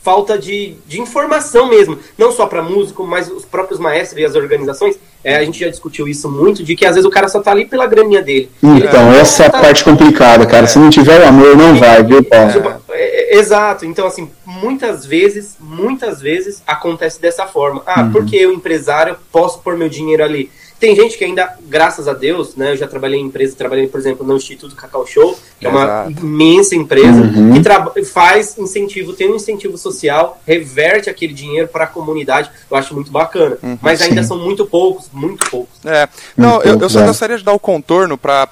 [0.00, 1.98] falta de, de informação mesmo.
[2.16, 4.98] Não só para músico, mas os próprios maestros e as organizações.
[5.28, 7.50] É, a gente já discutiu isso muito, de que às vezes o cara só tá
[7.50, 8.48] ali pela graninha dele.
[8.62, 10.68] Então, Ele- essa é a tá- parte complicada, cara.
[10.68, 12.80] Se não tiver o amor, não vai, viu, Paulo?
[12.90, 13.84] É, é, Exato.
[13.84, 17.82] Então, assim, muitas vezes, muitas vezes acontece dessa forma.
[17.84, 18.12] Ah, Uhum.
[18.12, 20.48] porque eu, empresário, posso pôr meu dinheiro ali.
[20.78, 22.72] Tem gente que ainda, graças a Deus, né?
[22.72, 25.84] Eu já trabalhei em empresa, trabalhei, por exemplo, no Instituto Cacau Show, que é uma
[25.84, 26.10] Exato.
[26.26, 27.62] imensa empresa, Uhum.
[27.94, 32.50] que faz incentivo, tem um incentivo social, reverte aquele dinheiro para a comunidade.
[32.70, 33.56] Eu acho muito bacana.
[33.80, 34.28] Mas ainda Sim.
[34.28, 35.78] são muito poucos, muito poucos.
[35.84, 36.08] É.
[36.36, 37.06] Não, eu, eu só é.
[37.06, 38.42] gostaria de dar o contorno pra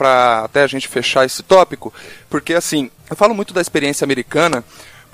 [0.44, 1.92] até a gente fechar esse tópico,
[2.30, 4.64] porque assim, eu falo muito da experiência americana,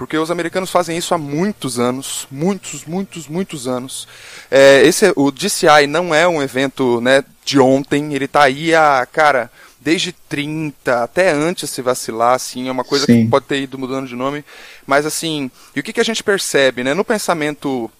[0.00, 4.08] porque os americanos fazem isso há muitos anos, muitos, muitos, muitos anos.
[4.50, 9.06] É, esse, o DCI não é um evento né, de ontem, ele tá aí há,
[9.12, 13.24] cara, desde 30, até antes se vacilar, assim, é uma coisa Sim.
[13.24, 14.42] que pode ter ido mudando de nome,
[14.86, 17.90] mas assim, e o que, que a gente percebe, né, no pensamento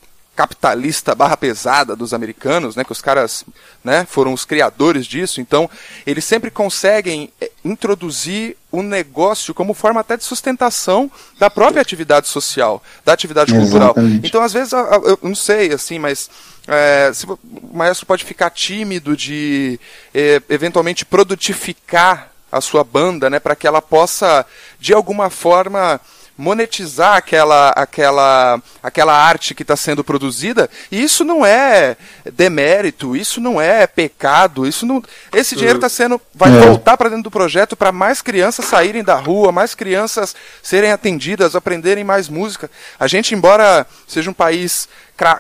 [0.41, 3.45] capitalista barra pesada dos americanos, né, que os caras
[3.85, 5.69] né, foram os criadores disso, então
[6.07, 12.27] eles sempre conseguem eh, introduzir o negócio como forma até de sustentação da própria atividade
[12.27, 13.91] social, da atividade cultural.
[13.91, 14.27] Exatamente.
[14.27, 16.31] Então, às vezes, eu não sei, assim, mas
[16.67, 17.39] é, se o
[17.75, 19.79] maestro pode ficar tímido de
[20.15, 24.47] eh, eventualmente produtificar a sua banda, né, para que ela possa,
[24.79, 26.01] de alguma forma,
[26.36, 31.97] monetizar aquela, aquela, aquela arte que está sendo produzida, e isso não é
[32.32, 35.02] demérito, isso não é pecado, isso não,
[35.32, 36.61] esse dinheiro está sendo, vai É.
[36.61, 41.55] voltar para dentro do projeto para mais crianças saírem da rua, mais crianças serem atendidas,
[41.55, 42.70] aprenderem mais música.
[42.98, 44.89] A gente, embora seja um país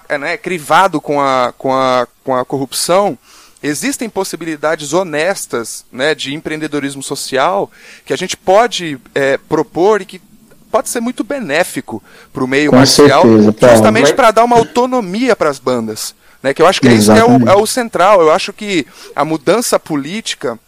[0.08, 3.18] é, né, crivado com a, com a, com a corrupção,
[3.62, 7.70] existem possibilidades honestas né, de empreendedorismo social
[8.04, 10.20] que a gente pode é, propor e que
[10.70, 12.02] pode ser muito benéfico
[12.32, 16.14] para o meio Com marcial, certeza, justamente para dar uma autonomia para as bandas.
[16.42, 18.22] Né, que eu acho que é isso é o, é o central.
[18.22, 20.58] Eu acho que a mudança política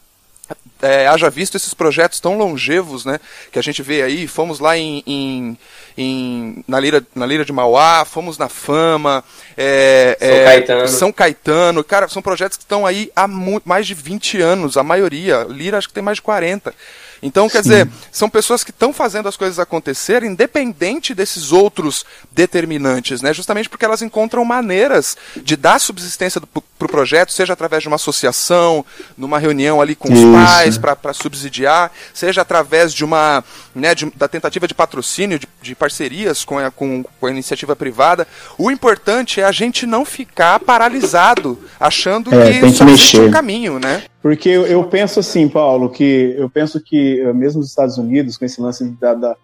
[0.82, 3.18] é, haja visto esses projetos tão longevos, né,
[3.50, 5.58] que a gente vê aí, fomos lá em, em-
[5.96, 9.24] em- na, Lira, na Lira de Mauá, fomos na Fama,
[9.56, 10.88] é, São é, Caetano.
[10.88, 13.26] São Caetano, cara, são projetos que estão aí há
[13.64, 16.74] mais de 20 anos, a maioria, Lira acho que tem mais de 40.
[17.22, 23.22] Então, quer dizer, são pessoas que estão fazendo as coisas acontecerem independente desses outros determinantes,
[23.22, 23.32] né?
[23.32, 27.94] Justamente porque elas encontram maneiras de dar subsistência para o projeto, seja através de uma
[27.96, 28.84] associação,
[29.16, 30.32] numa reunião ali com os Isso.
[30.32, 33.44] pais para subsidiar, seja através de uma
[33.74, 37.76] né, de- da tentativa de patrocínio, de, de parcerias com a, com, com a iniciativa
[37.76, 38.26] privada.
[38.58, 43.16] O importante é a gente não ficar paralisado, achando É, que tem que só existe
[43.16, 43.28] mexer.
[43.28, 44.02] um caminho, né?
[44.20, 48.36] Porque eu, eu penso assim, Paulo, que eu penso que eh, mesmo os Estados Unidos,
[48.36, 49.36] com esse lance da, da,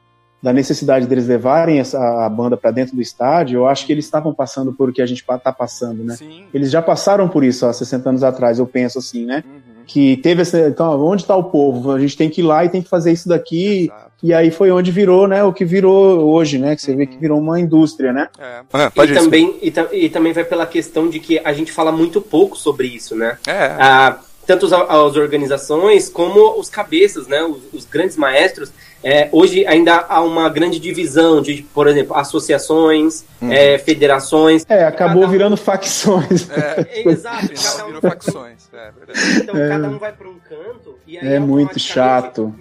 [0.43, 4.05] da necessidade deles levarem essa, a banda para dentro do estádio, eu acho que eles
[4.05, 6.17] estavam passando por o que a gente está passando, né?
[6.17, 6.45] Sim.
[6.55, 9.43] Eles já passaram por isso há 60 anos atrás, eu penso assim, né?
[9.87, 10.69] Que teve essa.
[10.69, 11.93] Então, onde está o povo?
[11.93, 13.85] A gente tem que ir lá e tem que fazer isso daqui.
[13.85, 14.09] Exato.
[14.23, 15.43] E aí foi onde virou, né?
[15.45, 16.77] O que virou hoje, né?
[16.77, 18.29] Que você vê que virou uma indústria, né?
[18.39, 18.61] É.
[18.71, 21.91] Ah, pode E também, e, e também vai pela questão de que a gente fala
[21.91, 23.39] muito pouco sobre isso, né?
[23.47, 23.77] É.
[23.79, 24.19] Ah,
[24.49, 28.73] tanto as, as organizações como os cabeças, né, os, os grandes maestros,
[29.05, 33.53] é, hoje ainda há uma grande divisão de, por exemplo, associações, uhum.
[33.53, 34.65] é, federações.
[34.67, 35.33] É, acabou cada...
[35.33, 36.49] virando facções.
[36.51, 38.69] É, é exato, cada um virou facções.
[38.73, 38.91] É,
[39.37, 39.69] então é.
[39.69, 42.53] cada um vai para um canto e aí é muito chato.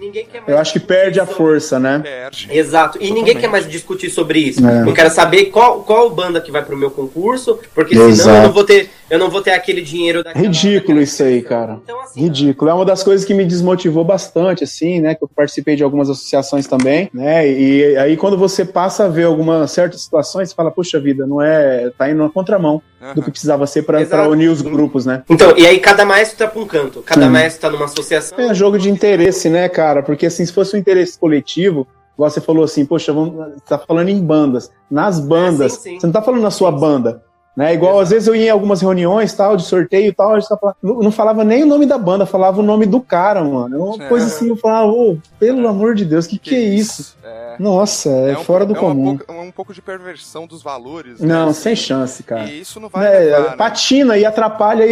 [0.46, 2.00] Eu acho que perde a força, né?
[2.04, 2.50] Perde.
[2.52, 2.98] Exato.
[2.98, 3.20] E Totalmente.
[3.20, 4.68] ninguém quer mais discutir sobre isso.
[4.68, 4.88] É.
[4.88, 8.16] Eu quero saber qual, qual banda que vai para o meu concurso, porque Exato.
[8.16, 11.42] senão eu não vou ter eu não vou ter aquele dinheiro daquela, Ridículo isso aí,
[11.42, 11.80] cara.
[11.84, 12.70] Então, assim, Ridículo.
[12.70, 15.16] É uma das coisas que me desmotivou bastante, assim, né?
[15.16, 17.50] Que eu participei de algumas associações também, né?
[17.50, 21.42] E aí quando você passa a ver algumas certas situações, você fala, puxa vida, não
[21.42, 21.90] é.
[21.98, 23.14] tá indo na contramão uhum.
[23.16, 25.24] do que precisava ser para unir os grupos, né?
[25.30, 27.32] Então, e aí cada maestro tá pra um canto, cada Sim.
[27.32, 28.40] maestro tá numa associação.
[28.40, 30.04] É jogo de interesse, né, cara?
[30.04, 34.10] Porque assim, se fosse um interesse coletivo, igual você falou assim, poxa, vamos, tá falando
[34.10, 34.70] em bandas.
[34.90, 36.00] Nas bandas, é, sim, sim.
[36.00, 37.24] você não tá falando na sua banda.
[37.58, 37.74] Né?
[37.74, 40.48] Igual, às vezes eu ia em algumas reuniões, tal, de sorteio e tal, a gente
[40.84, 43.76] não, não falava nem o nome da banda, falava o nome do cara, mano.
[43.76, 44.08] É uma é.
[44.08, 45.68] coisa assim, eu falava, oh, pelo é.
[45.68, 47.18] amor de Deus, que que, que é isso?
[47.24, 47.56] É.
[47.58, 49.10] Nossa, é, é um fora do é comum.
[49.10, 51.20] Um pouco, um pouco de perversão dos valores.
[51.20, 51.28] Né?
[51.28, 52.46] Não, sem chance, cara.
[52.46, 53.56] E isso não vai levar, né?
[53.58, 54.86] Patina e atrapalha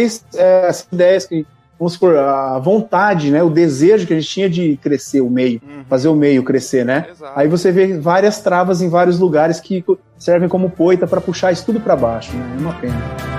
[0.68, 1.46] as ideias que
[1.78, 5.60] vamos supor, a vontade, né, o desejo que a gente tinha de crescer o meio,
[5.62, 5.84] uhum.
[5.88, 7.06] fazer o meio crescer, né?
[7.10, 7.32] Exato.
[7.38, 9.84] Aí você vê várias travas em vários lugares que
[10.18, 12.56] servem como poita para puxar isso tudo para baixo, né?
[12.56, 13.35] É uma pena.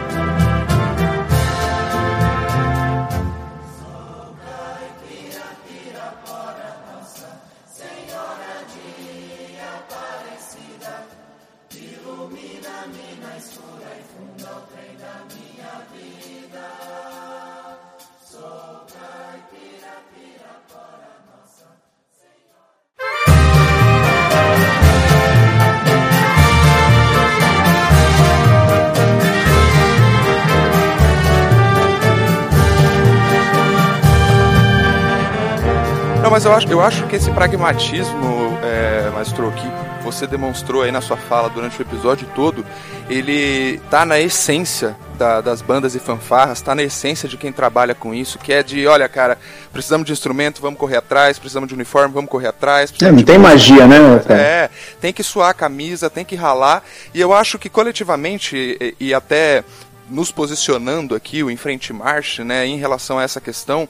[36.48, 39.68] Eu acho, eu acho que esse pragmatismo, é, Maestro, que
[40.02, 42.65] você demonstrou aí na sua fala durante o episódio todo,
[43.10, 47.94] ele tá na essência da, das bandas e fanfarras, tá na essência de quem trabalha
[47.94, 49.38] com isso, que é de, olha, cara,
[49.74, 52.94] precisamos de instrumento, vamos correr atrás, precisamos de uniforme, vamos correr atrás.
[53.02, 53.98] É, não tem magia, né?
[54.26, 54.41] Cara?
[54.41, 54.69] É,
[55.02, 56.82] tem que suar a camisa, tem que ralar,
[57.14, 59.65] e eu acho que coletivamente, e, e até
[60.10, 63.90] nos posicionando aqui, o Enfrente Marche, né, em relação a essa questão,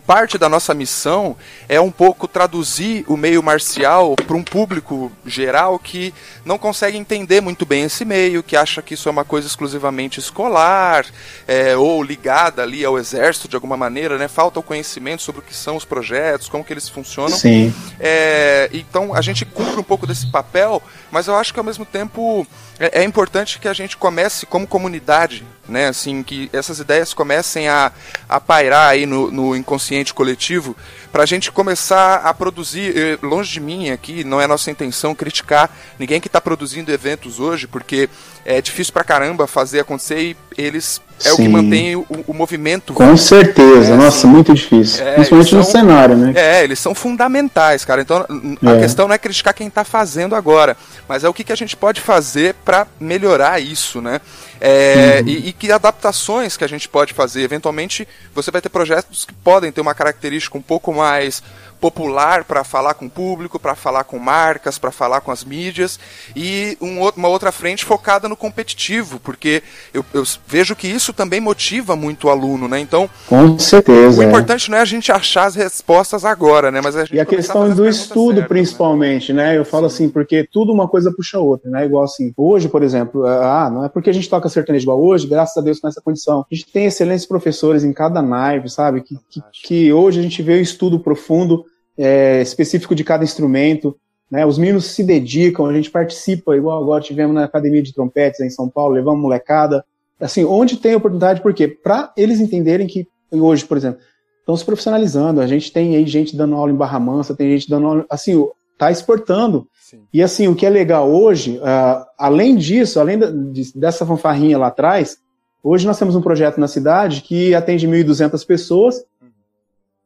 [0.00, 1.36] parte da nossa missão
[1.68, 6.12] é um pouco traduzir o meio marcial para um público geral que
[6.44, 10.18] não consegue entender muito bem esse meio, que acha que isso é uma coisa exclusivamente
[10.18, 11.06] escolar
[11.46, 14.28] é, ou ligada ali ao exército de alguma maneira, né?
[14.28, 17.36] Falta o conhecimento sobre o que são os projetos, como que eles funcionam.
[17.36, 17.74] Sim.
[17.98, 21.84] É, então a gente cumpre um pouco desse papel, mas eu acho que ao mesmo
[21.84, 22.46] tempo
[22.78, 25.88] é, é importante que a gente comece como comunidade, né?
[25.88, 27.92] Assim, que essas ideias comecem a,
[28.28, 30.76] a pairar aí no, no inconsciente coletivo
[31.12, 33.18] para a gente começar a produzir.
[33.22, 37.66] Longe de mim aqui, não é nossa intenção criticar ninguém que está produzindo eventos hoje,
[37.66, 38.08] porque
[38.44, 41.32] é difícil pra caramba fazer acontecer e eles é Sim.
[41.32, 42.92] o que mantém o, o movimento.
[42.92, 45.06] Com certeza, é, nossa, assim, muito difícil.
[45.06, 46.32] É, Principalmente são, no cenário, né?
[46.34, 48.02] É, eles são fundamentais, cara.
[48.02, 48.26] Então
[48.62, 48.80] a é.
[48.80, 50.76] questão não é criticar quem está fazendo agora,
[51.08, 54.20] mas é o que, que a gente pode fazer para melhorar isso, né?
[54.66, 55.28] É, uhum.
[55.28, 57.42] e, e, que adaptações que a gente pode fazer.
[57.42, 61.42] Eventualmente, você vai ter projetos que podem ter uma característica um pouco mais
[61.84, 66.00] popular para falar com o público, para falar com marcas, para falar com as mídias,
[66.34, 69.62] e um, uma outra frente focada no competitivo, porque
[69.92, 72.80] eu, eu, vejo que isso também motiva muito o aluno, né?
[72.80, 74.18] Então, com certeza.
[74.18, 74.26] O é.
[74.26, 76.80] importante não é a gente achar as respostas agora, né?
[76.82, 78.48] Mas a e a questão do estudo, certas, né?
[78.48, 79.44] principalmente, né?
[79.44, 79.58] né?
[79.58, 80.04] Eu falo Sim.
[80.04, 81.84] assim, porque tudo uma coisa puxa a outra, né?
[81.84, 85.26] Igual assim, hoje, por exemplo, ah, não é porque a gente toca sertanejo igual hoje,
[85.26, 86.46] graças a Deus com essa condição.
[86.50, 89.02] A gente tem excelentes professores em cada naipe, sabe?
[89.02, 93.96] Que, que, que hoje a gente vê o estudo profundo é, específico de cada instrumento.
[94.30, 94.44] Né?
[94.44, 98.50] Os meninos se dedicam, a gente participa, igual agora tivemos na Academia de Trompetes em
[98.50, 99.84] São Paulo, levamos molecada.
[100.20, 101.68] Assim, onde tem oportunidade, por quê?
[101.68, 104.00] Para eles entenderem que hoje, por exemplo,
[104.40, 105.40] estão se profissionalizando.
[105.40, 108.46] A gente tem aí gente dando aula em Barra Mansa, tem gente dando aula, assim,
[108.78, 109.66] tá exportando.
[109.80, 110.02] Sim.
[110.12, 114.58] E assim, o que é legal hoje, uh, além disso, além da, de, dessa fanfarrinha
[114.58, 115.18] lá atrás,
[115.62, 119.04] hoje nós temos um projeto na cidade que atende 1.200 pessoas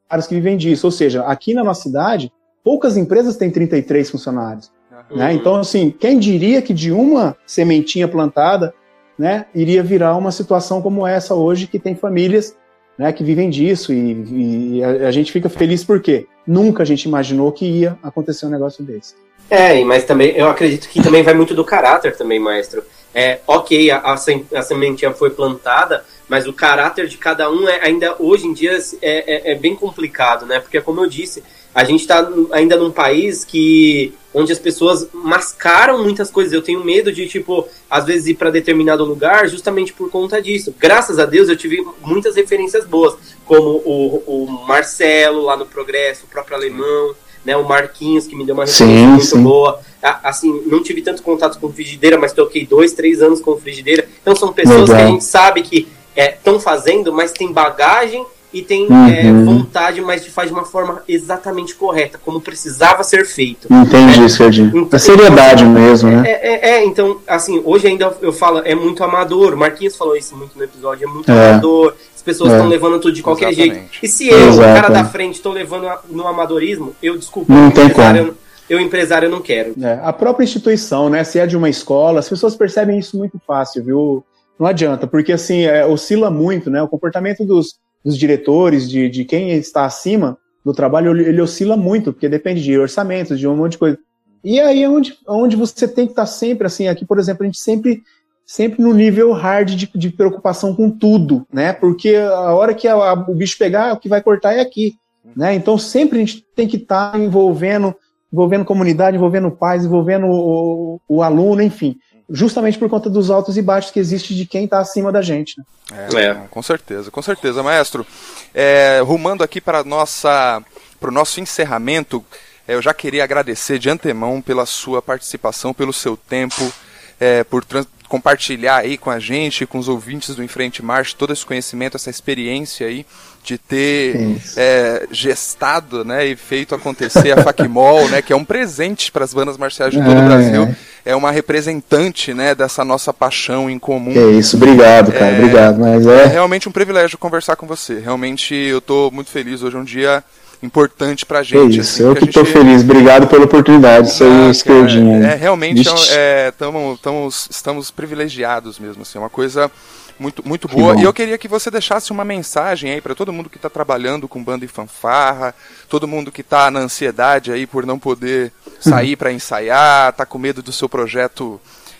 [0.09, 0.87] funcionários que vivem disso.
[0.87, 2.31] Ou seja, aqui na nossa cidade,
[2.63, 4.71] poucas empresas têm 33 funcionários.
[5.09, 5.17] Uhum.
[5.17, 5.33] Né?
[5.33, 8.73] Então, assim, quem diria que de uma sementinha plantada
[9.17, 12.55] né, iria virar uma situação como essa hoje, que tem famílias
[12.97, 17.03] né, que vivem disso e, e a, a, gente fica feliz porque nunca a gente
[17.03, 19.15] imaginou que ia acontecer um negócio desse.
[19.49, 22.83] É, mas também eu acredito que também vai muito do caráter também, maestro.
[23.13, 28.15] É, ok, a, a, sementinha foi plantada, mas o caráter de cada um é, ainda
[28.19, 30.59] hoje em dia é, é, é, bem complicado, né?
[30.59, 36.03] Porque, como eu disse, a gente está ainda num país que onde as pessoas mascaram
[36.03, 36.53] muitas coisas.
[36.53, 40.73] Eu tenho medo de, tipo, às vezes ir para determinado lugar justamente por conta disso.
[40.77, 43.15] Graças a Deus eu tive muitas referências boas,
[43.45, 47.55] como o, o Marcelo lá no Progresso, o próprio Alemão né?
[47.57, 49.43] O Marquinhos, que me deu uma referência muito sim.
[49.43, 49.79] boa.
[50.01, 54.07] Assim, não tive tanto contato com frigideira, mas toquei dois, três anos com frigideira.
[54.21, 54.95] Então são pessoas Legal.
[54.95, 59.41] que a gente sabe que estão é, fazendo, mas tem bagagem e tem é, uhum.
[59.41, 63.67] é, vontade, mas faz de uma forma exatamente correta, como precisava ser feito.
[63.71, 64.69] Entendi, é, Serginho.
[64.69, 66.23] Então, a seriedade então, mesmo, né?
[66.27, 69.55] É, é, é, então, assim, hoje ainda eu falo, é muito amador.
[69.55, 71.51] Marquinhos falou isso muito no episódio, é muito é.
[71.51, 71.95] amador.
[72.19, 72.69] As pessoas estão é.
[72.69, 73.75] levando tudo de qualquer Exatamente.
[73.75, 73.99] jeito.
[74.03, 74.59] E se eu, Exato.
[74.59, 77.53] o cara da frente, estou levando no amadorismo, eu desculpa.
[77.53, 78.17] Não tem como.
[78.17, 78.35] Eu,
[78.69, 79.73] eu, empresário, eu não quero.
[79.81, 81.23] É, a própria instituição, né?
[81.23, 84.23] Se é de uma escola, as pessoas percebem isso muito fácil, viu?
[84.59, 86.83] Não adianta, porque assim, é, oscila muito, né?
[86.83, 92.11] O comportamento dos, dos diretores, de, de quem está acima do trabalho, ele oscila muito,
[92.11, 93.97] porque depende de orçamentos, de um monte de coisa.
[94.43, 97.45] E aí é onde, onde você tem que estar sempre, assim, aqui, por exemplo, a
[97.45, 98.03] gente sempre
[98.49, 101.71] sempre no nível hard de, de, preocupação com tudo, né?
[101.71, 104.95] Porque a hora que a, a, o bicho pegar, o que vai cortar é aqui,
[105.35, 105.53] né?
[105.53, 107.95] Então sempre a gente tem que estar tá envolvendo,
[108.33, 111.95] envolvendo comunidade, envolvendo pais, envolvendo o, o, aluno, enfim,
[112.27, 115.53] justamente por conta dos altos e baixos que existe de quem está acima da gente.
[115.91, 116.07] Né?
[116.15, 118.03] É, é, com certeza, com certeza, maestro.
[118.51, 120.59] É, rumando aqui para nossa,
[120.99, 122.25] para o nosso encerramento,
[122.67, 126.73] é, eu já queria agradecer de antemão pela sua participação, pelo seu tempo.
[127.21, 131.31] É, por trans compartilhar aí com a gente, com os ouvintes do Enfrente Marcha, todo
[131.31, 133.05] esse conhecimento, essa experiência aí
[133.43, 139.11] de ter é, gestado né, e feito acontecer a Facmol, né, que é um presente
[139.11, 140.63] para as bandas marciais de todo é, o Brasil.
[141.05, 141.11] É.
[141.11, 141.15] é.
[141.15, 144.11] uma representante né, dessa nossa paixão em comum.
[144.11, 145.79] É isso, obrigado, cara, é, obrigado.
[145.79, 146.23] Mas é...
[146.23, 147.99] é realmente um privilégio conversar com você.
[147.99, 149.61] Realmente eu estou muito feliz.
[149.61, 150.23] Hoje é um dia
[150.61, 151.77] importante pra gente.
[151.77, 152.53] É isso, assim, eu que estou gente...
[152.53, 152.81] feliz.
[152.81, 155.27] Obrigado pela oportunidade, isso aí, esquerdinha.
[155.27, 159.71] É, é, realmente é, tamo, tamo, estamos privilegiados mesmo, assim, é uma coisa
[160.19, 160.99] muito, muito boa.
[160.99, 164.27] E eu queria que você deixasse uma mensagem aí para todo mundo que está trabalhando
[164.27, 165.55] com banda e fanfarra,
[165.87, 170.37] todo mundo que está na ansiedade aí por não poder sair para ensaiar, tá com
[170.37, 171.59] medo do seu projeto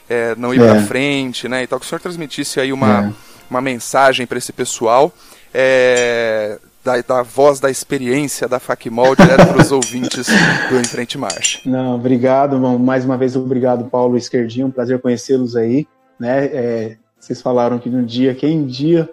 [0.09, 0.67] é, não ir é.
[0.67, 1.63] para frente, né?
[1.63, 3.13] E tal, que o senhor transmitisse aí uma, é.
[3.49, 5.13] uma mensagem para esse pessoal.
[5.53, 10.27] É, da, da voz da experiência da Facmol direto para os ouvintes
[10.69, 11.59] do Enfrente Marcha.
[11.65, 15.87] Não, obrigado, mais uma vez obrigado, Paulo Esquerdinho, um prazer conhecê-los aí,
[16.19, 16.45] né?
[16.45, 19.09] É, vocês falaram que no dia, quem dia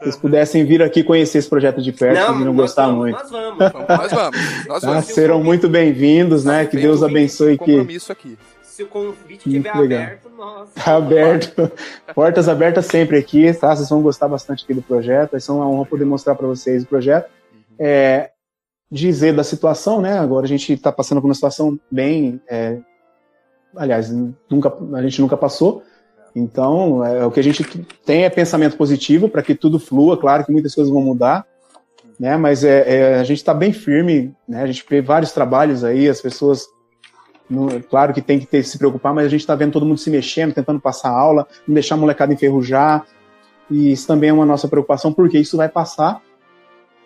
[0.00, 3.18] vocês pudessem vir aqui conhecer esse projeto de perto, não, vocês iriam gostar vamos, muito.
[3.18, 4.40] Nós vamos, nós vamos.
[4.66, 4.96] Nós vamos.
[4.96, 6.64] Ah, serão muito bem-vindos, né?
[6.64, 7.80] Que Deus abençoe que.
[8.10, 8.38] Aqui.
[8.80, 10.72] Se o convite estiver aberto, nossa.
[10.74, 11.70] Tá aberto.
[12.14, 13.76] Portas abertas sempre aqui, tá?
[13.76, 15.32] Vocês vão gostar bastante aqui do projeto.
[15.32, 17.30] Vai ser uma honra poder mostrar para vocês o projeto.
[17.78, 18.30] É,
[18.90, 20.18] dizer da situação, né?
[20.18, 22.40] Agora a gente está passando por uma situação bem.
[22.48, 22.78] É,
[23.76, 24.10] aliás,
[24.48, 25.82] nunca, a gente nunca passou.
[26.34, 27.62] Então, é, o que a gente
[28.06, 30.16] tem é pensamento positivo para que tudo flua.
[30.16, 31.46] Claro que muitas coisas vão mudar,
[32.18, 32.38] né?
[32.38, 34.62] Mas é, é a gente está bem firme, né?
[34.62, 36.66] A gente vê vários trabalhos aí, as pessoas
[37.50, 39.98] no, claro que tem que ter, se preocupar, mas a gente está vendo todo mundo
[39.98, 43.04] se mexendo, tentando passar aula, não deixar a molecada enferrujar.
[43.68, 46.22] E isso também é uma nossa preocupação, porque isso vai passar.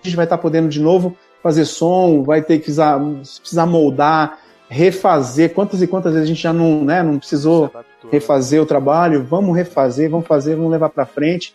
[0.03, 3.01] A gente vai estar tá podendo de novo fazer som, vai ter que precisar,
[3.41, 4.39] precisar moldar,
[4.69, 5.55] refazer.
[5.55, 7.71] Quantas e quantas vezes a gente já não, né, não precisou
[8.11, 9.25] refazer o trabalho?
[9.25, 11.55] Vamos refazer, vamos fazer, vamos levar para frente.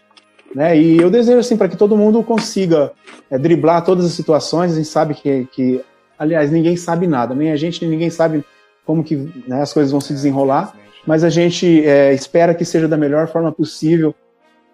[0.53, 0.79] Né?
[0.79, 2.91] E eu desejo assim para que todo mundo consiga
[3.29, 4.73] é, driblar todas as situações.
[4.73, 5.81] A gente sabe que, que,
[6.17, 8.43] aliás, ninguém sabe nada, nem a gente, nem ninguém sabe
[8.89, 9.15] como que
[9.47, 10.75] né, as coisas vão se desenrolar,
[11.05, 14.15] mas a gente é, espera que seja da melhor forma possível,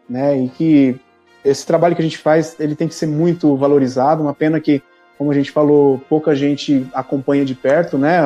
[0.09, 0.95] né, e que
[1.43, 4.81] esse trabalho que a gente faz, ele tem que ser muito valorizado, uma pena que,
[5.17, 8.19] como a gente falou, pouca gente acompanha de perto, né,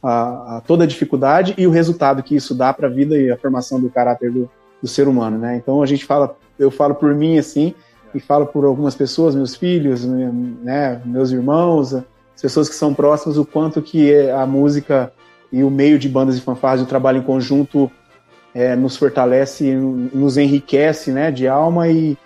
[0.00, 3.32] a, a toda a dificuldade e o resultado que isso dá para a vida e
[3.32, 4.48] a formação do caráter do,
[4.80, 7.74] do ser humano, né, então a gente fala, eu falo por mim, assim,
[8.14, 11.96] e falo por algumas pessoas, meus filhos, né, meus irmãos,
[12.40, 15.12] as pessoas que são próximas, o quanto que a música
[15.52, 17.90] e o meio de bandas e fanfarras, o trabalho em conjunto
[18.54, 22.16] é, nos fortalece, nos enriquece, né, de alma e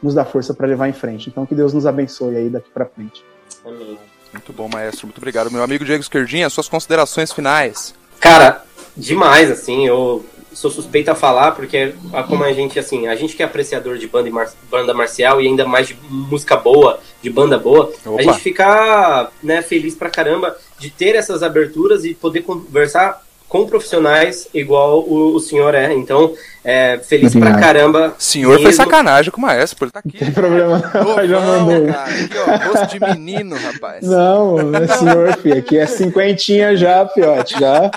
[0.00, 1.28] nos dá força para levar em frente.
[1.28, 3.24] Então que Deus nos abençoe aí daqui para frente.
[3.64, 3.98] Amém.
[4.32, 5.08] Muito bom, maestro.
[5.08, 6.48] Muito obrigado, meu amigo Diego Esquerdinha.
[6.48, 7.92] Suas considerações finais.
[8.20, 8.64] Cara,
[8.96, 9.84] demais, assim.
[9.84, 10.24] Eu
[10.56, 11.94] sou suspeito a falar, porque
[12.28, 15.46] como a gente, assim, a gente que é apreciador de banda, mar, banda marcial e
[15.46, 18.18] ainda mais de música boa, de banda boa, Opa.
[18.18, 23.66] a gente fica né, feliz pra caramba de ter essas aberturas e poder conversar com
[23.66, 25.92] profissionais igual o, o senhor é.
[25.92, 27.58] Então, é, feliz Obrigado.
[27.58, 28.14] pra caramba.
[28.18, 28.64] Senhor mesmo.
[28.64, 30.18] foi sacanagem com o maestro, ele tá aqui.
[30.18, 31.86] Não tem problema não, já mandou.
[31.86, 34.06] Cara, aqui, ó, rosto de menino, rapaz.
[34.06, 37.88] Não, é senhor, filho, aqui é cinquentinha já, fiote, já.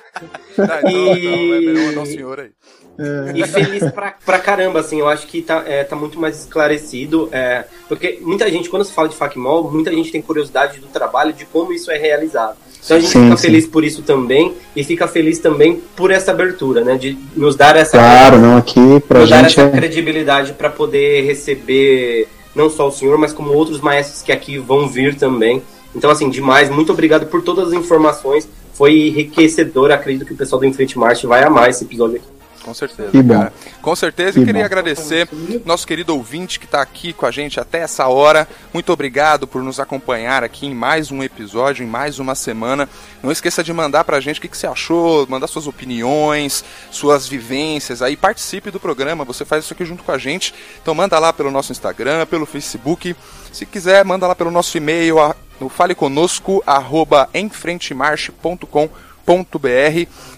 [0.56, 1.74] Tá, então, e...
[1.74, 2.52] não, não, não, senhor aí.
[3.00, 3.40] É.
[3.40, 7.30] E feliz pra, pra caramba, assim, eu acho que tá, é, tá muito mais esclarecido,
[7.32, 11.32] é, porque muita gente, quando se fala de FACMOL, muita gente tem curiosidade do trabalho,
[11.32, 12.58] de como isso é realizado.
[12.84, 13.48] Então a gente sim, fica sim.
[13.48, 16.96] feliz por isso também e fica feliz também por essa abertura, né?
[16.96, 19.70] De nos dar essa claro, não aqui pra nos gente dar essa é...
[19.70, 24.88] credibilidade para poder receber não só o senhor, mas como outros maestros que aqui vão
[24.88, 25.62] vir também.
[25.96, 28.48] Então assim, demais, muito obrigado por todas as informações.
[28.74, 32.39] Foi enriquecedor, acredito que o pessoal do Enfrente March vai amar esse episódio aqui.
[32.70, 33.54] Com certeza, que cara.
[33.82, 34.66] Com certeza, que queria bom.
[34.66, 35.28] agradecer
[35.66, 38.48] nosso querido ouvinte que está aqui com a gente até essa hora.
[38.72, 42.88] Muito obrigado por nos acompanhar aqui em mais um episódio, em mais uma semana.
[43.24, 47.28] Não esqueça de mandar pra gente o que, que você achou, mandar suas opiniões, suas
[47.28, 48.16] vivências aí.
[48.16, 50.54] Participe do programa, você faz isso aqui junto com a gente.
[50.80, 53.16] Então manda lá pelo nosso Instagram, pelo Facebook.
[53.52, 55.16] Se quiser, manda lá pelo nosso e-mail
[55.60, 59.09] no faleconosco, arroba enfrentemarche.com.br.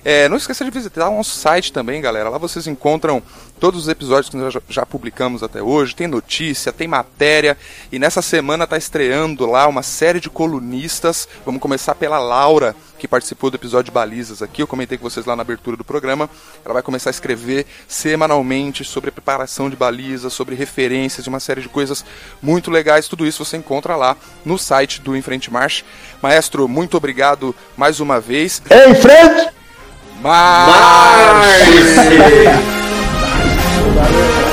[0.04, 2.30] É, não esqueça de visitar o nosso site também, galera.
[2.30, 3.22] Lá vocês encontram
[3.62, 5.96] todos os episódios que nós já, publicamos até hoje.
[5.96, 7.56] Tem notícia, tem matéria.
[7.92, 11.30] E nessa semana está estreando lá uma série de colunistas.
[11.46, 14.64] Vamos começar pela Laura, que participou do episódio de Balizas aqui.
[14.64, 16.28] Eu comentei com vocês lá na abertura do programa.
[16.66, 21.40] Ela vai começar a escrever semanalmente sobre a preparação de balizas, sobre referências de uma
[21.40, 22.04] série de coisas
[22.42, 23.08] muito legais.
[23.08, 25.84] Tudo isso você encontra lá no site do Enfrente March.
[26.20, 28.60] Maestro, muito obrigado mais uma vez.
[28.72, 29.54] Em frente!
[30.20, 30.80] Marche!
[31.70, 32.81] Marche!
[34.02, 34.51] Hallelujah.